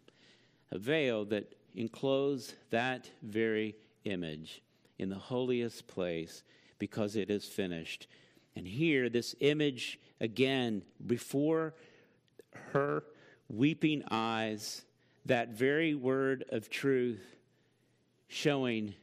A 0.70 0.78
veil 0.78 1.24
that 1.26 1.54
enclosed 1.74 2.54
that 2.70 3.10
very 3.22 3.74
image 4.04 4.62
in 4.98 5.08
the 5.08 5.16
holiest 5.16 5.86
place 5.86 6.42
because 6.78 7.16
it 7.16 7.30
is 7.30 7.46
finished. 7.46 8.06
And 8.54 8.66
here, 8.66 9.08
this 9.08 9.34
image 9.40 9.98
again, 10.20 10.82
before 11.06 11.74
her 12.72 13.04
weeping 13.48 14.04
eyes, 14.10 14.84
that 15.26 15.50
very 15.50 15.94
word 15.94 16.44
of 16.50 16.68
truth 16.68 17.24
showing 18.28 18.94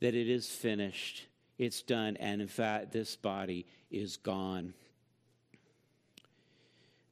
that 0.00 0.14
it 0.14 0.28
is 0.28 0.48
finished, 0.48 1.26
it's 1.58 1.82
done, 1.82 2.16
and 2.18 2.42
in 2.42 2.48
fact, 2.48 2.92
this 2.92 3.16
body 3.16 3.66
is 3.98 4.16
gone. 4.16 4.74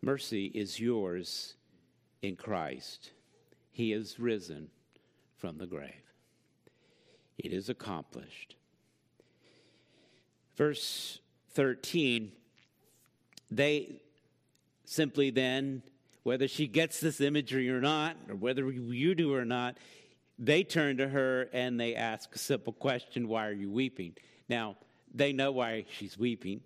Mercy 0.03 0.47
is 0.47 0.78
yours 0.78 1.55
in 2.22 2.37
Christ. 2.37 3.11
He 3.70 3.93
is 3.93 4.18
risen 4.20 4.68
from 5.39 5.59
the 5.59 5.66
grave. 5.66 5.93
It 7.39 7.53
is 7.53 7.68
accomplished. 7.68 8.57
Verse 10.57 11.18
13, 11.55 12.30
they 13.51 14.01
simply 14.85 15.30
then, 15.30 15.82
whether 16.22 16.47
she 16.47 16.66
gets 16.66 17.01
this 17.01 17.20
imagery 17.20 17.68
or 17.70 17.80
not, 17.80 18.16
or 18.28 18.37
whether 18.37 18.70
you 18.70 19.14
do 19.14 19.35
or 19.35 19.45
not, 19.45 19.76
they 20.39 20.62
turn 20.62 20.97
to 20.99 21.09
her 21.09 21.49
and 21.53 21.78
they 21.78 21.95
ask 21.95 22.35
a 22.35 22.39
simple 22.39 22.72
question 22.72 23.28
Why 23.28 23.47
are 23.47 23.53
you 23.53 23.70
weeping? 23.70 24.14
Now, 24.49 24.76
they 25.14 25.32
know 25.32 25.53
why 25.53 25.87
she's 25.97 26.18
weeping. 26.18 26.61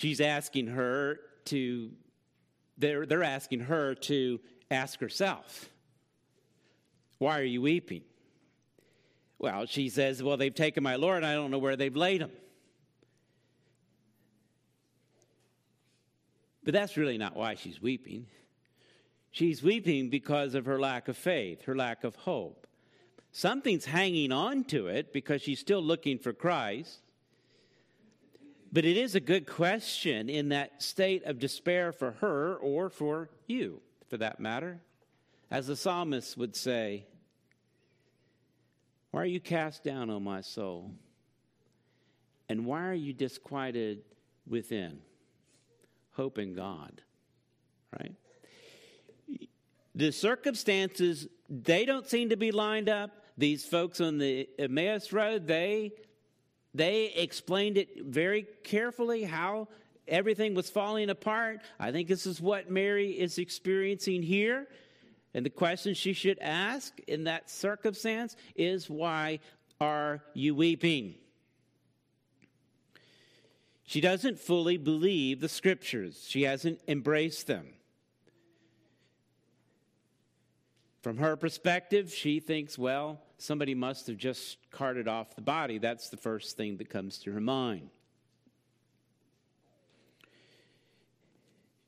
She's 0.00 0.22
asking 0.22 0.68
her 0.68 1.20
to, 1.46 1.90
they're, 2.78 3.04
they're 3.04 3.22
asking 3.22 3.60
her 3.60 3.94
to 3.94 4.40
ask 4.70 4.98
herself, 4.98 5.68
Why 7.18 7.38
are 7.38 7.44
you 7.44 7.60
weeping? 7.60 8.00
Well, 9.38 9.66
she 9.66 9.90
says, 9.90 10.22
Well, 10.22 10.38
they've 10.38 10.54
taken 10.54 10.82
my 10.82 10.96
Lord, 10.96 11.22
I 11.22 11.34
don't 11.34 11.50
know 11.50 11.58
where 11.58 11.76
they've 11.76 11.94
laid 11.94 12.22
him. 12.22 12.30
But 16.64 16.72
that's 16.72 16.96
really 16.96 17.18
not 17.18 17.36
why 17.36 17.56
she's 17.56 17.82
weeping. 17.82 18.24
She's 19.32 19.62
weeping 19.62 20.08
because 20.08 20.54
of 20.54 20.64
her 20.64 20.80
lack 20.80 21.08
of 21.08 21.16
faith, 21.18 21.64
her 21.64 21.76
lack 21.76 22.04
of 22.04 22.14
hope, 22.14 22.66
Something's 23.32 23.84
hanging 23.84 24.32
on 24.32 24.64
to 24.64 24.86
it 24.88 25.12
because 25.12 25.42
she's 25.42 25.60
still 25.60 25.82
looking 25.82 26.18
for 26.18 26.32
Christ. 26.32 27.00
But 28.72 28.84
it 28.84 28.96
is 28.96 29.14
a 29.14 29.20
good 29.20 29.46
question 29.46 30.28
in 30.28 30.50
that 30.50 30.82
state 30.82 31.24
of 31.24 31.38
despair 31.38 31.92
for 31.92 32.12
her 32.12 32.56
or 32.56 32.88
for 32.88 33.28
you, 33.46 33.80
for 34.08 34.16
that 34.18 34.38
matter. 34.38 34.80
As 35.50 35.66
the 35.66 35.74
psalmist 35.74 36.36
would 36.36 36.54
say, 36.54 37.06
Why 39.10 39.22
are 39.22 39.26
you 39.26 39.40
cast 39.40 39.82
down, 39.82 40.08
O 40.10 40.20
my 40.20 40.40
soul? 40.40 40.92
And 42.48 42.64
why 42.64 42.86
are 42.86 42.94
you 42.94 43.12
disquieted 43.12 44.02
within? 44.46 45.00
Hope 46.12 46.38
in 46.38 46.54
God, 46.54 47.00
right? 47.98 48.14
The 49.94 50.12
circumstances, 50.12 51.26
they 51.48 51.84
don't 51.84 52.08
seem 52.08 52.30
to 52.30 52.36
be 52.36 52.52
lined 52.52 52.88
up. 52.88 53.10
These 53.36 53.64
folks 53.64 54.00
on 54.00 54.18
the 54.18 54.48
Emmaus 54.58 55.12
Road, 55.12 55.46
they 55.46 55.92
they 56.74 57.06
explained 57.06 57.76
it 57.76 58.04
very 58.04 58.46
carefully 58.62 59.24
how 59.24 59.68
everything 60.06 60.54
was 60.54 60.70
falling 60.70 61.10
apart. 61.10 61.60
I 61.78 61.92
think 61.92 62.08
this 62.08 62.26
is 62.26 62.40
what 62.40 62.70
Mary 62.70 63.10
is 63.10 63.38
experiencing 63.38 64.22
here. 64.22 64.68
And 65.34 65.46
the 65.46 65.50
question 65.50 65.94
she 65.94 66.12
should 66.12 66.38
ask 66.40 66.98
in 67.06 67.24
that 67.24 67.50
circumstance 67.50 68.36
is 68.56 68.90
why 68.90 69.40
are 69.80 70.22
you 70.34 70.54
weeping? 70.54 71.14
She 73.84 74.00
doesn't 74.00 74.38
fully 74.38 74.76
believe 74.76 75.40
the 75.40 75.48
scriptures, 75.48 76.24
she 76.28 76.42
hasn't 76.42 76.80
embraced 76.86 77.46
them. 77.46 77.66
From 81.02 81.16
her 81.16 81.34
perspective, 81.36 82.12
she 82.12 82.40
thinks, 82.40 82.76
well, 82.76 83.20
somebody 83.38 83.74
must 83.74 84.06
have 84.06 84.18
just 84.18 84.58
carted 84.70 85.08
off 85.08 85.34
the 85.34 85.40
body. 85.40 85.78
That's 85.78 86.10
the 86.10 86.18
first 86.18 86.56
thing 86.56 86.76
that 86.76 86.90
comes 86.90 87.18
to 87.20 87.32
her 87.32 87.40
mind. 87.40 87.90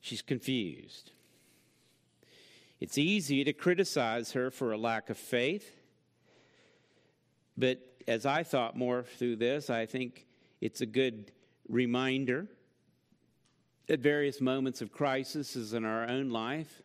She's 0.01 0.23
confused. 0.23 1.11
It's 2.81 2.99
easy 2.99 3.45
to 3.45 3.53
criticize 3.53 4.33
her 4.33 4.51
for 4.51 4.73
a 4.73 4.79
lack 4.79 5.11
of 5.11 5.17
faith, 5.17 5.77
but 7.57 7.79
as 8.09 8.27
I 8.27 8.43
thought 8.43 8.77
more 8.77 9.05
through 9.05 9.37
this, 9.37 9.71
I 9.71 9.87
think 9.87 10.27
it's 10.61 10.81
a 10.81 10.87
good 10.87 11.31
reminder 11.69 12.49
at 13.89 14.01
various 14.01 14.41
moments 14.41 14.81
of 14.81 14.91
crisis 14.91 15.73
in 15.73 15.85
our 15.85 16.09
own 16.09 16.31
life 16.31 16.83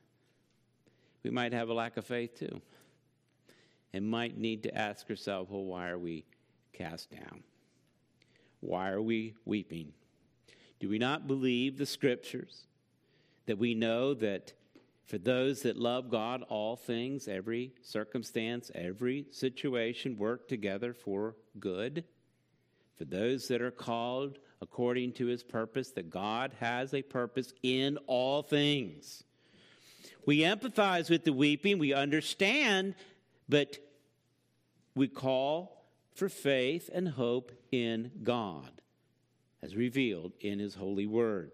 we 1.27 1.33
might 1.33 1.51
have 1.51 1.67
a 1.67 1.73
lack 1.73 1.97
of 1.97 2.05
faith 2.05 2.39
too. 2.39 2.61
And 3.91 4.07
might 4.07 4.37
need 4.37 4.63
to 4.63 4.77
ask 4.77 5.09
ourselves, 5.09 5.51
well, 5.51 5.63
why 5.63 5.89
are 5.89 5.99
we 5.99 6.23
cast 6.71 7.11
down? 7.11 7.43
Why 8.61 8.89
are 8.89 9.01
we 9.01 9.33
weeping? 9.43 9.91
Do 10.79 10.87
we 10.87 10.99
not 10.99 11.27
believe 11.27 11.77
the 11.77 11.85
scriptures 11.85 12.67
that 13.45 13.57
we 13.57 13.73
know 13.73 14.13
that 14.13 14.53
for 15.05 15.17
those 15.17 15.63
that 15.63 15.77
love 15.77 16.09
God, 16.09 16.43
all 16.47 16.75
things, 16.75 17.27
every 17.27 17.73
circumstance, 17.81 18.71
every 18.73 19.25
situation 19.31 20.17
work 20.17 20.47
together 20.47 20.93
for 20.93 21.35
good? 21.59 22.05
For 22.95 23.05
those 23.05 23.49
that 23.49 23.61
are 23.61 23.71
called 23.71 24.37
according 24.61 25.13
to 25.13 25.25
his 25.25 25.43
purpose, 25.43 25.91
that 25.91 26.09
God 26.09 26.53
has 26.59 26.93
a 26.93 27.01
purpose 27.01 27.53
in 27.63 27.97
all 28.07 28.43
things. 28.43 29.23
We 30.27 30.39
empathize 30.39 31.09
with 31.09 31.23
the 31.23 31.31
weeping, 31.31 31.79
we 31.79 31.93
understand, 31.93 32.95
but 33.47 33.77
we 34.93 35.07
call 35.07 35.85
for 36.15 36.27
faith 36.27 36.89
and 36.93 37.07
hope 37.07 37.53
in 37.71 38.11
God, 38.23 38.81
as 39.61 39.73
revealed 39.73 40.33
in 40.41 40.59
His 40.59 40.75
holy 40.75 41.07
word. 41.07 41.53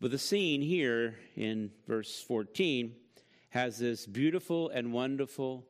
But 0.00 0.10
the 0.10 0.18
scene 0.18 0.62
here 0.62 1.16
in 1.36 1.70
verse 1.86 2.18
14 2.22 2.94
has 3.50 3.78
this 3.78 4.06
beautiful 4.06 4.70
and 4.70 4.90
wonderful 4.90 5.66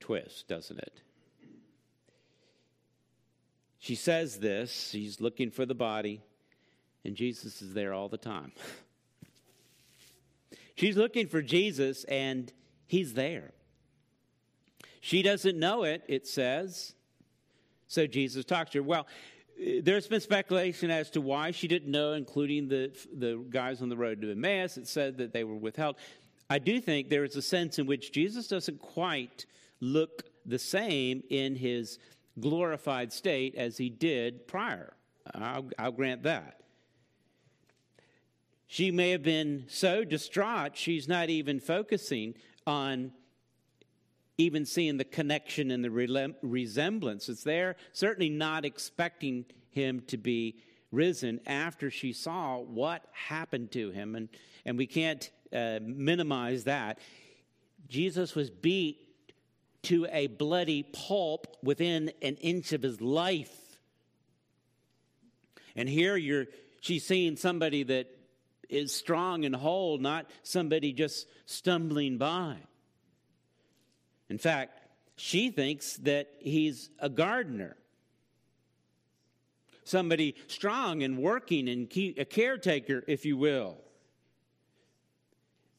twist, 0.00 0.48
doesn't 0.48 0.80
it? 0.80 1.00
She 3.78 3.94
says 3.94 4.40
this, 4.40 4.88
she's 4.90 5.20
looking 5.20 5.52
for 5.52 5.64
the 5.64 5.76
body. 5.76 6.22
And 7.04 7.16
Jesus 7.16 7.62
is 7.62 7.74
there 7.74 7.92
all 7.92 8.08
the 8.08 8.18
time. 8.18 8.52
She's 10.76 10.96
looking 10.96 11.26
for 11.26 11.42
Jesus, 11.42 12.04
and 12.04 12.50
he's 12.86 13.12
there. 13.12 13.52
She 15.00 15.20
doesn't 15.20 15.58
know 15.58 15.84
it, 15.84 16.02
it 16.08 16.26
says. 16.26 16.94
So 17.86 18.06
Jesus 18.06 18.46
talks 18.46 18.70
to 18.70 18.78
her. 18.78 18.82
Well, 18.82 19.06
there's 19.82 20.06
been 20.06 20.20
speculation 20.20 20.90
as 20.90 21.10
to 21.10 21.20
why 21.20 21.50
she 21.50 21.68
didn't 21.68 21.90
know, 21.90 22.14
including 22.14 22.68
the, 22.68 22.92
the 23.12 23.44
guys 23.50 23.82
on 23.82 23.90
the 23.90 23.96
road 23.96 24.22
to 24.22 24.30
Emmaus. 24.30 24.78
It 24.78 24.86
said 24.86 25.18
that 25.18 25.34
they 25.34 25.44
were 25.44 25.54
withheld. 25.54 25.96
I 26.48 26.58
do 26.58 26.80
think 26.80 27.10
there 27.10 27.24
is 27.24 27.36
a 27.36 27.42
sense 27.42 27.78
in 27.78 27.86
which 27.86 28.12
Jesus 28.12 28.48
doesn't 28.48 28.80
quite 28.80 29.44
look 29.80 30.22
the 30.46 30.58
same 30.58 31.22
in 31.28 31.56
his 31.56 31.98
glorified 32.38 33.12
state 33.12 33.54
as 33.54 33.76
he 33.76 33.90
did 33.90 34.46
prior. 34.46 34.94
I'll, 35.34 35.68
I'll 35.78 35.92
grant 35.92 36.22
that. 36.22 36.59
She 38.72 38.92
may 38.92 39.10
have 39.10 39.24
been 39.24 39.64
so 39.66 40.04
distraught, 40.04 40.76
she's 40.76 41.08
not 41.08 41.28
even 41.28 41.58
focusing 41.58 42.36
on 42.68 43.10
even 44.38 44.64
seeing 44.64 44.96
the 44.96 45.04
connection 45.04 45.72
and 45.72 45.82
the 45.82 45.90
resemblance. 46.40 47.28
It's 47.28 47.42
there, 47.42 47.74
certainly 47.92 48.30
not 48.30 48.64
expecting 48.64 49.44
him 49.72 50.02
to 50.06 50.16
be 50.16 50.60
risen 50.92 51.40
after 51.46 51.90
she 51.90 52.12
saw 52.12 52.58
what 52.58 53.04
happened 53.10 53.72
to 53.72 53.90
him. 53.90 54.14
And, 54.14 54.28
and 54.64 54.78
we 54.78 54.86
can't 54.86 55.28
uh, 55.52 55.80
minimize 55.82 56.62
that. 56.62 57.00
Jesus 57.88 58.36
was 58.36 58.50
beat 58.50 59.00
to 59.82 60.06
a 60.12 60.28
bloody 60.28 60.84
pulp 60.84 61.56
within 61.60 62.12
an 62.22 62.36
inch 62.36 62.72
of 62.72 62.82
his 62.82 63.00
life. 63.00 63.80
And 65.74 65.88
here 65.88 66.16
you're, 66.16 66.46
she's 66.80 67.04
seeing 67.04 67.34
somebody 67.34 67.82
that 67.82 68.19
is 68.70 68.94
strong 68.94 69.44
and 69.44 69.54
whole, 69.54 69.98
not 69.98 70.26
somebody 70.42 70.92
just 70.92 71.26
stumbling 71.46 72.18
by. 72.18 72.56
In 74.28 74.38
fact, 74.38 74.78
she 75.16 75.50
thinks 75.50 75.96
that 75.98 76.28
he's 76.38 76.88
a 76.98 77.08
gardener, 77.08 77.76
somebody 79.84 80.34
strong 80.46 81.02
and 81.02 81.18
working 81.18 81.68
and 81.68 81.88
a 82.16 82.24
caretaker, 82.24 83.04
if 83.06 83.26
you 83.26 83.36
will. 83.36 83.76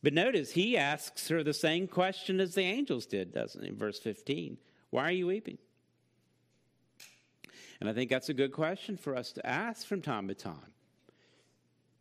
But 0.03 0.13
notice 0.13 0.51
he 0.51 0.77
asks 0.77 1.27
her 1.29 1.43
the 1.43 1.53
same 1.53 1.87
question 1.87 2.39
as 2.39 2.55
the 2.55 2.61
angels 2.61 3.05
did, 3.05 3.31
doesn't 3.31 3.61
he, 3.61 3.69
in 3.69 3.77
verse 3.77 3.99
15? 3.99 4.57
Why 4.89 5.03
are 5.03 5.11
you 5.11 5.27
weeping? 5.27 5.57
And 7.79 7.89
I 7.89 7.93
think 7.93 8.09
that's 8.09 8.29
a 8.29 8.33
good 8.33 8.51
question 8.51 8.97
for 8.97 9.15
us 9.15 9.31
to 9.33 9.45
ask 9.45 9.87
from 9.87 10.01
time 10.01 10.27
to 10.27 10.35
time. 10.35 10.73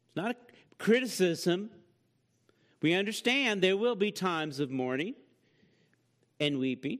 It's 0.09 0.16
not 0.16 0.36
a 0.36 0.49
criticism. 0.81 1.70
We 2.83 2.95
understand 2.95 3.62
there 3.62 3.76
will 3.76 3.95
be 3.95 4.11
times 4.11 4.59
of 4.59 4.70
mourning 4.70 5.14
and 6.41 6.59
weeping, 6.59 6.99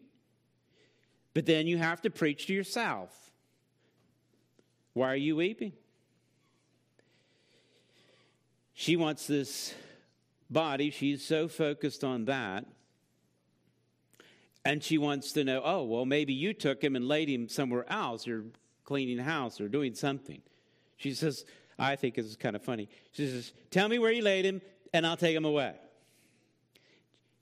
but 1.35 1.47
then 1.47 1.66
you 1.66 1.78
have 1.78 2.03
to 2.03 2.11
preach 2.11 2.47
to 2.47 2.53
yourself. 2.53 3.11
Why 4.93 5.11
are 5.11 5.16
you 5.16 5.37
weeping? 5.37 5.72
She 8.74 8.97
wants 8.97 9.26
this 9.26 9.74
body, 10.51 10.91
she's 10.91 11.24
so 11.24 11.49
focused 11.49 12.05
on 12.05 12.26
that. 12.26 12.66
And 14.62 14.85
she 14.85 14.99
wants 14.99 15.33
to 15.33 15.45
know, 15.45 15.62
oh, 15.64 15.85
well, 15.85 16.05
maybe 16.05 16.35
you 16.35 16.53
took 16.53 16.85
him 16.85 16.95
and 16.95 17.09
laid 17.09 17.31
him 17.31 17.49
somewhere 17.49 17.91
else. 17.91 18.26
You're 18.26 18.45
cleaning 18.85 19.16
house 19.16 19.59
or 19.59 19.68
doing 19.68 19.95
something. 19.95 20.43
She 20.99 21.14
says, 21.14 21.47
I 21.81 21.97
think 21.97 22.18
is 22.18 22.37
kind 22.37 22.55
of 22.55 22.62
funny. 22.62 22.89
She 23.12 23.26
says, 23.26 23.53
Tell 23.70 23.89
me 23.89 23.99
where 23.99 24.12
you 24.12 24.22
laid 24.22 24.45
him, 24.45 24.61
and 24.93 25.07
I'll 25.07 25.16
take 25.16 25.35
him 25.35 25.47
away. 25.47 25.74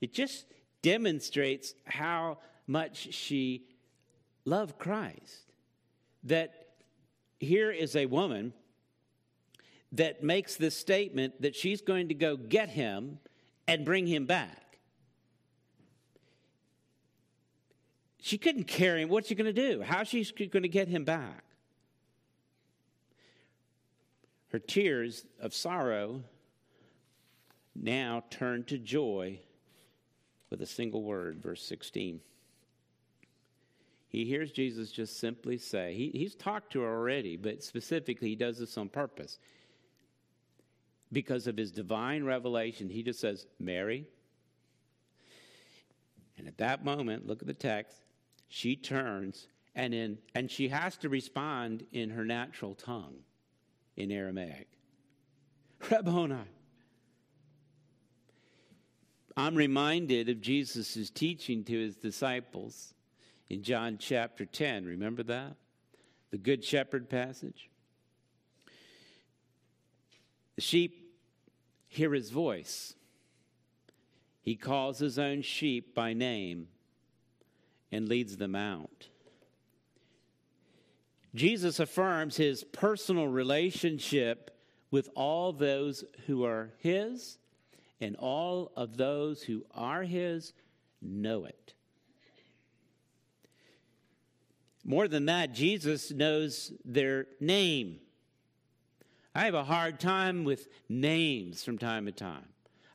It 0.01 0.15
just 0.15 0.47
demonstrates 0.81 1.75
how 1.85 2.39
much 2.69 3.13
she 3.13 3.65
loved 4.45 4.79
Christ. 4.79 5.53
That 6.23 6.69
here 7.41 7.73
is 7.73 7.97
a 7.97 8.07
woman 8.07 8.53
that 9.93 10.23
makes 10.23 10.55
this 10.57 10.77
statement 10.77 11.43
that 11.43 11.57
she's 11.57 11.81
going 11.81 12.09
to 12.09 12.15
go 12.15 12.37
get 12.37 12.69
him 12.69 13.19
and 13.67 13.85
bring 13.85 14.07
him 14.07 14.27
back. 14.27 14.79
She 18.21 18.39
couldn't 18.39 18.65
carry 18.65 19.03
him. 19.03 19.09
What's 19.09 19.29
she 19.29 19.35
going 19.35 19.53
to 19.53 19.53
do? 19.53 19.83
How's 19.83 20.09
she 20.09 20.23
going 20.25 20.63
to 20.63 20.69
get 20.69 20.87
him 20.87 21.05
back? 21.05 21.45
Her 24.49 24.59
tears 24.59 25.27
of 25.41 25.53
sorrow 25.55 26.23
now 27.75 28.25
turned 28.31 28.67
to 28.69 28.79
joy 28.79 29.41
with 30.51 30.63
a 30.63 30.67
single 30.67 31.03
word, 31.03 31.43
verse 31.43 31.63
16. 31.63 32.21
He 34.09 34.25
hears 34.25 34.51
Jesus 34.51 34.91
just 34.91 35.21
simply 35.21 35.59
say, 35.59 35.95
he, 35.95 36.11
he's 36.15 36.35
talked 36.35 36.73
to 36.73 36.81
her 36.81 36.89
already, 36.89 37.37
but 37.37 37.63
specifically, 37.63 38.31
he 38.31 38.37
does 38.37 38.59
this 38.59 38.79
on 38.79 38.89
purpose. 38.89 39.39
Because 41.13 41.47
of 41.47 41.59
his 41.59 41.71
divine 41.71 42.25
revelation, 42.25 42.89
he 42.89 43.03
just 43.03 43.21
says, 43.21 43.47
Mary. 43.59 44.07
And 46.39 46.49
at 46.49 46.57
that 46.59 46.85
moment, 46.85 47.27
look 47.27 47.43
at 47.43 47.47
the 47.47 47.55
text, 47.55 47.97
she 48.49 48.77
turns 48.77 49.47
and, 49.75 49.93
in, 49.93 50.19
and 50.35 50.51
she 50.51 50.69
has 50.69 50.97
to 50.99 51.11
respond 51.11 51.85
in 51.93 52.11
her 52.11 52.25
natural 52.25 52.75
tongue 52.75 53.17
in 53.99 54.13
Aramaic 54.13 54.69
Rabboni. 55.91 56.37
I'm 59.37 59.57
reminded 59.57 60.29
of 60.29 60.41
Jesus' 60.41 61.11
teaching 61.11 61.65
to 61.65 61.73
his 61.79 61.97
disciples 61.97 62.95
in 63.51 63.63
John 63.63 63.99
chapter 63.99 64.45
10. 64.47 64.85
Remember 64.85 65.25
that? 65.25 65.57
The 66.31 66.39
Good 66.39 66.65
Shepherd 66.65 67.11
passage. 67.11 67.69
The 70.55 70.63
sheep 70.63 71.15
hear 71.89 72.15
his 72.15 72.31
voice. 72.31 72.95
He 74.43 74.55
calls 74.55 75.01
his 75.01 75.19
own 75.19 75.43
sheep 75.43 75.95
by 75.95 76.13
name 76.13 76.69
and 77.91 78.09
leads 78.09 78.37
them 78.37 78.55
out. 78.55 79.09
Jesus 81.35 81.79
affirms 81.79 82.37
his 82.37 82.65
personal 82.65 83.29
relationship 83.29 84.51
with 84.91 85.09
all 85.15 85.53
those 85.53 86.05
who 86.27 86.45
are 86.45 86.73
his, 86.79 87.39
and 88.01 88.17
all 88.17 88.73
of 88.77 88.97
those 88.97 89.43
who 89.43 89.65
are 89.75 90.03
his 90.03 90.53
know 91.03 91.45
it. 91.45 91.75
More 94.85 95.07
than 95.07 95.27
that, 95.27 95.53
Jesus 95.53 96.11
knows 96.11 96.73
their 96.85 97.27
name. 97.41 98.01
I 99.35 99.45
have 99.45 99.55
a 99.55 99.65
hard 99.65 100.01
time 100.01 100.45
with 100.45 100.67
names 100.89 101.63
from 101.63 101.77
time 101.77 102.07
to 102.07 102.13
time. 102.13 102.47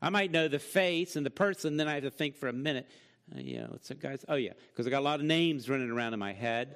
I 0.02 0.10
might 0.10 0.32
know 0.32 0.48
the 0.48 0.60
face 0.60 1.16
and 1.16 1.26
the 1.26 1.30
person, 1.30 1.78
then 1.78 1.88
I 1.88 1.94
have 1.94 2.04
to 2.04 2.10
think 2.10 2.36
for 2.36 2.50
a 2.50 2.54
minute. 2.54 2.90
Uh, 3.32 3.42
know, 3.42 3.72
it's 3.76 3.92
a 3.92 3.96
guy's. 3.96 4.26
Oh 4.28 4.36
yeah, 4.36 4.52
because 4.72 4.86
I 4.86 4.90
got 4.90 5.00
a 5.00 5.06
lot 5.06 5.20
of 5.20 5.26
names 5.26 5.70
running 5.70 5.90
around 5.90 6.14
in 6.14 6.20
my 6.20 6.34
head, 6.34 6.76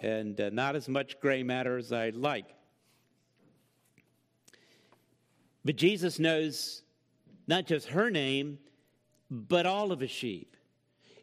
and 0.00 0.40
uh, 0.40 0.50
not 0.52 0.76
as 0.76 0.88
much 0.88 1.20
gray 1.20 1.42
matter 1.42 1.76
as 1.76 1.92
I'd 1.92 2.16
like. 2.16 2.46
But 5.64 5.76
Jesus 5.76 6.18
knows 6.18 6.82
not 7.46 7.66
just 7.66 7.88
her 7.88 8.10
name, 8.10 8.58
but 9.30 9.66
all 9.66 9.92
of 9.92 10.00
his 10.00 10.10
sheep. 10.10 10.56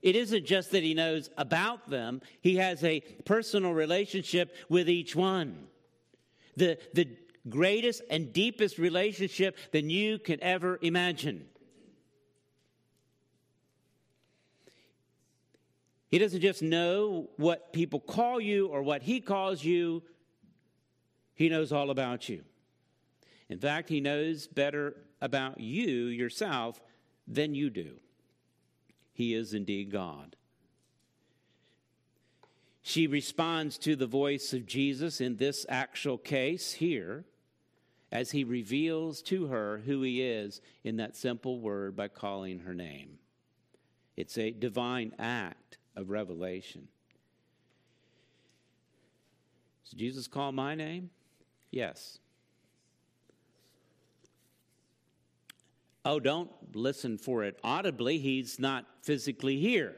It 0.01 0.17
isn't 0.17 0.45
just 0.45 0.71
that 0.71 0.83
he 0.83 0.93
knows 0.93 1.29
about 1.37 1.89
them, 1.89 2.21
he 2.41 2.57
has 2.57 2.83
a 2.83 2.99
personal 3.25 3.71
relationship 3.71 4.53
with 4.67 4.89
each 4.89 5.15
one. 5.15 5.67
The, 6.57 6.77
the 6.93 7.07
greatest 7.49 8.01
and 8.09 8.33
deepest 8.33 8.77
relationship 8.77 9.57
than 9.71 9.89
you 9.89 10.19
can 10.19 10.43
ever 10.43 10.77
imagine. 10.81 11.45
He 16.13 16.19
doesn't 16.19 16.41
just 16.41 16.61
know 16.61 17.31
what 17.37 17.73
people 17.73 17.99
call 17.99 18.39
you 18.39 18.67
or 18.67 18.83
what 18.83 19.01
he 19.01 19.19
calls 19.19 19.63
you, 19.63 20.03
he 21.33 21.49
knows 21.49 21.71
all 21.71 21.89
about 21.89 22.29
you. 22.29 22.43
In 23.49 23.57
fact, 23.57 23.89
he 23.89 23.99
knows 23.99 24.45
better 24.45 24.95
about 25.21 25.59
you 25.59 25.89
yourself 26.05 26.79
than 27.27 27.55
you 27.55 27.71
do. 27.71 27.95
He 29.11 29.33
is 29.33 29.55
indeed 29.55 29.91
God. 29.91 30.35
She 32.83 33.07
responds 33.07 33.79
to 33.79 33.95
the 33.95 34.05
voice 34.05 34.53
of 34.53 34.67
Jesus 34.67 35.19
in 35.19 35.37
this 35.37 35.65
actual 35.67 36.19
case 36.19 36.73
here 36.73 37.25
as 38.11 38.29
he 38.29 38.43
reveals 38.43 39.23
to 39.23 39.47
her 39.47 39.81
who 39.87 40.03
he 40.03 40.21
is 40.21 40.61
in 40.83 40.97
that 40.97 41.15
simple 41.15 41.59
word 41.59 41.95
by 41.95 42.07
calling 42.07 42.59
her 42.59 42.75
name. 42.75 43.17
It's 44.15 44.37
a 44.37 44.51
divine 44.51 45.13
act 45.17 45.79
of 45.95 46.09
revelation. 46.09 46.87
Does 49.83 49.93
Jesus 49.93 50.27
call 50.27 50.51
my 50.51 50.75
name? 50.75 51.09
Yes. 51.71 52.19
Oh, 56.05 56.19
don't 56.19 56.51
listen 56.75 57.17
for 57.17 57.43
it 57.43 57.57
audibly. 57.63 58.17
He's 58.17 58.59
not 58.59 58.85
physically 59.01 59.57
here. 59.57 59.95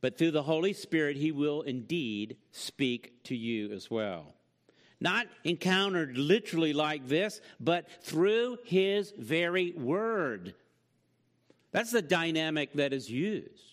But 0.00 0.16
through 0.16 0.30
the 0.30 0.44
Holy 0.44 0.72
Spirit, 0.72 1.16
He 1.16 1.32
will 1.32 1.62
indeed 1.62 2.36
speak 2.52 3.24
to 3.24 3.34
you 3.34 3.72
as 3.72 3.90
well. 3.90 4.34
Not 5.00 5.26
encountered 5.44 6.16
literally 6.16 6.72
like 6.72 7.08
this, 7.08 7.40
but 7.58 7.88
through 8.02 8.58
His 8.64 9.12
very 9.18 9.72
word. 9.72 10.54
That's 11.72 11.90
the 11.90 12.02
dynamic 12.02 12.72
that 12.74 12.92
is 12.92 13.10
used. 13.10 13.67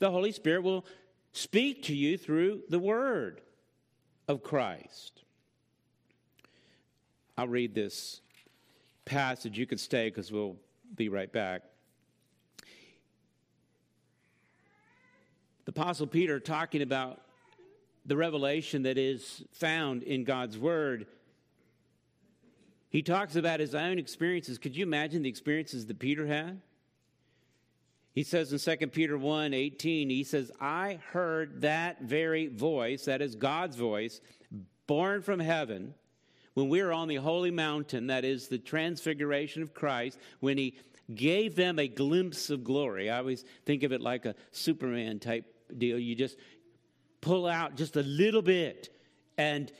The 0.00 0.10
Holy 0.10 0.32
Spirit 0.32 0.62
will 0.62 0.84
speak 1.32 1.84
to 1.84 1.94
you 1.94 2.18
through 2.18 2.62
the 2.68 2.78
word 2.78 3.40
of 4.26 4.42
Christ. 4.42 5.22
I'll 7.38 7.48
read 7.48 7.74
this 7.74 8.20
passage. 9.04 9.58
You 9.58 9.66
can 9.66 9.78
stay 9.78 10.08
because 10.08 10.32
we'll 10.32 10.56
be 10.96 11.08
right 11.08 11.30
back. 11.30 11.62
The 15.66 15.70
Apostle 15.70 16.06
Peter 16.06 16.40
talking 16.40 16.82
about 16.82 17.20
the 18.06 18.16
revelation 18.16 18.82
that 18.84 18.98
is 18.98 19.44
found 19.52 20.02
in 20.02 20.24
God's 20.24 20.58
Word. 20.58 21.06
He 22.88 23.02
talks 23.02 23.36
about 23.36 23.60
his 23.60 23.74
own 23.74 23.98
experiences. 23.98 24.58
Could 24.58 24.74
you 24.74 24.82
imagine 24.82 25.22
the 25.22 25.28
experiences 25.28 25.86
that 25.86 25.98
Peter 25.98 26.26
had? 26.26 26.60
He 28.12 28.24
says 28.24 28.52
in 28.52 28.78
2 28.78 28.86
Peter 28.88 29.16
1 29.16 29.54
18, 29.54 30.10
he 30.10 30.24
says, 30.24 30.50
I 30.60 30.98
heard 31.12 31.60
that 31.62 32.02
very 32.02 32.48
voice, 32.48 33.04
that 33.04 33.22
is 33.22 33.36
God's 33.36 33.76
voice, 33.76 34.20
borne 34.86 35.22
from 35.22 35.38
heaven, 35.38 35.94
when 36.54 36.68
we 36.68 36.82
were 36.82 36.92
on 36.92 37.08
the 37.08 37.16
holy 37.16 37.50
mountain, 37.50 38.08
that 38.08 38.24
is 38.24 38.48
the 38.48 38.58
transfiguration 38.58 39.62
of 39.62 39.72
Christ, 39.72 40.18
when 40.40 40.58
he 40.58 40.76
gave 41.14 41.54
them 41.56 41.78
a 41.78 41.88
glimpse 41.88 42.50
of 42.50 42.64
glory. 42.64 43.08
I 43.10 43.18
always 43.18 43.44
think 43.64 43.82
of 43.82 43.92
it 43.92 44.00
like 44.00 44.26
a 44.26 44.34
Superman 44.50 45.20
type 45.20 45.44
deal. 45.76 45.98
You 45.98 46.14
just 46.14 46.36
pull 47.20 47.46
out 47.46 47.76
just 47.76 47.96
a 47.96 48.02
little 48.02 48.42
bit, 48.42 48.90
and 49.38 49.70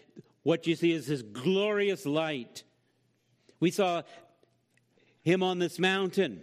what 0.43 0.67
you 0.67 0.77
see 0.77 0.93
is 0.93 1.09
this 1.09 1.23
glorious 1.23 2.07
light. 2.07 2.63
We 3.59 3.71
saw 3.71 4.03
him 5.23 5.43
on 5.43 5.59
this 5.59 5.79
mountain, 5.79 6.43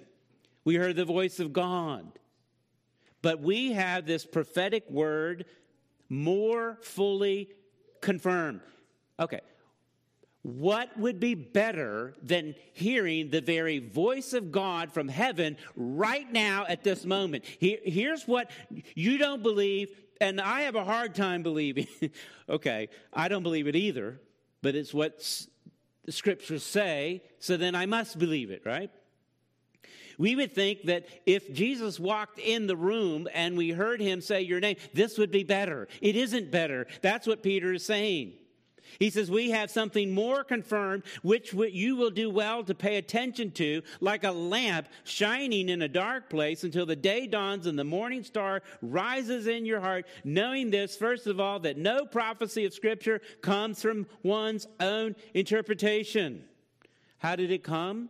we 0.68 0.76
heard 0.76 0.98
the 0.98 1.06
voice 1.06 1.40
of 1.40 1.54
God. 1.54 2.12
But 3.22 3.40
we 3.40 3.72
have 3.72 4.06
this 4.06 4.26
prophetic 4.26 4.84
word 4.90 5.46
more 6.10 6.78
fully 6.82 7.48
confirmed. 8.02 8.60
Okay, 9.18 9.40
what 10.42 10.90
would 11.00 11.22
be 11.22 11.36
better 11.36 12.16
than 12.22 12.54
hearing 12.74 13.30
the 13.30 13.40
very 13.40 13.80
voice 13.80 14.34
of 14.34 14.52
God 14.52 14.92
from 14.92 15.08
heaven 15.08 15.56
right 15.78 16.30
now 16.30 16.66
at 16.68 16.84
this 16.84 17.06
moment? 17.06 17.46
Here, 17.46 17.80
here's 17.82 18.28
what 18.28 18.52
you 18.94 19.18
don't 19.18 19.42
believe, 19.42 19.90
and 20.20 20.42
I 20.42 20.64
have 20.64 20.76
a 20.76 20.84
hard 20.84 21.16
time 21.16 21.44
believing. 21.44 21.88
okay, 22.50 22.90
I 23.14 23.30
don't 23.30 23.44
believe 23.44 23.70
it 23.70 23.78
either, 23.78 24.20
but 24.62 24.76
it's 24.76 24.94
what 24.94 25.20
the 26.04 26.12
scriptures 26.12 26.64
say, 26.64 27.24
so 27.40 27.56
then 27.56 27.74
I 27.74 27.86
must 27.86 28.20
believe 28.20 28.52
it, 28.52 28.64
right? 28.66 28.92
We 30.18 30.36
would 30.36 30.52
think 30.52 30.84
that 30.84 31.08
if 31.26 31.54
Jesus 31.54 32.00
walked 32.00 32.40
in 32.40 32.68
the 32.68 32.76
room 32.76 33.28
and 33.34 33.56
we 33.56 33.70
heard 33.70 34.02
him 34.02 34.22
say 34.22 34.42
your 34.42 34.60
name, 34.60 34.78
this 34.94 35.18
would 35.18 35.32
be 35.32 35.44
better. 35.44 35.88
It 36.02 36.16
isn't 36.16 36.50
better. 36.50 36.88
That's 37.02 37.28
what 37.28 37.44
Peter 37.44 37.74
is 37.74 37.86
saying. 37.86 38.34
He 39.00 39.10
says, 39.10 39.30
We 39.30 39.52
have 39.52 39.70
something 39.70 40.12
more 40.12 40.44
confirmed, 40.44 41.04
which 41.22 41.54
you 41.54 41.96
will 41.96 42.10
do 42.10 42.30
well 42.30 42.64
to 42.64 42.74
pay 42.74 42.98
attention 42.98 43.52
to, 43.52 43.82
like 44.00 44.24
a 44.24 44.32
lamp 44.32 44.88
shining 45.04 45.70
in 45.70 45.82
a 45.82 45.88
dark 45.88 46.30
place 46.30 46.64
until 46.64 46.86
the 46.86 46.96
day 46.96 47.28
dawns 47.28 47.68
and 47.68 47.78
the 47.78 47.84
morning 47.84 48.24
star 48.24 48.62
rises 48.82 49.48
in 49.48 49.66
your 49.66 49.82
heart, 49.82 50.08
knowing 50.24 50.72
this, 50.72 50.96
first 50.96 51.28
of 51.28 51.40
all, 51.40 51.60
that 51.60 51.78
no 51.78 52.06
prophecy 52.06 52.66
of 52.66 52.74
Scripture 52.74 53.22
comes 53.42 53.82
from 53.82 54.08
one's 54.24 54.68
own 54.80 55.16
interpretation. 55.34 56.44
How 57.20 57.36
did 57.36 57.52
it 57.52 57.64
come? 57.64 58.10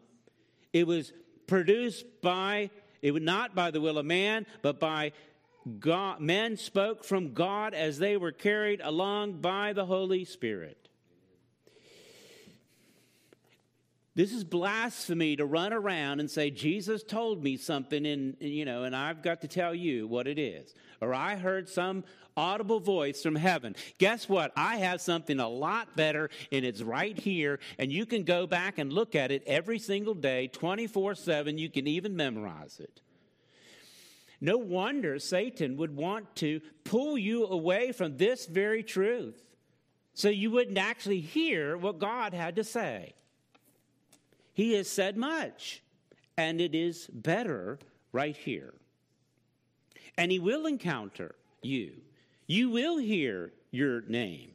It 0.74 0.86
was 0.86 1.14
produced 1.48 2.06
by, 2.22 2.70
it 3.02 3.12
was 3.12 3.24
not 3.24 3.56
by 3.56 3.72
the 3.72 3.82
will 3.82 3.98
of 3.98 4.06
man, 4.06 4.45
but 4.62 4.80
by 4.80 5.14
God, 5.80 6.22
men 6.22 6.58
spoke 6.58 7.04
from 7.04 7.34
God 7.34 7.74
as 7.74 7.98
they 7.98 8.18
were 8.18 8.32
carried 8.32 8.82
along 8.84 9.41
by 9.41 9.74
the 9.74 9.86
Holy 9.86 10.24
Spirit. 10.26 10.86
This 14.18 14.34
is 14.34 14.43
blasphemy 14.43 15.36
to 15.36 15.45
run 15.45 15.72
around 15.72 16.20
and 16.20 16.32
say, 16.32 16.49
Jesus 16.49 17.03
told 17.03 17.43
me 17.43 17.55
something, 17.55 18.03
and, 18.03 18.36
you 18.39 18.65
know, 18.65 18.84
and 18.84 18.95
I've 18.95 19.22
got 19.22 19.41
to 19.41 19.47
tell 19.47 19.76
you 19.76 20.07
what 20.07 20.28
it 20.28 20.39
is. 20.39 20.74
Or 21.01 21.13
I 21.13 21.36
heard 21.36 21.70
some 21.70 22.03
audible 22.36 22.80
voice 22.80 23.22
from 23.22 23.36
heaven. 23.36 23.76
Guess 23.99 24.28
what? 24.28 24.53
I 24.57 24.78
have 24.78 25.01
something 25.01 25.39
a 25.39 25.47
lot 25.47 25.95
better, 25.95 26.32
and 26.51 26.65
it's 26.65 26.82
right 26.82 27.15
here, 27.15 27.59
and 27.78 27.91
you 27.91 28.07
can 28.07 28.24
go 28.24 28.47
back 28.47 28.80
and 28.80 28.91
look 28.91 29.13
at 29.13 29.32
it 29.32 29.43
every 29.45 29.78
single 29.78 30.15
day, 30.15 30.47
24 30.47 31.13
7. 31.13 31.59
You 31.59 31.70
can 31.70 31.86
even 31.86 32.15
memorize 32.15 32.80
it. 32.80 33.01
No 34.41 34.57
wonder 34.57 35.20
Satan 35.20 35.78
would 35.78 35.95
want 35.95 36.36
to 36.38 36.59
pull 36.84 37.20
you 37.20 37.45
away 37.45 37.91
from 37.91 38.18
this 38.18 38.47
very 38.47 38.82
truth 38.82 39.39
so 40.15 40.30
you 40.30 40.49
wouldn't 40.49 40.80
actually 40.80 41.20
hear 41.20 41.78
what 41.78 41.99
God 41.99 42.34
had 42.34 42.55
to 42.55 42.63
say. 42.63 43.13
He 44.58 44.74
has 44.74 44.89
said 44.89 45.18
much, 45.18 45.84
and 46.36 46.60
it 46.60 46.74
is 46.74 47.05
better 47.14 47.78
right 48.12 48.36
here. 48.36 48.74
And 50.18 50.32
He 50.32 50.39
will 50.39 50.66
encounter 50.66 51.36
you. 51.62 51.91
You 52.47 52.72
will 52.72 52.97
hear 52.97 53.53
your 53.70 54.01
name. 54.01 54.53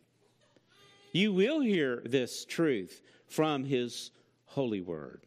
You 1.12 1.32
will 1.32 1.60
hear 1.60 2.02
this 2.04 2.44
truth 2.44 3.00
from 3.28 3.62
His 3.62 4.10
holy 4.46 4.80
word. 4.80 5.20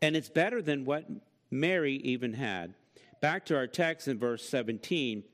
And 0.00 0.14
it's 0.14 0.28
better 0.28 0.62
than 0.62 0.84
what 0.84 1.10
Mary 1.50 1.94
even 1.94 2.34
had. 2.34 2.74
Back 3.20 3.46
to 3.46 3.56
our 3.56 3.66
text 3.66 4.06
in 4.06 4.16
verse 4.16 4.48
17. 4.48 5.24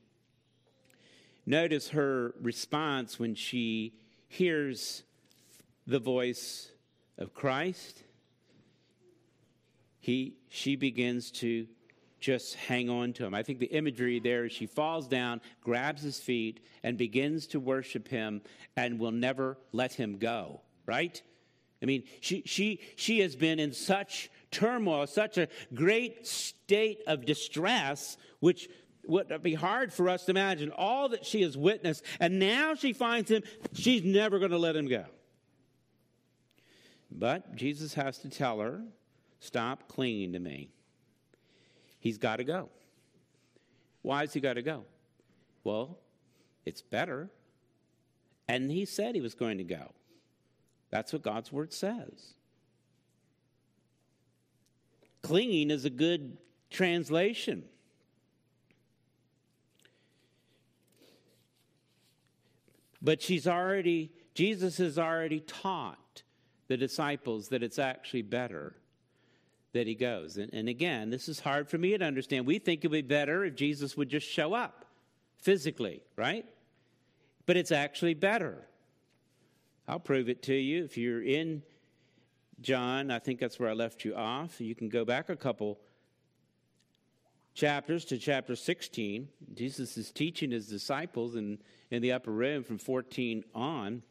Notice 1.45 1.91
her 1.91 2.33
response 2.41 3.19
when 3.19 3.35
she 3.35 3.93
hears 4.27 5.03
the 5.87 5.99
voice 5.99 6.71
of 7.19 7.35
Christ, 7.35 8.03
he, 10.01 10.37
she 10.49 10.77
begins 10.77 11.31
to 11.33 11.67
just 12.21 12.55
hang 12.55 12.89
on 12.89 13.13
to 13.15 13.25
him. 13.25 13.35
I 13.35 13.43
think 13.43 13.59
the 13.59 13.67
imagery 13.67 14.21
there 14.21 14.47
is 14.47 14.53
she 14.53 14.67
falls 14.67 15.07
down, 15.07 15.41
grabs 15.63 16.03
his 16.03 16.19
feet, 16.19 16.61
and 16.83 16.97
begins 16.97 17.47
to 17.49 17.61
worship 17.61 18.09
him 18.09 18.43
and 18.77 18.99
will 18.99 19.13
never 19.13 19.59
let 19.73 19.93
him 19.93 20.19
go, 20.19 20.61
right? 20.87 21.21
I 21.83 21.87
mean, 21.87 22.05
she, 22.21 22.43
she, 22.47 22.81
she 22.97 23.21
has 23.21 23.37
been 23.37 23.59
in 23.59 23.73
such 23.73 24.31
turmoil, 24.51 25.07
such 25.07 25.39
a 25.39 25.49
great 25.75 26.27
state 26.27 27.01
of 27.07 27.27
distress, 27.27 28.17
which 28.41 28.69
would 29.07 29.43
be 29.43 29.55
hard 29.55 29.93
for 29.93 30.09
us 30.09 30.25
to 30.25 30.31
imagine 30.31 30.71
all 30.71 31.11
that 31.11 31.25
she 31.25 31.43
has 31.43 31.57
witnessed. 31.57 32.03
And 32.19 32.39
now 32.39 32.75
she 32.75 32.93
finds 32.93 33.31
him, 33.31 33.43
she's 33.75 34.03
never 34.03 34.39
going 34.39 34.51
to 34.51 34.59
let 34.59 34.75
him 34.75 34.89
go. 34.89 35.05
But 37.17 37.57
Jesus 37.57 37.95
has 37.95 38.19
to 38.19 38.29
tell 38.29 38.61
her, 38.61 38.83
stop 39.41 39.89
clinging 39.89 40.35
to 40.35 40.39
me. 40.39 40.69
He's 41.99 42.19
got 42.19 42.37
to 42.37 42.45
go. 42.45 42.69
Why 44.03 44.21
has 44.21 44.35
he 44.35 44.41
got 44.41 44.55
to 44.55 44.63
go? 44.63 44.85
Well, 45.65 45.99
it's 46.67 46.83
better. 46.83 47.31
And 48.47 48.71
he 48.71 48.85
said 48.85 49.15
he 49.15 49.23
was 49.23 49.35
going 49.35 49.59
to 49.59 49.65
go. 49.65 49.93
That's 50.91 51.13
what 51.13 51.23
God's 51.23 51.51
word 51.51 51.73
says. 51.73 52.35
Clinging 55.23 55.71
is 55.71 55.85
a 55.85 55.91
good 55.91 56.37
translation. 56.71 57.65
But 63.03 63.23
she's 63.23 63.47
already, 63.49 64.13
Jesus 64.35 64.79
has 64.79 64.99
already 64.99 65.41
taught 65.41 65.99
the 66.69 66.77
disciples 66.77 67.49
that 67.49 67.63
it's 67.63 67.79
actually 67.79 68.23
better 68.23 68.75
that 69.73 69.87
he 69.87 69.95
goes. 69.95 70.37
And, 70.37 70.53
and 70.53 70.69
again, 70.69 71.11
this 71.11 71.29
is 71.29 71.41
hard 71.41 71.69
for 71.69 71.79
me 71.79 71.97
to 71.97 72.05
understand. 72.05 72.47
We 72.47 72.59
think 72.59 72.85
it 72.85 72.89
would 72.89 73.09
be 73.09 73.15
better 73.15 73.45
if 73.45 73.55
Jesus 73.55 73.97
would 73.97 74.09
just 74.09 74.27
show 74.27 74.55
up 74.55 74.87
physically, 75.39 76.03
right? 76.17 76.47
But 77.45 77.57
it's 77.57 77.73
actually 77.73 78.15
better. 78.15 78.67
I'll 79.87 80.01
prove 80.01 80.29
it 80.29 80.43
to 80.45 80.55
you. 80.55 80.85
If 80.85 80.97
you're 80.97 81.23
in 81.23 81.63
John, 82.61 83.11
I 83.11 83.19
think 83.19 83.39
that's 83.39 83.59
where 83.59 83.69
I 83.69 83.75
left 83.75 84.05
you 84.05 84.15
off. 84.15 84.61
You 84.61 84.75
can 84.75 84.89
go 84.89 85.05
back 85.05 85.29
a 85.29 85.37
couple 85.37 85.79
chapters 87.55 88.05
to 88.07 88.19
chapter 88.19 88.57
16. 88.57 89.29
Jesus 89.55 89.97
is 89.97 90.11
teaching 90.11 90.51
his 90.51 90.67
disciples 90.67 91.37
in, 91.37 91.59
in 91.91 92.03
the 92.03 92.13
upper 92.13 92.31
room 92.31 92.65
from 92.65 92.79
14 92.79 93.45
on. 93.55 94.03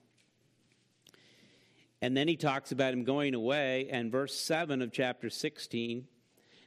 And 2.05 2.15
then 2.15 2.27
he 2.27 2.35
talks 2.35 2.71
about 2.71 2.93
him 2.93 3.03
going 3.03 3.33
away, 3.33 3.89
and 3.89 4.11
verse 4.11 4.39
7 4.39 4.83
of 4.83 4.91
chapter 4.91 5.31
16 5.31 6.05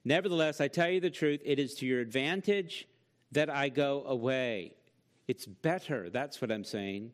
Nevertheless, 0.04 0.60
I 0.60 0.66
tell 0.66 0.90
you 0.90 0.98
the 0.98 1.10
truth, 1.10 1.42
it 1.44 1.60
is 1.60 1.74
to 1.74 1.86
your 1.86 2.00
advantage 2.00 2.88
that 3.30 3.48
I 3.48 3.68
go 3.68 4.02
away. 4.04 4.74
It's 5.28 5.46
better, 5.46 6.10
that's 6.10 6.40
what 6.40 6.50
I'm 6.50 6.64
saying. 6.64 7.12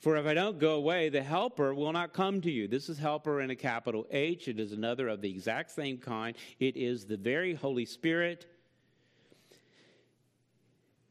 For 0.00 0.16
if 0.16 0.24
I 0.24 0.32
don't 0.32 0.58
go 0.58 0.76
away, 0.76 1.10
the 1.10 1.22
helper 1.22 1.74
will 1.74 1.92
not 1.92 2.14
come 2.14 2.40
to 2.40 2.50
you. 2.50 2.68
This 2.68 2.88
is 2.88 2.96
helper 2.96 3.42
in 3.42 3.50
a 3.50 3.56
capital 3.56 4.06
H. 4.10 4.48
It 4.48 4.58
is 4.58 4.72
another 4.72 5.06
of 5.08 5.20
the 5.20 5.28
exact 5.28 5.70
same 5.72 5.98
kind. 5.98 6.38
It 6.58 6.74
is 6.74 7.04
the 7.04 7.18
very 7.18 7.52
Holy 7.52 7.84
Spirit. 7.84 8.46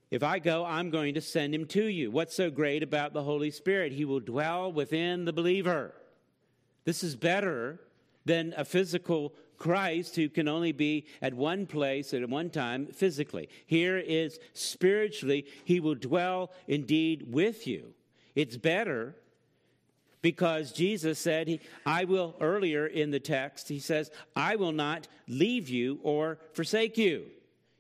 If 0.10 0.24
I 0.24 0.40
go, 0.40 0.66
I'm 0.66 0.90
going 0.90 1.14
to 1.14 1.22
send 1.22 1.54
him 1.54 1.68
to 1.68 1.84
you. 1.84 2.10
What's 2.10 2.36
so 2.36 2.50
great 2.50 2.82
about 2.82 3.14
the 3.14 3.22
Holy 3.22 3.52
Spirit? 3.52 3.92
He 3.92 4.06
will 4.06 4.22
dwell 4.22 4.74
within 4.74 5.26
the 5.26 5.34
believer. 5.34 5.94
This 6.88 7.04
is 7.04 7.18
better 7.18 7.82
than 8.24 8.54
a 8.56 8.64
physical 8.64 9.34
Christ 9.58 10.16
who 10.16 10.30
can 10.30 10.48
only 10.48 10.72
be 10.72 11.06
at 11.22 11.34
one 11.34 11.66
place 11.66 12.14
at 12.14 12.30
one 12.30 12.50
time 12.50 12.86
physically. 12.86 13.50
Here 13.66 13.98
is 13.98 14.40
spiritually, 14.54 15.48
he 15.66 15.82
will 15.82 15.96
dwell 15.96 16.50
indeed 16.66 17.26
with 17.30 17.68
you. 17.68 17.94
It's 18.36 18.56
better 18.56 19.18
because 20.22 20.72
Jesus 20.72 21.20
said, 21.20 21.60
I 21.86 22.06
will, 22.06 22.38
earlier 22.40 22.88
in 22.88 23.12
the 23.12 23.20
text, 23.20 23.68
he 23.68 23.80
says, 23.80 24.10
I 24.34 24.56
will 24.56 24.72
not 24.72 25.10
leave 25.28 25.68
you 25.68 26.00
or 26.04 26.40
forsake 26.54 26.98
you. 26.98 27.26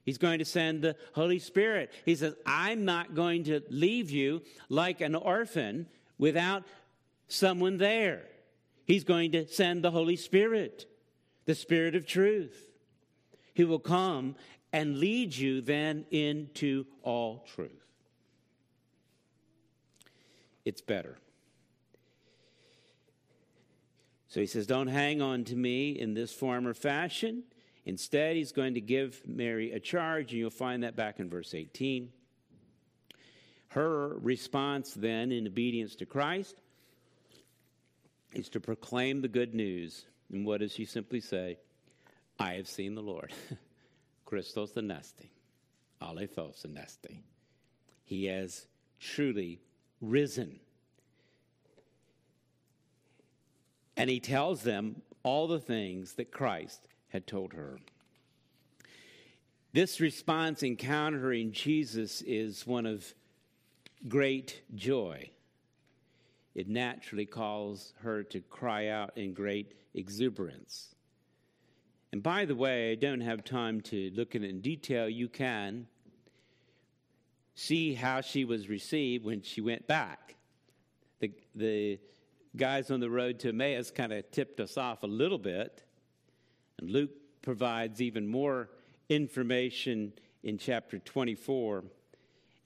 He's 0.03 0.17
going 0.17 0.39
to 0.39 0.45
send 0.45 0.81
the 0.81 0.97
Holy 1.13 1.39
Spirit. 1.39 1.93
He 2.03 2.15
says, 2.15 2.35
I'm 2.45 2.83
not 2.83 3.15
going 3.15 3.45
to 3.45 3.61
leave 3.69 4.11
you 4.11 4.41
like 4.67 4.99
an 4.99 5.15
orphan 5.15 5.87
without 6.17 6.65
someone 7.29 7.77
there. 7.77 8.23
He's 8.87 9.03
going 9.03 9.33
to 9.33 9.45
send 9.47 9.83
the 9.83 9.91
Holy 9.91 10.15
Spirit, 10.15 10.85
the 11.45 11.53
Spirit 11.53 11.93
of 11.93 12.07
truth. 12.07 12.71
He 13.53 13.65
will 13.65 13.79
come 13.79 14.35
and 14.71 14.99
lead 14.99 15.35
you 15.35 15.59
then 15.59 16.05
into 16.09 16.85
all 17.03 17.45
truth. 17.53 17.71
It's 20.63 20.79
better. 20.79 21.17
So 24.29 24.39
he 24.39 24.45
says, 24.45 24.65
Don't 24.67 24.87
hang 24.87 25.21
on 25.21 25.43
to 25.45 25.55
me 25.55 25.91
in 25.91 26.13
this 26.13 26.31
form 26.31 26.65
or 26.65 26.73
fashion. 26.73 27.43
Instead, 27.85 28.35
he's 28.35 28.51
going 28.51 28.73
to 28.73 28.81
give 28.81 29.21
Mary 29.25 29.71
a 29.71 29.79
charge, 29.79 30.31
and 30.31 30.39
you'll 30.39 30.49
find 30.49 30.83
that 30.83 30.95
back 30.95 31.19
in 31.19 31.29
verse 31.29 31.53
18. 31.53 32.09
Her 33.69 34.17
response 34.19 34.93
then, 34.93 35.31
in 35.31 35.47
obedience 35.47 35.95
to 35.97 36.05
Christ, 36.05 36.61
is 38.37 38.49
to 38.49 38.59
proclaim 38.59 39.21
the 39.21 39.27
good 39.27 39.53
news. 39.53 40.05
And 40.31 40.45
what 40.45 40.59
does 40.59 40.73
she 40.73 40.85
simply 40.85 41.19
say? 41.19 41.57
I 42.39 42.53
have 42.53 42.67
seen 42.67 42.95
the 42.95 43.01
Lord. 43.01 43.33
Christos 44.25 44.73
anesti, 44.73 45.29
alethos 46.01 46.65
anesti. 46.65 47.19
He 48.03 48.25
has 48.25 48.67
truly 48.99 49.59
risen. 50.01 50.59
And 53.95 54.09
he 54.09 54.19
tells 54.19 54.61
them 54.61 55.01
all 55.23 55.47
the 55.47 55.59
things 55.59 56.13
that 56.13 56.31
Christ 56.31 56.87
had 57.09 57.25
told 57.25 57.53
her. 57.53 57.79
This 59.73 59.99
response 59.99 60.61
encountering 60.61 61.51
Jesus 61.51 62.21
is 62.21 62.67
one 62.67 62.85
of 62.85 63.13
great 64.07 64.61
joy 64.75 65.31
it 66.57 66.67
naturally 66.67 67.27
calls 67.27 67.93
her 68.01 68.23
to 68.23 68.41
cry 68.41 68.87
out 68.87 69.15
in 69.15 69.31
great 69.31 69.75
exuberance. 69.93 70.95
And 72.11 72.23
by 72.23 72.45
the 72.45 72.55
way, 72.55 72.91
I 72.91 72.95
don't 72.95 73.21
have 73.21 73.43
time 73.43 73.79
to 73.81 74.11
look 74.15 74.33
at 74.33 74.41
it 74.41 74.49
in 74.49 74.61
detail. 74.61 75.07
You 75.07 75.29
can 75.29 75.85
see 77.53 77.93
how 77.93 78.21
she 78.21 78.43
was 78.43 78.69
received 78.69 79.23
when 79.23 79.43
she 79.43 79.61
went 79.61 79.85
back. 79.85 80.35
The, 81.19 81.31
the 81.53 81.99
guys 82.55 82.89
on 82.89 83.01
the 83.01 83.09
road 83.09 83.37
to 83.41 83.49
Emmaus 83.49 83.91
kind 83.91 84.11
of 84.11 84.29
tipped 84.31 84.59
us 84.59 84.77
off 84.77 85.03
a 85.03 85.07
little 85.07 85.37
bit. 85.37 85.83
And 86.79 86.89
Luke 86.89 87.11
provides 87.43 88.01
even 88.01 88.27
more 88.27 88.71
information 89.09 90.11
in 90.41 90.57
chapter 90.57 90.97
24 90.97 91.83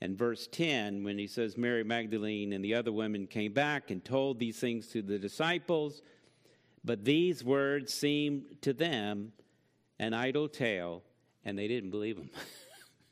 and 0.02 0.18
verse 0.18 0.48
10 0.50 1.04
when 1.04 1.16
he 1.16 1.28
says 1.28 1.56
Mary 1.56 1.84
Magdalene 1.84 2.52
and 2.52 2.64
the 2.64 2.74
other 2.74 2.90
women 2.90 3.28
came 3.28 3.52
back 3.52 3.92
and 3.92 4.04
told 4.04 4.40
these 4.40 4.58
things 4.58 4.88
to 4.88 5.00
the 5.00 5.16
disciples. 5.16 6.02
But 6.84 7.04
these 7.04 7.44
words 7.44 7.94
seemed 7.94 8.60
to 8.62 8.72
them 8.72 9.32
an 10.00 10.12
idle 10.12 10.48
tale, 10.48 11.04
and 11.44 11.56
they 11.56 11.68
didn't 11.68 11.90
believe 11.90 12.16
them. 12.16 12.30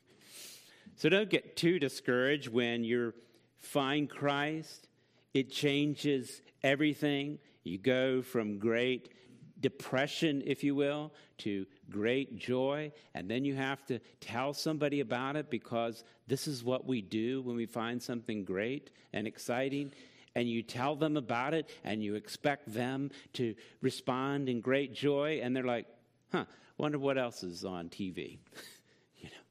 so 0.97 1.09
don't 1.09 1.31
get 1.31 1.57
too 1.57 1.79
discouraged 1.79 2.49
when 2.49 2.83
you 2.83 3.15
find 3.59 4.11
Christ. 4.11 4.89
It 5.33 5.53
changes 5.53 6.43
everything. 6.65 7.39
You 7.63 7.79
go 7.79 8.21
from 8.21 8.59
great 8.59 9.13
depression, 9.61 10.43
if 10.47 10.65
you 10.65 10.75
will, 10.75 11.13
to 11.39 11.67
great 11.91 12.37
joy. 12.37 12.93
And 13.15 13.31
then 13.31 13.45
you 13.45 13.55
have 13.55 13.85
to 13.87 13.99
tell 14.21 14.55
somebody 14.55 15.01
about 15.01 15.37
it 15.37 15.51
because 15.51 16.05
this 16.27 16.47
is 16.47 16.65
what 16.65 16.87
we 16.87 17.03
do 17.03 17.43
when 17.43 17.57
we 17.57 17.67
find 17.67 18.03
something 18.03 18.45
great 18.45 18.91
and 19.13 19.27
exciting. 19.27 19.93
And 20.35 20.49
you 20.49 20.63
tell 20.63 20.97
them 20.97 21.17
about 21.17 21.55
it 21.55 21.69
and 21.85 22.03
you 22.03 22.15
expect 22.15 22.73
them 22.73 23.11
to 23.35 23.55
respond 23.81 24.49
in 24.49 24.61
great 24.61 24.95
joy. 24.95 25.41
And 25.43 25.55
they're 25.55 25.65
like, 25.65 25.87
huh, 26.33 26.45
wonder 26.79 26.99
what 26.99 27.19
else 27.19 27.43
is 27.43 27.65
on 27.65 27.89
TV. 27.89 28.39
you 29.19 29.29
know, 29.29 29.43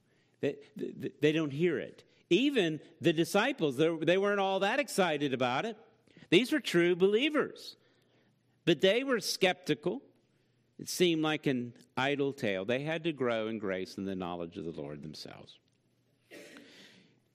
they, 0.41 0.55
they, 0.75 1.11
they, 1.21 1.31
don't 1.31 1.51
hear 1.51 1.77
it. 1.79 2.03
Even 2.29 2.79
the 3.01 3.11
disciples, 3.11 3.75
they 3.77 4.17
weren't 4.17 4.39
all 4.39 4.61
that 4.61 4.79
excited 4.79 5.33
about 5.33 5.65
it. 5.65 5.75
These 6.29 6.51
were 6.51 6.59
true 6.59 6.95
believers. 6.95 7.75
But 8.69 8.81
they 8.81 9.03
were 9.03 9.19
skeptical. 9.19 9.99
It 10.77 10.89
seemed 10.89 11.23
like 11.23 11.47
an 11.47 11.73
idle 11.97 12.31
tale. 12.31 12.65
They 12.65 12.83
had 12.83 13.03
to 13.05 13.11
grow 13.11 13.47
in 13.47 13.57
grace 13.57 13.97
and 13.97 14.07
the 14.07 14.13
knowledge 14.13 14.57
of 14.57 14.63
the 14.63 14.79
Lord 14.79 15.01
themselves. 15.01 15.57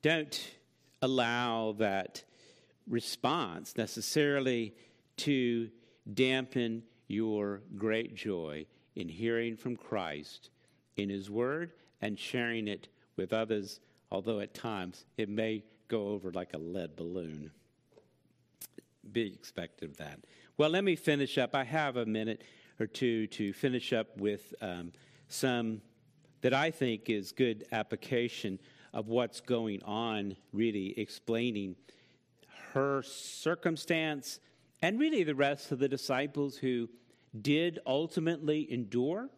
Don't 0.01 0.55
allow 1.03 1.73
that 1.79 2.23
response 2.89 3.77
necessarily 3.77 4.75
to 5.17 5.71
dampen 6.15 6.85
your 7.09 7.63
great 7.77 8.15
joy 8.15 8.65
in 8.95 9.09
hearing 9.09 9.57
from 9.57 9.75
Christ 9.75 10.51
in 10.97 11.09
His 11.09 11.33
Word 11.33 11.73
and 12.01 12.17
sharing 12.17 12.69
it 12.69 12.87
with 13.17 13.33
others, 13.33 13.81
although 14.13 14.39
at 14.39 14.55
times 14.55 15.05
it 15.17 15.29
may 15.29 15.65
go 15.89 16.11
over 16.11 16.31
like 16.31 16.55
a 16.55 16.59
lead 16.59 16.95
balloon. 16.95 17.51
Be 19.11 19.33
expected 19.35 19.91
of 19.91 19.97
that. 19.97 20.21
Well, 20.57 20.71
let 20.71 20.85
me 20.85 20.95
finish 20.95 21.37
up. 21.37 21.57
I 21.57 21.65
have 21.65 21.97
a 21.97 22.07
minute 22.07 22.45
or 22.79 22.87
two 22.87 23.27
to 23.27 23.53
finish 23.53 23.93
up 23.93 24.17
with 24.17 24.55
um, 24.61 24.93
some 25.27 25.81
that 26.43 26.55
I 26.55 26.71
think 26.71 27.11
is 27.11 27.33
good 27.33 27.67
application 27.73 28.61
of 28.93 29.09
what's 29.09 29.41
going 29.41 29.83
on, 29.83 30.37
really 30.53 30.97
explaining 30.97 31.75
her 32.73 33.03
circumstance 33.03 34.39
and 34.81 35.01
really 35.01 35.25
the 35.25 35.35
rest 35.35 35.73
of 35.73 35.81
the 35.81 35.89
disciples 35.89 36.57
who 36.57 36.89
did 37.43 37.81
ultimately 37.85 38.73
endure. 38.73 39.31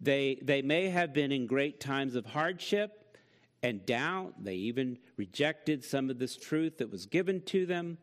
They, 0.00 0.38
they 0.40 0.62
may 0.62 0.88
have 0.88 1.12
been 1.12 1.32
in 1.32 1.46
great 1.46 1.80
times 1.80 2.14
of 2.14 2.24
hardship 2.24 3.18
and 3.62 3.84
doubt. 3.84 4.42
They 4.42 4.54
even 4.54 4.96
rejected 5.18 5.84
some 5.84 6.08
of 6.08 6.18
this 6.18 6.34
truth 6.34 6.78
that 6.78 6.90
was 6.90 7.04
given 7.04 7.42
to 7.42 7.66
them. 7.66 7.98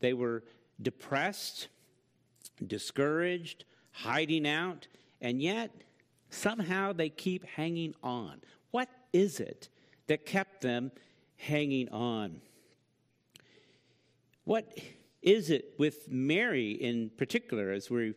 They 0.00 0.12
were 0.12 0.44
depressed, 0.82 1.68
discouraged, 2.66 3.64
hiding 3.92 4.46
out, 4.46 4.88
and 5.20 5.40
yet 5.40 5.70
somehow 6.30 6.92
they 6.92 7.08
keep 7.08 7.44
hanging 7.44 7.94
on. 8.02 8.40
What 8.70 8.88
is 9.12 9.40
it 9.40 9.68
that 10.06 10.26
kept 10.26 10.62
them 10.62 10.90
hanging 11.36 11.88
on? 11.90 12.40
What 14.44 14.78
is 15.22 15.50
it 15.50 15.74
with 15.78 16.08
Mary 16.10 16.72
in 16.72 17.10
particular, 17.10 17.70
as 17.70 17.90
we've 17.90 18.16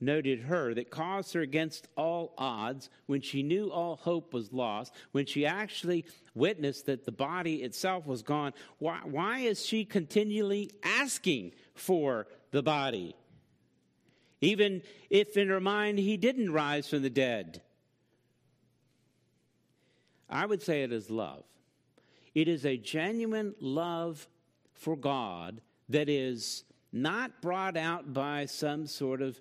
noted 0.00 0.40
her, 0.40 0.72
that 0.74 0.90
caused 0.90 1.34
her 1.34 1.40
against 1.40 1.88
all 1.96 2.34
odds 2.38 2.88
when 3.06 3.20
she 3.20 3.42
knew 3.42 3.70
all 3.70 3.96
hope 3.96 4.32
was 4.32 4.52
lost, 4.52 4.94
when 5.12 5.26
she 5.26 5.44
actually 5.44 6.04
witnessed 6.34 6.86
that 6.86 7.04
the 7.04 7.12
body 7.12 7.56
itself 7.56 8.06
was 8.06 8.22
gone? 8.22 8.52
Why, 8.78 9.00
why 9.04 9.40
is 9.40 9.66
she 9.66 9.84
continually 9.84 10.70
asking 10.82 11.52
for 11.78 12.26
the 12.50 12.62
body. 12.62 13.14
Even 14.40 14.82
if 15.08 15.36
in 15.36 15.48
her 15.48 15.60
mind 15.60 15.98
he 15.98 16.16
didn't 16.16 16.52
rise 16.52 16.88
from 16.88 17.02
the 17.02 17.10
dead. 17.10 17.62
I 20.28 20.44
would 20.44 20.62
say 20.62 20.82
it 20.82 20.92
is 20.92 21.10
love. 21.10 21.44
It 22.34 22.48
is 22.48 22.66
a 22.66 22.76
genuine 22.76 23.54
love 23.60 24.26
for 24.74 24.96
God 24.96 25.60
that 25.88 26.08
is 26.08 26.64
not 26.92 27.40
brought 27.40 27.76
out 27.76 28.12
by 28.12 28.46
some 28.46 28.86
sort 28.86 29.22
of 29.22 29.40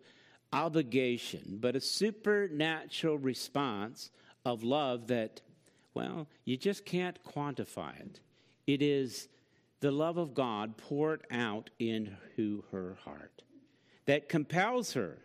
obligation, 0.54 1.58
but 1.60 1.76
a 1.76 1.82
supernatural 1.82 3.18
response 3.18 4.12
of 4.46 4.64
love 4.64 5.08
that, 5.08 5.42
well, 5.94 6.28
you 6.46 6.56
just 6.56 6.86
can't 6.86 7.22
quantify 7.24 8.00
it. 8.00 8.20
It 8.68 8.82
is 8.82 9.28
the 9.86 9.92
love 9.92 10.18
of 10.18 10.34
God 10.34 10.78
poured 10.78 11.22
out 11.30 11.70
into 11.78 12.64
her 12.72 12.98
heart 13.04 13.44
that 14.06 14.28
compels 14.28 14.94
her 14.94 15.20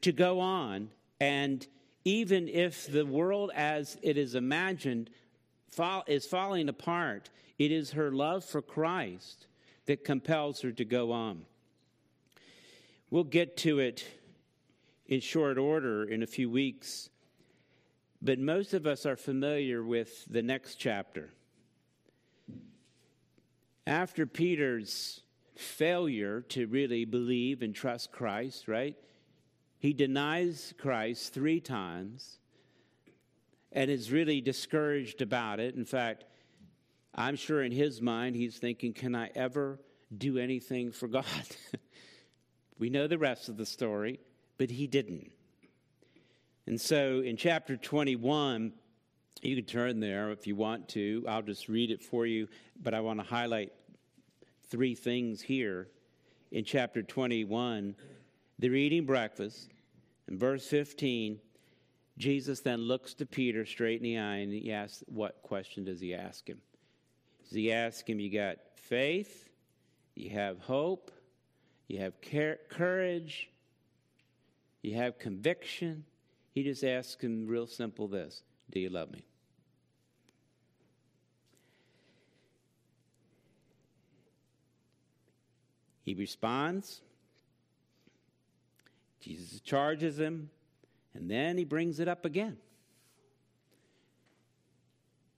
to 0.00 0.12
go 0.12 0.40
on. 0.40 0.88
And 1.20 1.66
even 2.06 2.48
if 2.48 2.90
the 2.90 3.04
world 3.04 3.50
as 3.54 3.98
it 4.00 4.16
is 4.16 4.34
imagined 4.34 5.10
fall, 5.68 6.04
is 6.06 6.24
falling 6.24 6.70
apart, 6.70 7.28
it 7.58 7.70
is 7.70 7.90
her 7.90 8.10
love 8.10 8.46
for 8.46 8.62
Christ 8.62 9.46
that 9.84 10.06
compels 10.06 10.62
her 10.62 10.72
to 10.72 10.84
go 10.86 11.12
on. 11.12 11.44
We'll 13.10 13.24
get 13.24 13.58
to 13.58 13.78
it 13.78 14.06
in 15.04 15.20
short 15.20 15.58
order 15.58 16.02
in 16.02 16.22
a 16.22 16.26
few 16.26 16.48
weeks, 16.48 17.10
but 18.22 18.38
most 18.38 18.72
of 18.72 18.86
us 18.86 19.04
are 19.04 19.16
familiar 19.16 19.84
with 19.84 20.24
the 20.30 20.40
next 20.40 20.76
chapter 20.76 21.28
after 23.86 24.26
Peter's 24.26 25.22
failure 25.56 26.40
to 26.40 26.66
really 26.66 27.04
believe 27.04 27.62
and 27.62 27.74
trust 27.74 28.12
Christ, 28.12 28.68
right? 28.68 28.96
He 29.78 29.92
denies 29.92 30.74
Christ 30.78 31.34
three 31.34 31.60
times 31.60 32.38
and 33.72 33.90
is 33.90 34.12
really 34.12 34.40
discouraged 34.40 35.22
about 35.22 35.60
it. 35.60 35.74
In 35.74 35.84
fact, 35.84 36.24
I'm 37.14 37.36
sure 37.36 37.62
in 37.62 37.72
his 37.72 38.00
mind 38.00 38.36
he's 38.36 38.58
thinking, 38.58 38.92
Can 38.92 39.14
I 39.14 39.30
ever 39.34 39.80
do 40.16 40.38
anything 40.38 40.92
for 40.92 41.08
God? 41.08 41.24
we 42.78 42.90
know 42.90 43.06
the 43.06 43.18
rest 43.18 43.48
of 43.48 43.56
the 43.56 43.66
story, 43.66 44.20
but 44.58 44.70
he 44.70 44.86
didn't. 44.86 45.32
And 46.66 46.80
so 46.80 47.20
in 47.20 47.36
chapter 47.36 47.76
21, 47.76 48.72
you 49.40 49.56
can 49.56 49.64
turn 49.64 50.00
there 50.00 50.30
if 50.30 50.46
you 50.46 50.54
want 50.54 50.88
to. 50.90 51.24
I'll 51.28 51.42
just 51.42 51.68
read 51.68 51.90
it 51.90 52.02
for 52.02 52.26
you, 52.26 52.48
but 52.82 52.94
I 52.94 53.00
want 53.00 53.18
to 53.20 53.26
highlight 53.26 53.72
three 54.68 54.94
things 54.94 55.40
here 55.40 55.88
in 56.50 56.64
chapter 56.64 57.02
21. 57.02 57.96
They're 58.58 58.74
eating 58.74 59.04
breakfast. 59.06 59.70
In 60.28 60.38
verse 60.38 60.66
15, 60.66 61.40
Jesus 62.18 62.60
then 62.60 62.80
looks 62.80 63.14
to 63.14 63.26
Peter 63.26 63.66
straight 63.66 63.96
in 63.98 64.04
the 64.04 64.18
eye 64.18 64.36
and 64.36 64.52
he 64.52 64.72
asks, 64.72 65.02
What 65.06 65.42
question 65.42 65.84
does 65.84 66.00
he 66.00 66.14
ask 66.14 66.48
him? 66.48 66.60
Does 67.44 67.52
he 67.52 67.72
ask 67.72 68.08
him, 68.08 68.20
You 68.20 68.30
got 68.30 68.58
faith? 68.76 69.48
You 70.14 70.30
have 70.30 70.58
hope? 70.60 71.10
You 71.88 71.98
have 71.98 72.14
courage? 72.68 73.50
You 74.82 74.94
have 74.96 75.18
conviction? 75.18 76.04
He 76.54 76.62
just 76.62 76.84
asks 76.84 77.22
him 77.22 77.46
real 77.46 77.66
simple 77.66 78.08
this 78.08 78.42
Do 78.72 78.80
you 78.80 78.88
love 78.88 79.12
me? 79.12 79.22
He 86.02 86.14
responds. 86.14 87.00
Jesus 89.20 89.60
charges 89.60 90.18
him, 90.18 90.50
and 91.14 91.30
then 91.30 91.56
he 91.56 91.64
brings 91.64 92.00
it 92.00 92.08
up 92.08 92.24
again. 92.24 92.56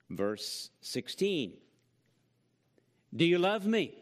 Verse 0.08 0.70
16 0.80 1.52
Do 3.14 3.24
you 3.24 3.38
love 3.38 3.66
me? 3.66 3.94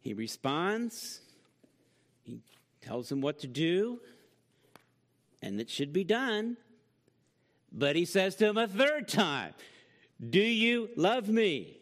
He 0.00 0.14
responds. 0.14 1.20
He 2.24 2.40
tells 2.82 3.10
him 3.10 3.20
what 3.20 3.38
to 3.40 3.46
do, 3.46 4.00
and 5.42 5.60
it 5.60 5.70
should 5.70 5.92
be 5.92 6.04
done. 6.04 6.56
But 7.72 7.96
he 7.96 8.04
says 8.04 8.34
to 8.36 8.46
him 8.46 8.58
a 8.58 8.66
third 8.66 9.08
time, 9.08 9.54
Do 10.28 10.40
you 10.40 10.90
love 10.96 11.28
me? 11.28 11.78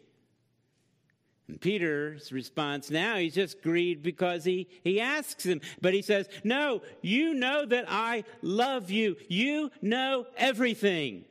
And 1.47 1.59
Peter's 1.59 2.31
response 2.31 2.91
now, 2.91 3.17
he's 3.17 3.33
just 3.33 3.61
grieved 3.63 4.03
because 4.03 4.45
he, 4.45 4.67
he 4.83 5.01
asks 5.01 5.43
him, 5.43 5.61
but 5.81 5.95
he 5.95 6.03
says, 6.03 6.29
No, 6.43 6.83
you 7.01 7.33
know 7.33 7.65
that 7.65 7.85
I 7.87 8.23
love 8.43 8.91
you. 8.91 9.15
You 9.27 9.71
know 9.81 10.27
everything. 10.37 11.25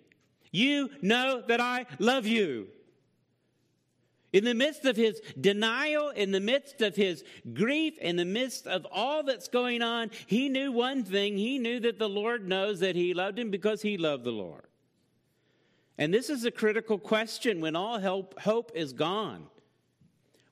You 0.50 0.90
know 1.02 1.42
that 1.46 1.60
I 1.60 1.86
love 1.98 2.26
you. 2.26 2.68
In 4.32 4.44
the 4.44 4.54
midst 4.54 4.84
of 4.84 4.96
his 4.96 5.20
denial, 5.40 6.10
in 6.10 6.32
the 6.32 6.40
midst 6.40 6.82
of 6.82 6.94
his 6.94 7.24
grief, 7.54 7.96
in 7.98 8.16
the 8.16 8.26
midst 8.26 8.66
of 8.66 8.86
all 8.90 9.22
that's 9.22 9.48
going 9.48 9.80
on, 9.80 10.10
he 10.26 10.50
knew 10.50 10.70
one 10.70 11.02
thing. 11.02 11.38
He 11.38 11.58
knew 11.58 11.80
that 11.80 11.98
the 11.98 12.08
Lord 12.08 12.46
knows 12.46 12.80
that 12.80 12.94
he 12.94 13.14
loved 13.14 13.38
him 13.38 13.50
because 13.50 13.80
he 13.80 13.96
loved 13.96 14.24
the 14.24 14.30
Lord. 14.30 14.64
And 15.96 16.12
this 16.12 16.28
is 16.28 16.44
a 16.44 16.50
critical 16.50 16.98
question 16.98 17.60
when 17.60 17.74
all 17.74 17.98
help, 17.98 18.38
hope 18.40 18.70
is 18.74 18.92
gone. 18.92 19.46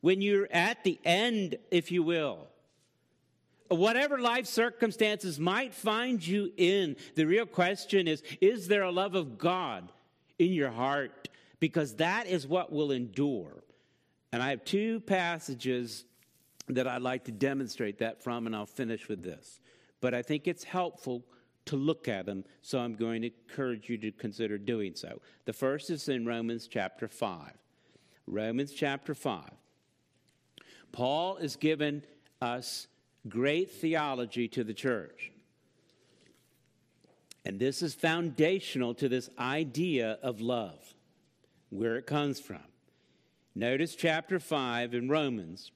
When 0.01 0.23
you're 0.23 0.49
at 0.51 0.83
the 0.83 0.99
end, 1.05 1.57
if 1.71 1.93
you 1.93 2.03
will. 2.03 2.49
Whatever 3.69 4.19
life 4.19 4.47
circumstances 4.47 5.39
might 5.39 5.75
find 5.75 6.25
you 6.25 6.53
in, 6.57 6.97
the 7.15 7.25
real 7.25 7.47
question 7.47 8.09
is 8.09 8.23
is 8.41 8.69
there 8.69 8.83
a 8.83 8.93
love 8.93 9.15
of 9.15 9.39
God 9.39 9.91
in 10.39 10.53
your 10.53 10.71
heart? 10.71 11.29
Because 11.59 11.97
that 11.97 12.27
is 12.27 12.47
what 12.47 12.73
will 12.73 12.91
endure. 12.91 13.65
And 14.37 14.43
I 14.43 14.51
have 14.51 14.67
two 14.67 15.01
passages 15.01 16.05
that 16.69 16.87
I'd 16.87 17.01
like 17.01 17.25
to 17.25 17.33
demonstrate 17.33 18.01
that 18.01 18.23
from, 18.23 18.45
and 18.45 18.55
I'll 18.55 18.67
finish 18.67 19.09
with 19.09 19.23
this. 19.23 19.61
But 20.03 20.13
I 20.13 20.21
think 20.21 20.47
it's 20.47 20.63
helpful 20.63 21.25
to 21.65 21.77
look 21.77 22.07
at 22.07 22.27
them, 22.27 22.45
so 22.61 22.79
I'm 22.79 22.97
going 22.97 23.23
to 23.23 23.31
encourage 23.49 23.89
you 23.89 23.97
to 23.97 24.13
consider 24.13 24.59
doing 24.59 24.95
so. 24.95 25.23
The 25.47 25.55
first 25.55 25.89
is 25.89 26.11
in 26.11 26.27
Romans 26.27 26.69
chapter 26.69 27.09
5. 27.09 27.51
Romans 28.27 28.75
chapter 28.75 29.15
5. 29.15 29.43
Paul 30.93 31.39
is 31.39 31.57
given 31.57 32.03
us 32.43 32.89
great 33.31 33.71
theology 33.71 34.49
to 34.49 34.65
the 34.65 34.75
church. 34.75 35.33
And 37.47 37.59
this 37.59 37.81
is 37.81 37.95
foundational 37.95 38.93
to 38.97 39.09
this 39.09 39.31
idea 39.39 40.19
of 40.23 40.43
love, 40.43 40.93
where 41.71 41.97
it 41.97 42.07
comes 42.07 42.39
from. 42.39 42.61
Notice 43.59 43.97
chapter 43.97 44.39
5 44.39 44.93
in 44.93 45.09
Romans. 45.09 45.73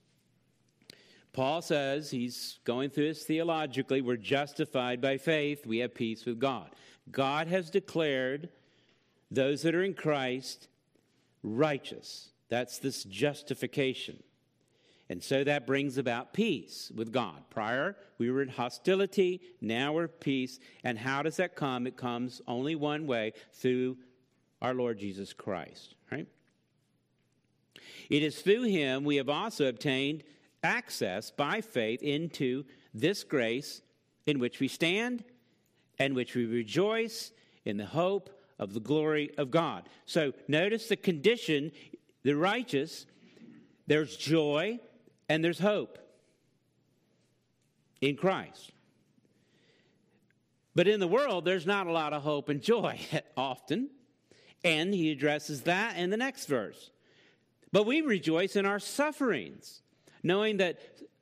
Paul 1.32 1.62
says 1.62 2.10
he's 2.10 2.58
going 2.66 2.90
through 2.90 3.08
this 3.08 3.24
theologically. 3.24 4.02
We're 4.02 4.18
justified 4.18 5.00
by 5.00 5.16
faith, 5.16 5.64
we 5.64 5.78
have 5.78 5.94
peace 5.94 6.26
with 6.26 6.38
God. 6.38 6.68
God 7.10 7.46
has 7.46 7.70
declared 7.70 8.50
those 9.30 9.62
that 9.62 9.74
are 9.74 9.82
in 9.82 9.94
Christ 9.94 10.68
righteous. 11.42 12.28
That's 12.50 12.76
this 12.76 13.02
justification. 13.04 14.22
And 15.08 15.22
so 15.22 15.42
that 15.42 15.66
brings 15.66 15.96
about 15.96 16.34
peace 16.34 16.92
with 16.94 17.10
God. 17.10 17.44
Prior, 17.48 17.96
we 18.18 18.30
were 18.30 18.42
in 18.42 18.50
hostility, 18.50 19.40
now 19.62 19.94
we're 19.94 20.06
peace. 20.06 20.60
And 20.84 20.98
how 20.98 21.22
does 21.22 21.38
that 21.38 21.56
come? 21.56 21.86
It 21.86 21.96
comes 21.96 22.42
only 22.46 22.74
one 22.74 23.06
way 23.06 23.32
through 23.54 23.96
our 24.60 24.74
Lord 24.74 24.98
Jesus 24.98 25.32
Christ? 25.32 25.94
It 28.10 28.22
is 28.22 28.42
through 28.42 28.64
him 28.64 29.04
we 29.04 29.16
have 29.16 29.28
also 29.28 29.68
obtained 29.68 30.24
access 30.62 31.30
by 31.30 31.60
faith 31.60 32.02
into 32.02 32.64
this 32.92 33.24
grace 33.24 33.80
in 34.26 34.38
which 34.38 34.60
we 34.60 34.68
stand 34.68 35.24
and 35.98 36.14
which 36.14 36.34
we 36.34 36.44
rejoice 36.44 37.32
in 37.64 37.76
the 37.76 37.86
hope 37.86 38.30
of 38.58 38.74
the 38.74 38.80
glory 38.80 39.30
of 39.38 39.50
God. 39.50 39.88
So 40.04 40.32
notice 40.48 40.88
the 40.88 40.96
condition 40.96 41.72
the 42.22 42.36
righteous, 42.36 43.06
there's 43.86 44.14
joy, 44.16 44.78
and 45.28 45.42
there's 45.42 45.58
hope 45.58 45.98
in 48.00 48.16
Christ. 48.16 48.72
But 50.74 50.86
in 50.86 51.00
the 51.00 51.08
world, 51.08 51.44
there's 51.44 51.66
not 51.66 51.86
a 51.86 51.92
lot 51.92 52.12
of 52.12 52.22
hope 52.22 52.48
and 52.48 52.60
joy 52.60 53.00
often. 53.36 53.90
And 54.62 54.92
he 54.92 55.10
addresses 55.10 55.62
that 55.62 55.96
in 55.96 56.10
the 56.10 56.16
next 56.18 56.46
verse. 56.46 56.90
But 57.72 57.86
we 57.86 58.00
rejoice 58.00 58.56
in 58.56 58.66
our 58.66 58.78
sufferings, 58.78 59.82
knowing 60.22 60.58
that 60.58 60.78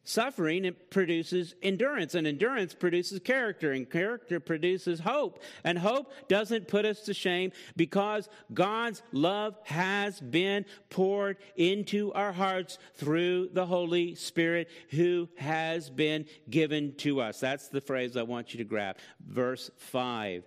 Suffering 0.09 0.75
produces 0.89 1.55
endurance, 1.63 2.15
and 2.15 2.27
endurance 2.27 2.73
produces 2.73 3.21
character, 3.21 3.73
and 3.73 3.91
character 3.91 4.41
produces 4.41 5.01
hope. 5.01 5.43
And 5.65 5.79
hope 5.79 6.11
doesn't 6.29 6.67
put 6.67 6.87
us 6.87 7.03
to 7.03 7.13
shame 7.13 7.53
because 7.77 8.31
God's 8.55 9.03
love 9.13 9.59
has 9.65 10.19
been 10.19 10.65
poured 10.89 11.37
into 11.57 12.11
our 12.15 12.33
hearts 12.33 12.79
through 12.95 13.51
the 13.53 13.67
Holy 13.67 14.15
Spirit 14.15 14.71
who 14.93 15.29
has 15.37 15.91
been 15.91 16.25
given 16.49 16.95
to 17.01 17.21
us. 17.21 17.39
That's 17.39 17.69
the 17.69 17.83
phrase 17.83 18.17
I 18.17 18.23
want 18.23 18.55
you 18.55 18.59
to 18.59 18.65
grab. 18.65 18.97
Verse 19.21 19.71
5. 19.77 20.43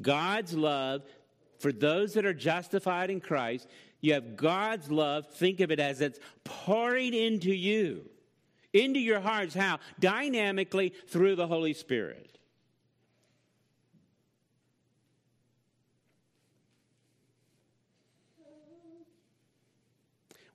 God's 0.00 0.54
love 0.54 1.02
for 1.58 1.72
those 1.72 2.14
that 2.14 2.24
are 2.24 2.32
justified 2.32 3.10
in 3.10 3.20
Christ, 3.20 3.68
you 4.02 4.12
have 4.12 4.36
God's 4.36 4.90
love, 4.90 5.26
think 5.28 5.60
of 5.60 5.70
it 5.70 5.80
as 5.80 6.02
it's 6.02 6.18
pouring 6.44 7.14
into 7.14 7.54
you 7.54 8.10
into 8.72 9.00
your 9.00 9.20
hearts. 9.20 9.54
How? 9.54 9.78
Dynamically 10.00 10.94
through 11.08 11.36
the 11.36 11.46
Holy 11.46 11.74
Spirit. 11.74 12.38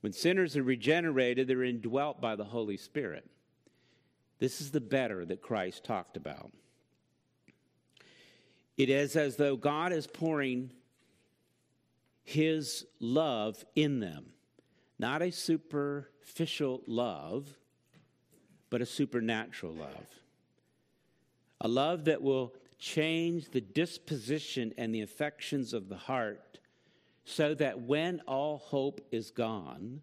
When 0.01 0.13
sinners 0.13 0.55
are 0.55 0.63
regenerated, 0.63 1.47
they're 1.47 1.63
indwelt 1.63 2.21
by 2.21 2.35
the 2.35 2.43
Holy 2.43 2.77
Spirit. 2.77 3.29
This 4.39 4.61
is 4.61 4.71
the 4.71 4.79
better 4.79 5.25
that 5.25 5.41
Christ 5.41 5.83
talked 5.83 6.15
about. 6.15 6.51
It 8.77 8.89
is 8.89 9.15
as 9.15 9.37
though 9.37 9.57
God 9.57 9.91
is 9.91 10.05
pouring 10.05 10.71
his 12.27 12.85
love 12.99 13.63
in 13.73 14.01
them, 14.01 14.25
not 14.99 15.21
a 15.21 15.31
superficial 15.31 16.81
love, 16.85 17.47
but 18.69 18.81
a 18.81 18.85
supernatural 18.85 19.71
love. 19.71 20.09
A 21.61 21.69
love 21.69 22.03
that 22.03 22.21
will 22.21 22.53
change 22.77 23.51
the 23.51 23.61
disposition 23.61 24.73
and 24.77 24.93
the 24.93 25.03
affections 25.03 25.71
of 25.73 25.87
the 25.87 25.95
heart 25.95 26.59
so 27.23 27.55
that 27.55 27.79
when 27.79 28.19
all 28.27 28.57
hope 28.57 28.99
is 29.09 29.31
gone, 29.31 30.01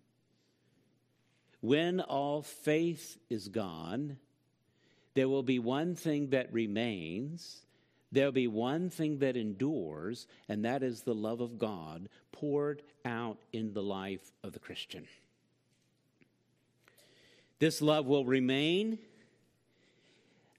when 1.60 2.00
all 2.00 2.40
faith 2.40 3.18
is 3.28 3.48
gone, 3.48 4.16
there 5.12 5.28
will 5.28 5.42
be 5.42 5.58
one 5.58 5.94
thing 5.94 6.30
that 6.30 6.50
remains. 6.54 7.66
There'll 8.14 8.30
be 8.30 8.46
one 8.46 8.90
thing 8.90 9.18
that 9.18 9.36
endures, 9.36 10.28
and 10.48 10.64
that 10.64 10.84
is 10.84 11.02
the 11.02 11.16
love 11.16 11.40
of 11.40 11.58
God 11.58 12.08
poured 12.30 12.82
out 13.04 13.38
in 13.52 13.72
the 13.72 13.82
life 13.82 14.32
of 14.44 14.52
the 14.52 14.60
Christian. 14.60 15.08
This 17.58 17.82
love 17.82 18.06
will 18.06 18.24
remain 18.24 19.00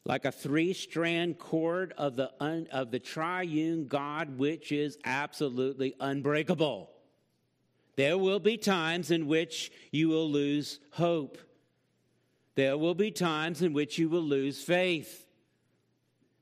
like 0.03 0.25
a 0.25 0.33
three 0.33 0.73
strand 0.73 1.39
cord 1.39 1.93
of 1.97 2.17
the, 2.17 2.29
un, 2.41 2.67
of 2.73 2.91
the 2.91 2.99
triune 2.99 3.87
God, 3.87 4.37
which 4.37 4.73
is 4.73 4.97
absolutely 5.05 5.95
unbreakable. 6.01 6.89
There 7.95 8.17
will 8.17 8.41
be 8.41 8.57
times 8.57 9.11
in 9.11 9.27
which 9.27 9.71
you 9.91 10.09
will 10.09 10.29
lose 10.29 10.81
hope. 10.91 11.37
There 12.55 12.77
will 12.77 12.95
be 12.95 13.11
times 13.11 13.61
in 13.61 13.71
which 13.71 13.97
you 13.97 14.09
will 14.09 14.23
lose 14.23 14.61
faith. 14.61 15.24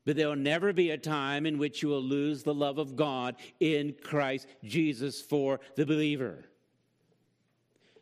But 0.04 0.16
there 0.16 0.28
will 0.28 0.36
never 0.36 0.72
be 0.72 0.90
a 0.90 0.98
time 0.98 1.46
in 1.46 1.58
which 1.58 1.82
you 1.82 1.88
will 1.88 2.02
lose 2.02 2.42
the 2.42 2.54
love 2.54 2.78
of 2.78 2.96
God 2.96 3.36
in 3.58 3.94
Christ 4.02 4.46
Jesus 4.62 5.22
for 5.22 5.60
the 5.76 5.86
believer. 5.86 6.44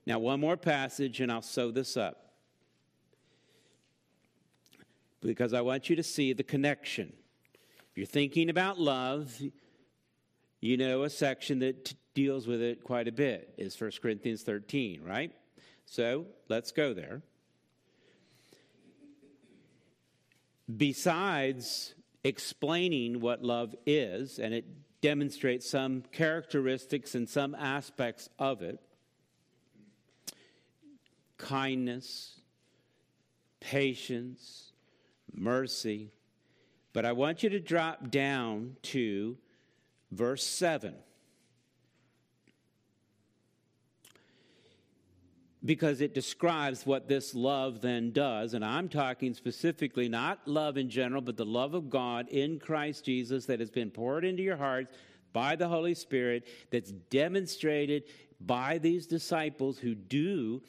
Now, 0.04 0.18
one 0.18 0.40
more 0.40 0.56
passage, 0.56 1.20
and 1.20 1.30
I'll 1.30 1.42
sew 1.42 1.70
this 1.70 1.96
up 1.96 2.22
because 5.20 5.52
I 5.52 5.60
want 5.60 5.88
you 5.88 5.96
to 5.96 6.02
see 6.02 6.32
the 6.32 6.42
connection. 6.42 7.12
If 7.90 7.96
you're 7.96 8.06
thinking 8.06 8.50
about 8.50 8.80
love, 8.80 9.40
you 10.60 10.76
know 10.76 11.04
a 11.04 11.10
section 11.10 11.60
that 11.60 11.84
t- 11.84 11.96
deals 12.14 12.46
with 12.46 12.60
it 12.60 12.82
quite 12.82 13.08
a 13.08 13.12
bit 13.12 13.54
is 13.56 13.80
1 13.80 13.92
Corinthians 14.02 14.42
13, 14.42 15.02
right? 15.02 15.32
So 15.86 16.26
let's 16.48 16.72
go 16.72 16.92
there. 16.92 17.22
Besides 20.74 21.94
explaining 22.24 23.20
what 23.20 23.42
love 23.42 23.74
is, 23.86 24.38
and 24.38 24.54
it 24.54 24.64
demonstrates 25.00 25.68
some 25.68 26.02
characteristics 26.12 27.14
and 27.14 27.28
some 27.28 27.54
aspects 27.54 28.28
of 28.38 28.62
it 28.62 28.80
kindness, 31.38 32.40
patience, 33.58 34.72
mercy. 35.34 36.12
But 36.92 37.04
I 37.04 37.12
want 37.12 37.42
you 37.42 37.50
to 37.50 37.58
drop 37.58 38.10
down 38.10 38.76
to 38.82 39.36
verse 40.12 40.44
7. 40.44 40.94
Because 45.64 46.00
it 46.00 46.14
describes 46.14 46.84
what 46.84 47.08
this 47.08 47.34
love 47.34 47.80
then 47.80 48.10
does. 48.10 48.54
And 48.54 48.64
I'm 48.64 48.88
talking 48.88 49.32
specifically 49.32 50.08
not 50.08 50.40
love 50.46 50.76
in 50.76 50.90
general, 50.90 51.22
but 51.22 51.36
the 51.36 51.44
love 51.44 51.74
of 51.74 51.88
God 51.88 52.28
in 52.28 52.58
Christ 52.58 53.04
Jesus 53.04 53.46
that 53.46 53.60
has 53.60 53.70
been 53.70 53.90
poured 53.90 54.24
into 54.24 54.42
your 54.42 54.56
hearts 54.56 54.92
by 55.32 55.56
the 55.56 55.68
Holy 55.68 55.94
Spirit, 55.94 56.46
that's 56.70 56.92
demonstrated 56.92 58.04
by 58.40 58.78
these 58.78 59.06
disciples 59.06 59.78
who 59.78 59.94
do 59.94 60.62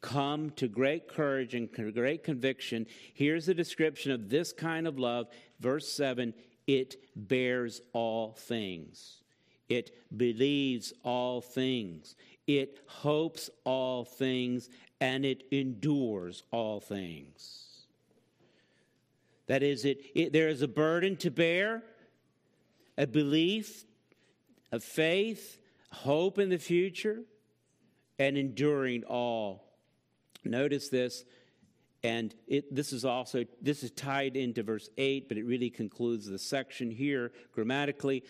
come 0.00 0.50
to 0.50 0.68
great 0.68 1.08
courage 1.08 1.54
and 1.54 1.70
great 1.72 2.22
conviction. 2.22 2.86
Here's 3.14 3.48
a 3.48 3.54
description 3.54 4.12
of 4.12 4.28
this 4.28 4.52
kind 4.52 4.86
of 4.86 4.98
love. 4.98 5.28
Verse 5.60 5.88
7 5.92 6.34
it 6.66 6.96
bears 7.16 7.80
all 7.94 8.32
things, 8.32 9.22
it 9.68 9.90
believes 10.14 10.92
all 11.02 11.40
things, 11.40 12.14
it 12.48 12.80
hopes 12.86 13.50
all 13.62 14.04
things, 14.04 14.68
and 15.00 15.24
it 15.24 15.44
endures 15.52 16.42
all 16.50 16.80
things. 16.80 17.84
That 19.46 19.62
is, 19.62 19.84
it, 19.84 20.00
it, 20.14 20.32
there 20.32 20.48
is 20.48 20.62
a 20.62 20.68
burden 20.68 21.16
to 21.18 21.30
bear, 21.30 21.84
a 22.96 23.06
belief, 23.06 23.84
a 24.72 24.80
faith, 24.80 25.58
hope 25.92 26.38
in 26.38 26.48
the 26.48 26.58
future, 26.58 27.22
and 28.18 28.36
enduring 28.36 29.04
all. 29.04 29.64
Notice 30.44 30.88
this, 30.88 31.24
and 32.02 32.34
it, 32.46 32.74
this 32.74 32.92
is 32.92 33.04
also 33.04 33.44
this 33.60 33.82
is 33.82 33.90
tied 33.90 34.36
into 34.36 34.62
verse 34.62 34.88
eight, 34.98 35.28
but 35.28 35.36
it 35.36 35.44
really 35.44 35.70
concludes 35.70 36.26
the 36.26 36.38
section 36.38 36.90
here 36.90 37.32
grammatically. 37.52 38.24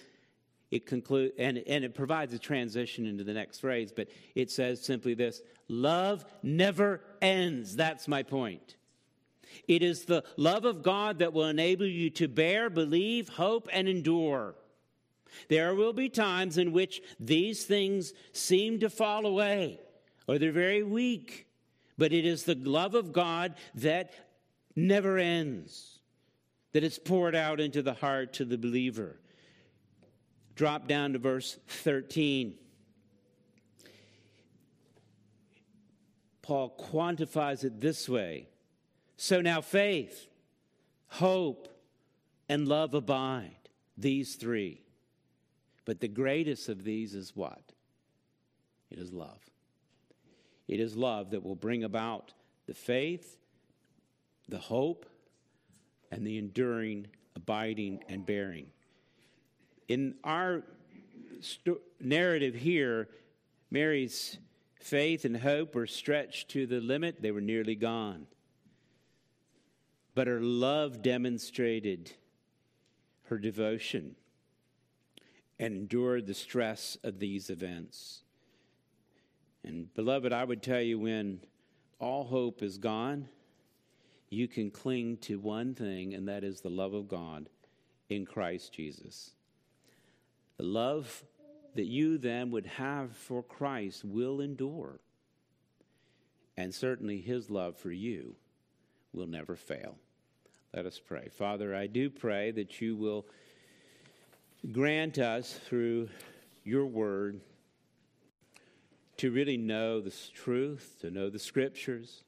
It 0.70 0.86
concludes 0.86 1.35
and, 1.39 1.59
and 1.66 1.85
it 1.85 1.95
provides 1.95 2.35
a 2.35 2.39
transition 2.39 3.07
into 3.07 3.24
the 3.24 3.32
next 3.32 3.61
phrase, 3.61 3.93
but 3.95 4.09
it 4.35 4.51
says 4.51 4.82
simply 4.82 5.15
this: 5.15 5.43
"Love 5.69 6.24
never 6.43 7.01
ends." 7.23 7.77
That's 7.77 8.07
my 8.07 8.23
point. 8.23 8.77
It 9.66 9.82
is 9.82 10.05
the 10.05 10.24
love 10.36 10.65
of 10.65 10.82
God 10.82 11.20
that 11.20 11.32
will 11.32 11.47
enable 11.47 11.86
you 11.86 12.11
to 12.11 12.28
bear, 12.28 12.69
believe, 12.69 13.31
hope, 13.31 13.69
and 13.73 13.89
endure. 13.89 14.55
There 15.49 15.74
will 15.74 15.93
be 15.93 16.09
times 16.09 16.59
in 16.59 16.73
which 16.73 17.03
these 17.19 17.65
things 17.65 18.12
seem 18.32 18.81
to 18.81 18.90
fall 18.90 19.27
away 19.27 19.81
or 20.27 20.39
they're 20.39 20.53
very 20.53 20.82
weak, 20.82 21.47
but 21.97 22.12
it 22.12 22.24
is 22.24 22.45
the 22.45 22.55
love 22.55 22.95
of 22.95 23.12
God 23.12 23.55
that 23.74 24.12
never 24.77 25.19
ends, 25.19 26.01
that 26.73 26.85
is 26.85 26.99
poured 26.99 27.35
out 27.35 27.61
into 27.61 27.82
the 27.82 27.95
heart 27.95 28.35
to 28.35 28.45
the 28.45 28.59
believer. 28.59 29.19
Drop 30.59 30.89
down 30.89 31.12
to 31.12 31.20
verse 31.20 31.56
13. 31.68 32.55
Paul 36.43 36.74
quantifies 36.76 37.62
it 37.62 37.80
this 37.80 38.09
way 38.09 38.48
so 39.16 39.40
now 39.40 39.60
faith, 39.60 40.26
hope, 41.06 41.68
and 42.48 42.66
love 42.66 42.94
abide, 42.94 43.68
these 43.97 44.35
three. 44.35 44.82
But 45.85 46.01
the 46.01 46.09
greatest 46.09 46.68
of 46.68 46.82
these 46.82 47.14
is 47.14 47.36
what? 47.36 47.72
It 48.90 48.98
is 48.98 49.12
love. 49.12 49.39
It 50.66 50.80
is 50.80 50.97
love 50.97 51.30
that 51.30 51.44
will 51.44 51.55
bring 51.55 51.85
about 51.85 52.32
the 52.66 52.74
faith, 52.74 53.36
the 54.48 54.59
hope, 54.59 55.06
and 56.10 56.26
the 56.26 56.36
enduring, 56.36 57.06
abiding, 57.36 58.02
and 58.09 58.26
bearing. 58.26 58.72
In 59.89 60.15
our 60.23 60.62
st- 61.40 61.78
narrative 62.01 62.55
here, 62.55 63.09
Mary's 63.70 64.39
faith 64.81 65.24
and 65.24 65.36
hope 65.36 65.74
were 65.74 65.86
stretched 65.86 66.51
to 66.51 66.66
the 66.66 66.81
limit, 66.81 67.20
they 67.20 67.31
were 67.31 67.40
nearly 67.40 67.74
gone 67.74 68.27
but 70.19 70.27
her 70.27 70.40
love 70.40 71.01
demonstrated 71.01 72.10
her 73.27 73.39
devotion 73.39 74.16
and 75.60 75.73
endured 75.73 76.27
the 76.27 76.35
stress 76.35 76.98
of 77.05 77.20
these 77.20 77.51
events. 77.51 78.24
And, 79.62 79.94
beloved, 79.94 80.32
I 80.32 80.43
would 80.43 80.60
tell 80.60 80.81
you 80.81 80.98
when 80.98 81.39
all 82.01 82.24
hope 82.24 82.65
is 82.65 82.78
gone, 82.78 83.28
you 84.28 84.48
can 84.48 84.73
cling 84.73 85.19
to 85.19 85.39
one 85.39 85.73
thing, 85.73 86.15
and 86.15 86.27
that 86.27 86.43
is 86.43 86.62
the 86.62 86.69
love 86.69 86.94
of 86.94 87.06
God 87.06 87.48
in 88.09 88.27
Christ 88.27 88.73
Jesus. 88.73 89.36
The 90.59 90.64
love 90.64 91.24
that 91.74 91.86
you 91.86 92.18
then 92.18 92.51
would 92.51 92.66
have 92.66 93.16
for 93.16 93.43
Christ 93.43 94.05
will 94.05 94.40
endure. 94.40 95.01
And 96.56 96.74
certainly 96.74 97.20
his 97.20 97.48
love 97.48 97.76
for 97.76 97.93
you 97.93 98.35
will 99.12 99.28
never 99.28 99.55
fail. 99.55 99.97
Let 100.74 100.85
us 100.85 100.98
pray. 100.98 101.28
Father, 101.30 101.74
I 101.74 101.86
do 101.86 102.10
pray 102.10 102.51
that 102.51 102.80
you 102.80 102.97
will 102.97 103.26
grant 104.72 105.18
us 105.18 105.52
through 105.52 106.09
your 106.64 106.86
word 106.86 107.40
to 109.18 109.30
really 109.30 109.56
know 109.56 110.01
the 110.01 110.14
truth, 110.35 110.97
to 111.01 111.10
know 111.10 111.30
the 111.30 111.39
scriptures. 111.39 112.24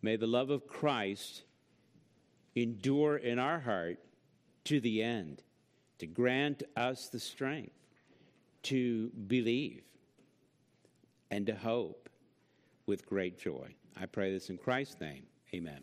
May 0.00 0.16
the 0.16 0.26
love 0.26 0.50
of 0.50 0.66
Christ 0.66 1.42
endure 2.54 3.16
in 3.16 3.38
our 3.38 3.60
heart 3.60 3.98
to 4.64 4.80
the 4.80 5.02
end, 5.02 5.42
to 6.00 6.06
grant 6.06 6.62
us 6.76 7.08
the 7.08 7.20
strength 7.20 7.72
to 8.64 9.10
believe 9.26 9.82
and 11.30 11.46
to 11.46 11.54
hope 11.54 12.08
with 12.86 13.06
great 13.06 13.38
joy. 13.38 13.74
I 13.96 14.06
pray 14.06 14.32
this 14.32 14.50
in 14.50 14.58
Christ's 14.58 15.00
name. 15.00 15.24
Amen. 15.54 15.82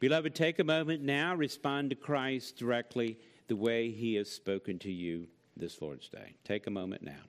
Beloved, 0.00 0.34
take 0.34 0.58
a 0.58 0.64
moment 0.64 1.02
now, 1.02 1.34
respond 1.34 1.90
to 1.90 1.96
Christ 1.96 2.56
directly 2.56 3.18
the 3.48 3.56
way 3.56 3.90
he 3.90 4.14
has 4.14 4.30
spoken 4.30 4.78
to 4.80 4.90
you 4.90 5.28
this 5.56 5.80
Lord's 5.80 6.08
Day. 6.08 6.34
Take 6.44 6.66
a 6.66 6.70
moment 6.70 7.02
now. 7.02 7.20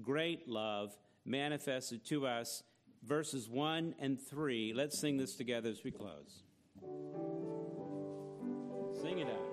Great 0.00 0.48
love 0.48 0.96
manifested 1.24 2.04
to 2.06 2.26
us, 2.26 2.62
verses 3.02 3.48
1 3.48 3.94
and 3.98 4.20
3. 4.20 4.72
Let's 4.74 4.98
sing 4.98 5.16
this 5.16 5.34
together 5.34 5.70
as 5.70 5.84
we 5.84 5.90
close. 5.90 6.42
Sing 9.02 9.18
it 9.18 9.26
out. 9.26 9.51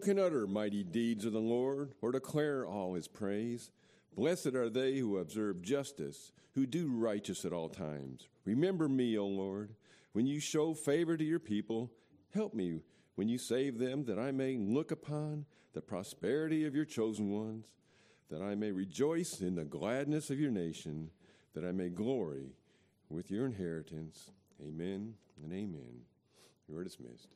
Can 0.00 0.18
utter 0.18 0.46
mighty 0.46 0.82
deeds 0.82 1.24
of 1.24 1.32
the 1.32 1.38
Lord 1.38 1.92
or 2.02 2.10
declare 2.10 2.66
all 2.66 2.94
his 2.94 3.06
praise? 3.06 3.70
Blessed 4.16 4.54
are 4.54 4.68
they 4.68 4.98
who 4.98 5.18
observe 5.18 5.62
justice, 5.62 6.32
who 6.54 6.66
do 6.66 6.90
righteous 6.90 7.44
at 7.44 7.52
all 7.52 7.68
times. 7.68 8.26
Remember 8.44 8.88
me, 8.88 9.16
O 9.16 9.26
Lord, 9.26 9.74
when 10.12 10.26
you 10.26 10.40
show 10.40 10.74
favor 10.74 11.16
to 11.16 11.24
your 11.24 11.38
people. 11.38 11.92
Help 12.34 12.54
me 12.54 12.80
when 13.14 13.28
you 13.28 13.38
save 13.38 13.78
them, 13.78 14.04
that 14.04 14.18
I 14.18 14.32
may 14.32 14.56
look 14.56 14.90
upon 14.90 15.44
the 15.72 15.82
prosperity 15.82 16.64
of 16.64 16.74
your 16.74 16.84
chosen 16.84 17.30
ones, 17.30 17.66
that 18.30 18.42
I 18.42 18.54
may 18.54 18.72
rejoice 18.72 19.40
in 19.40 19.54
the 19.54 19.64
gladness 19.64 20.30
of 20.30 20.40
your 20.40 20.50
nation, 20.50 21.10
that 21.54 21.64
I 21.64 21.72
may 21.72 21.90
glory 21.90 22.54
with 23.08 23.30
your 23.30 23.46
inheritance. 23.46 24.30
Amen 24.62 25.14
and 25.42 25.52
amen. 25.52 26.02
You 26.68 26.76
are 26.78 26.84
dismissed. 26.84 27.28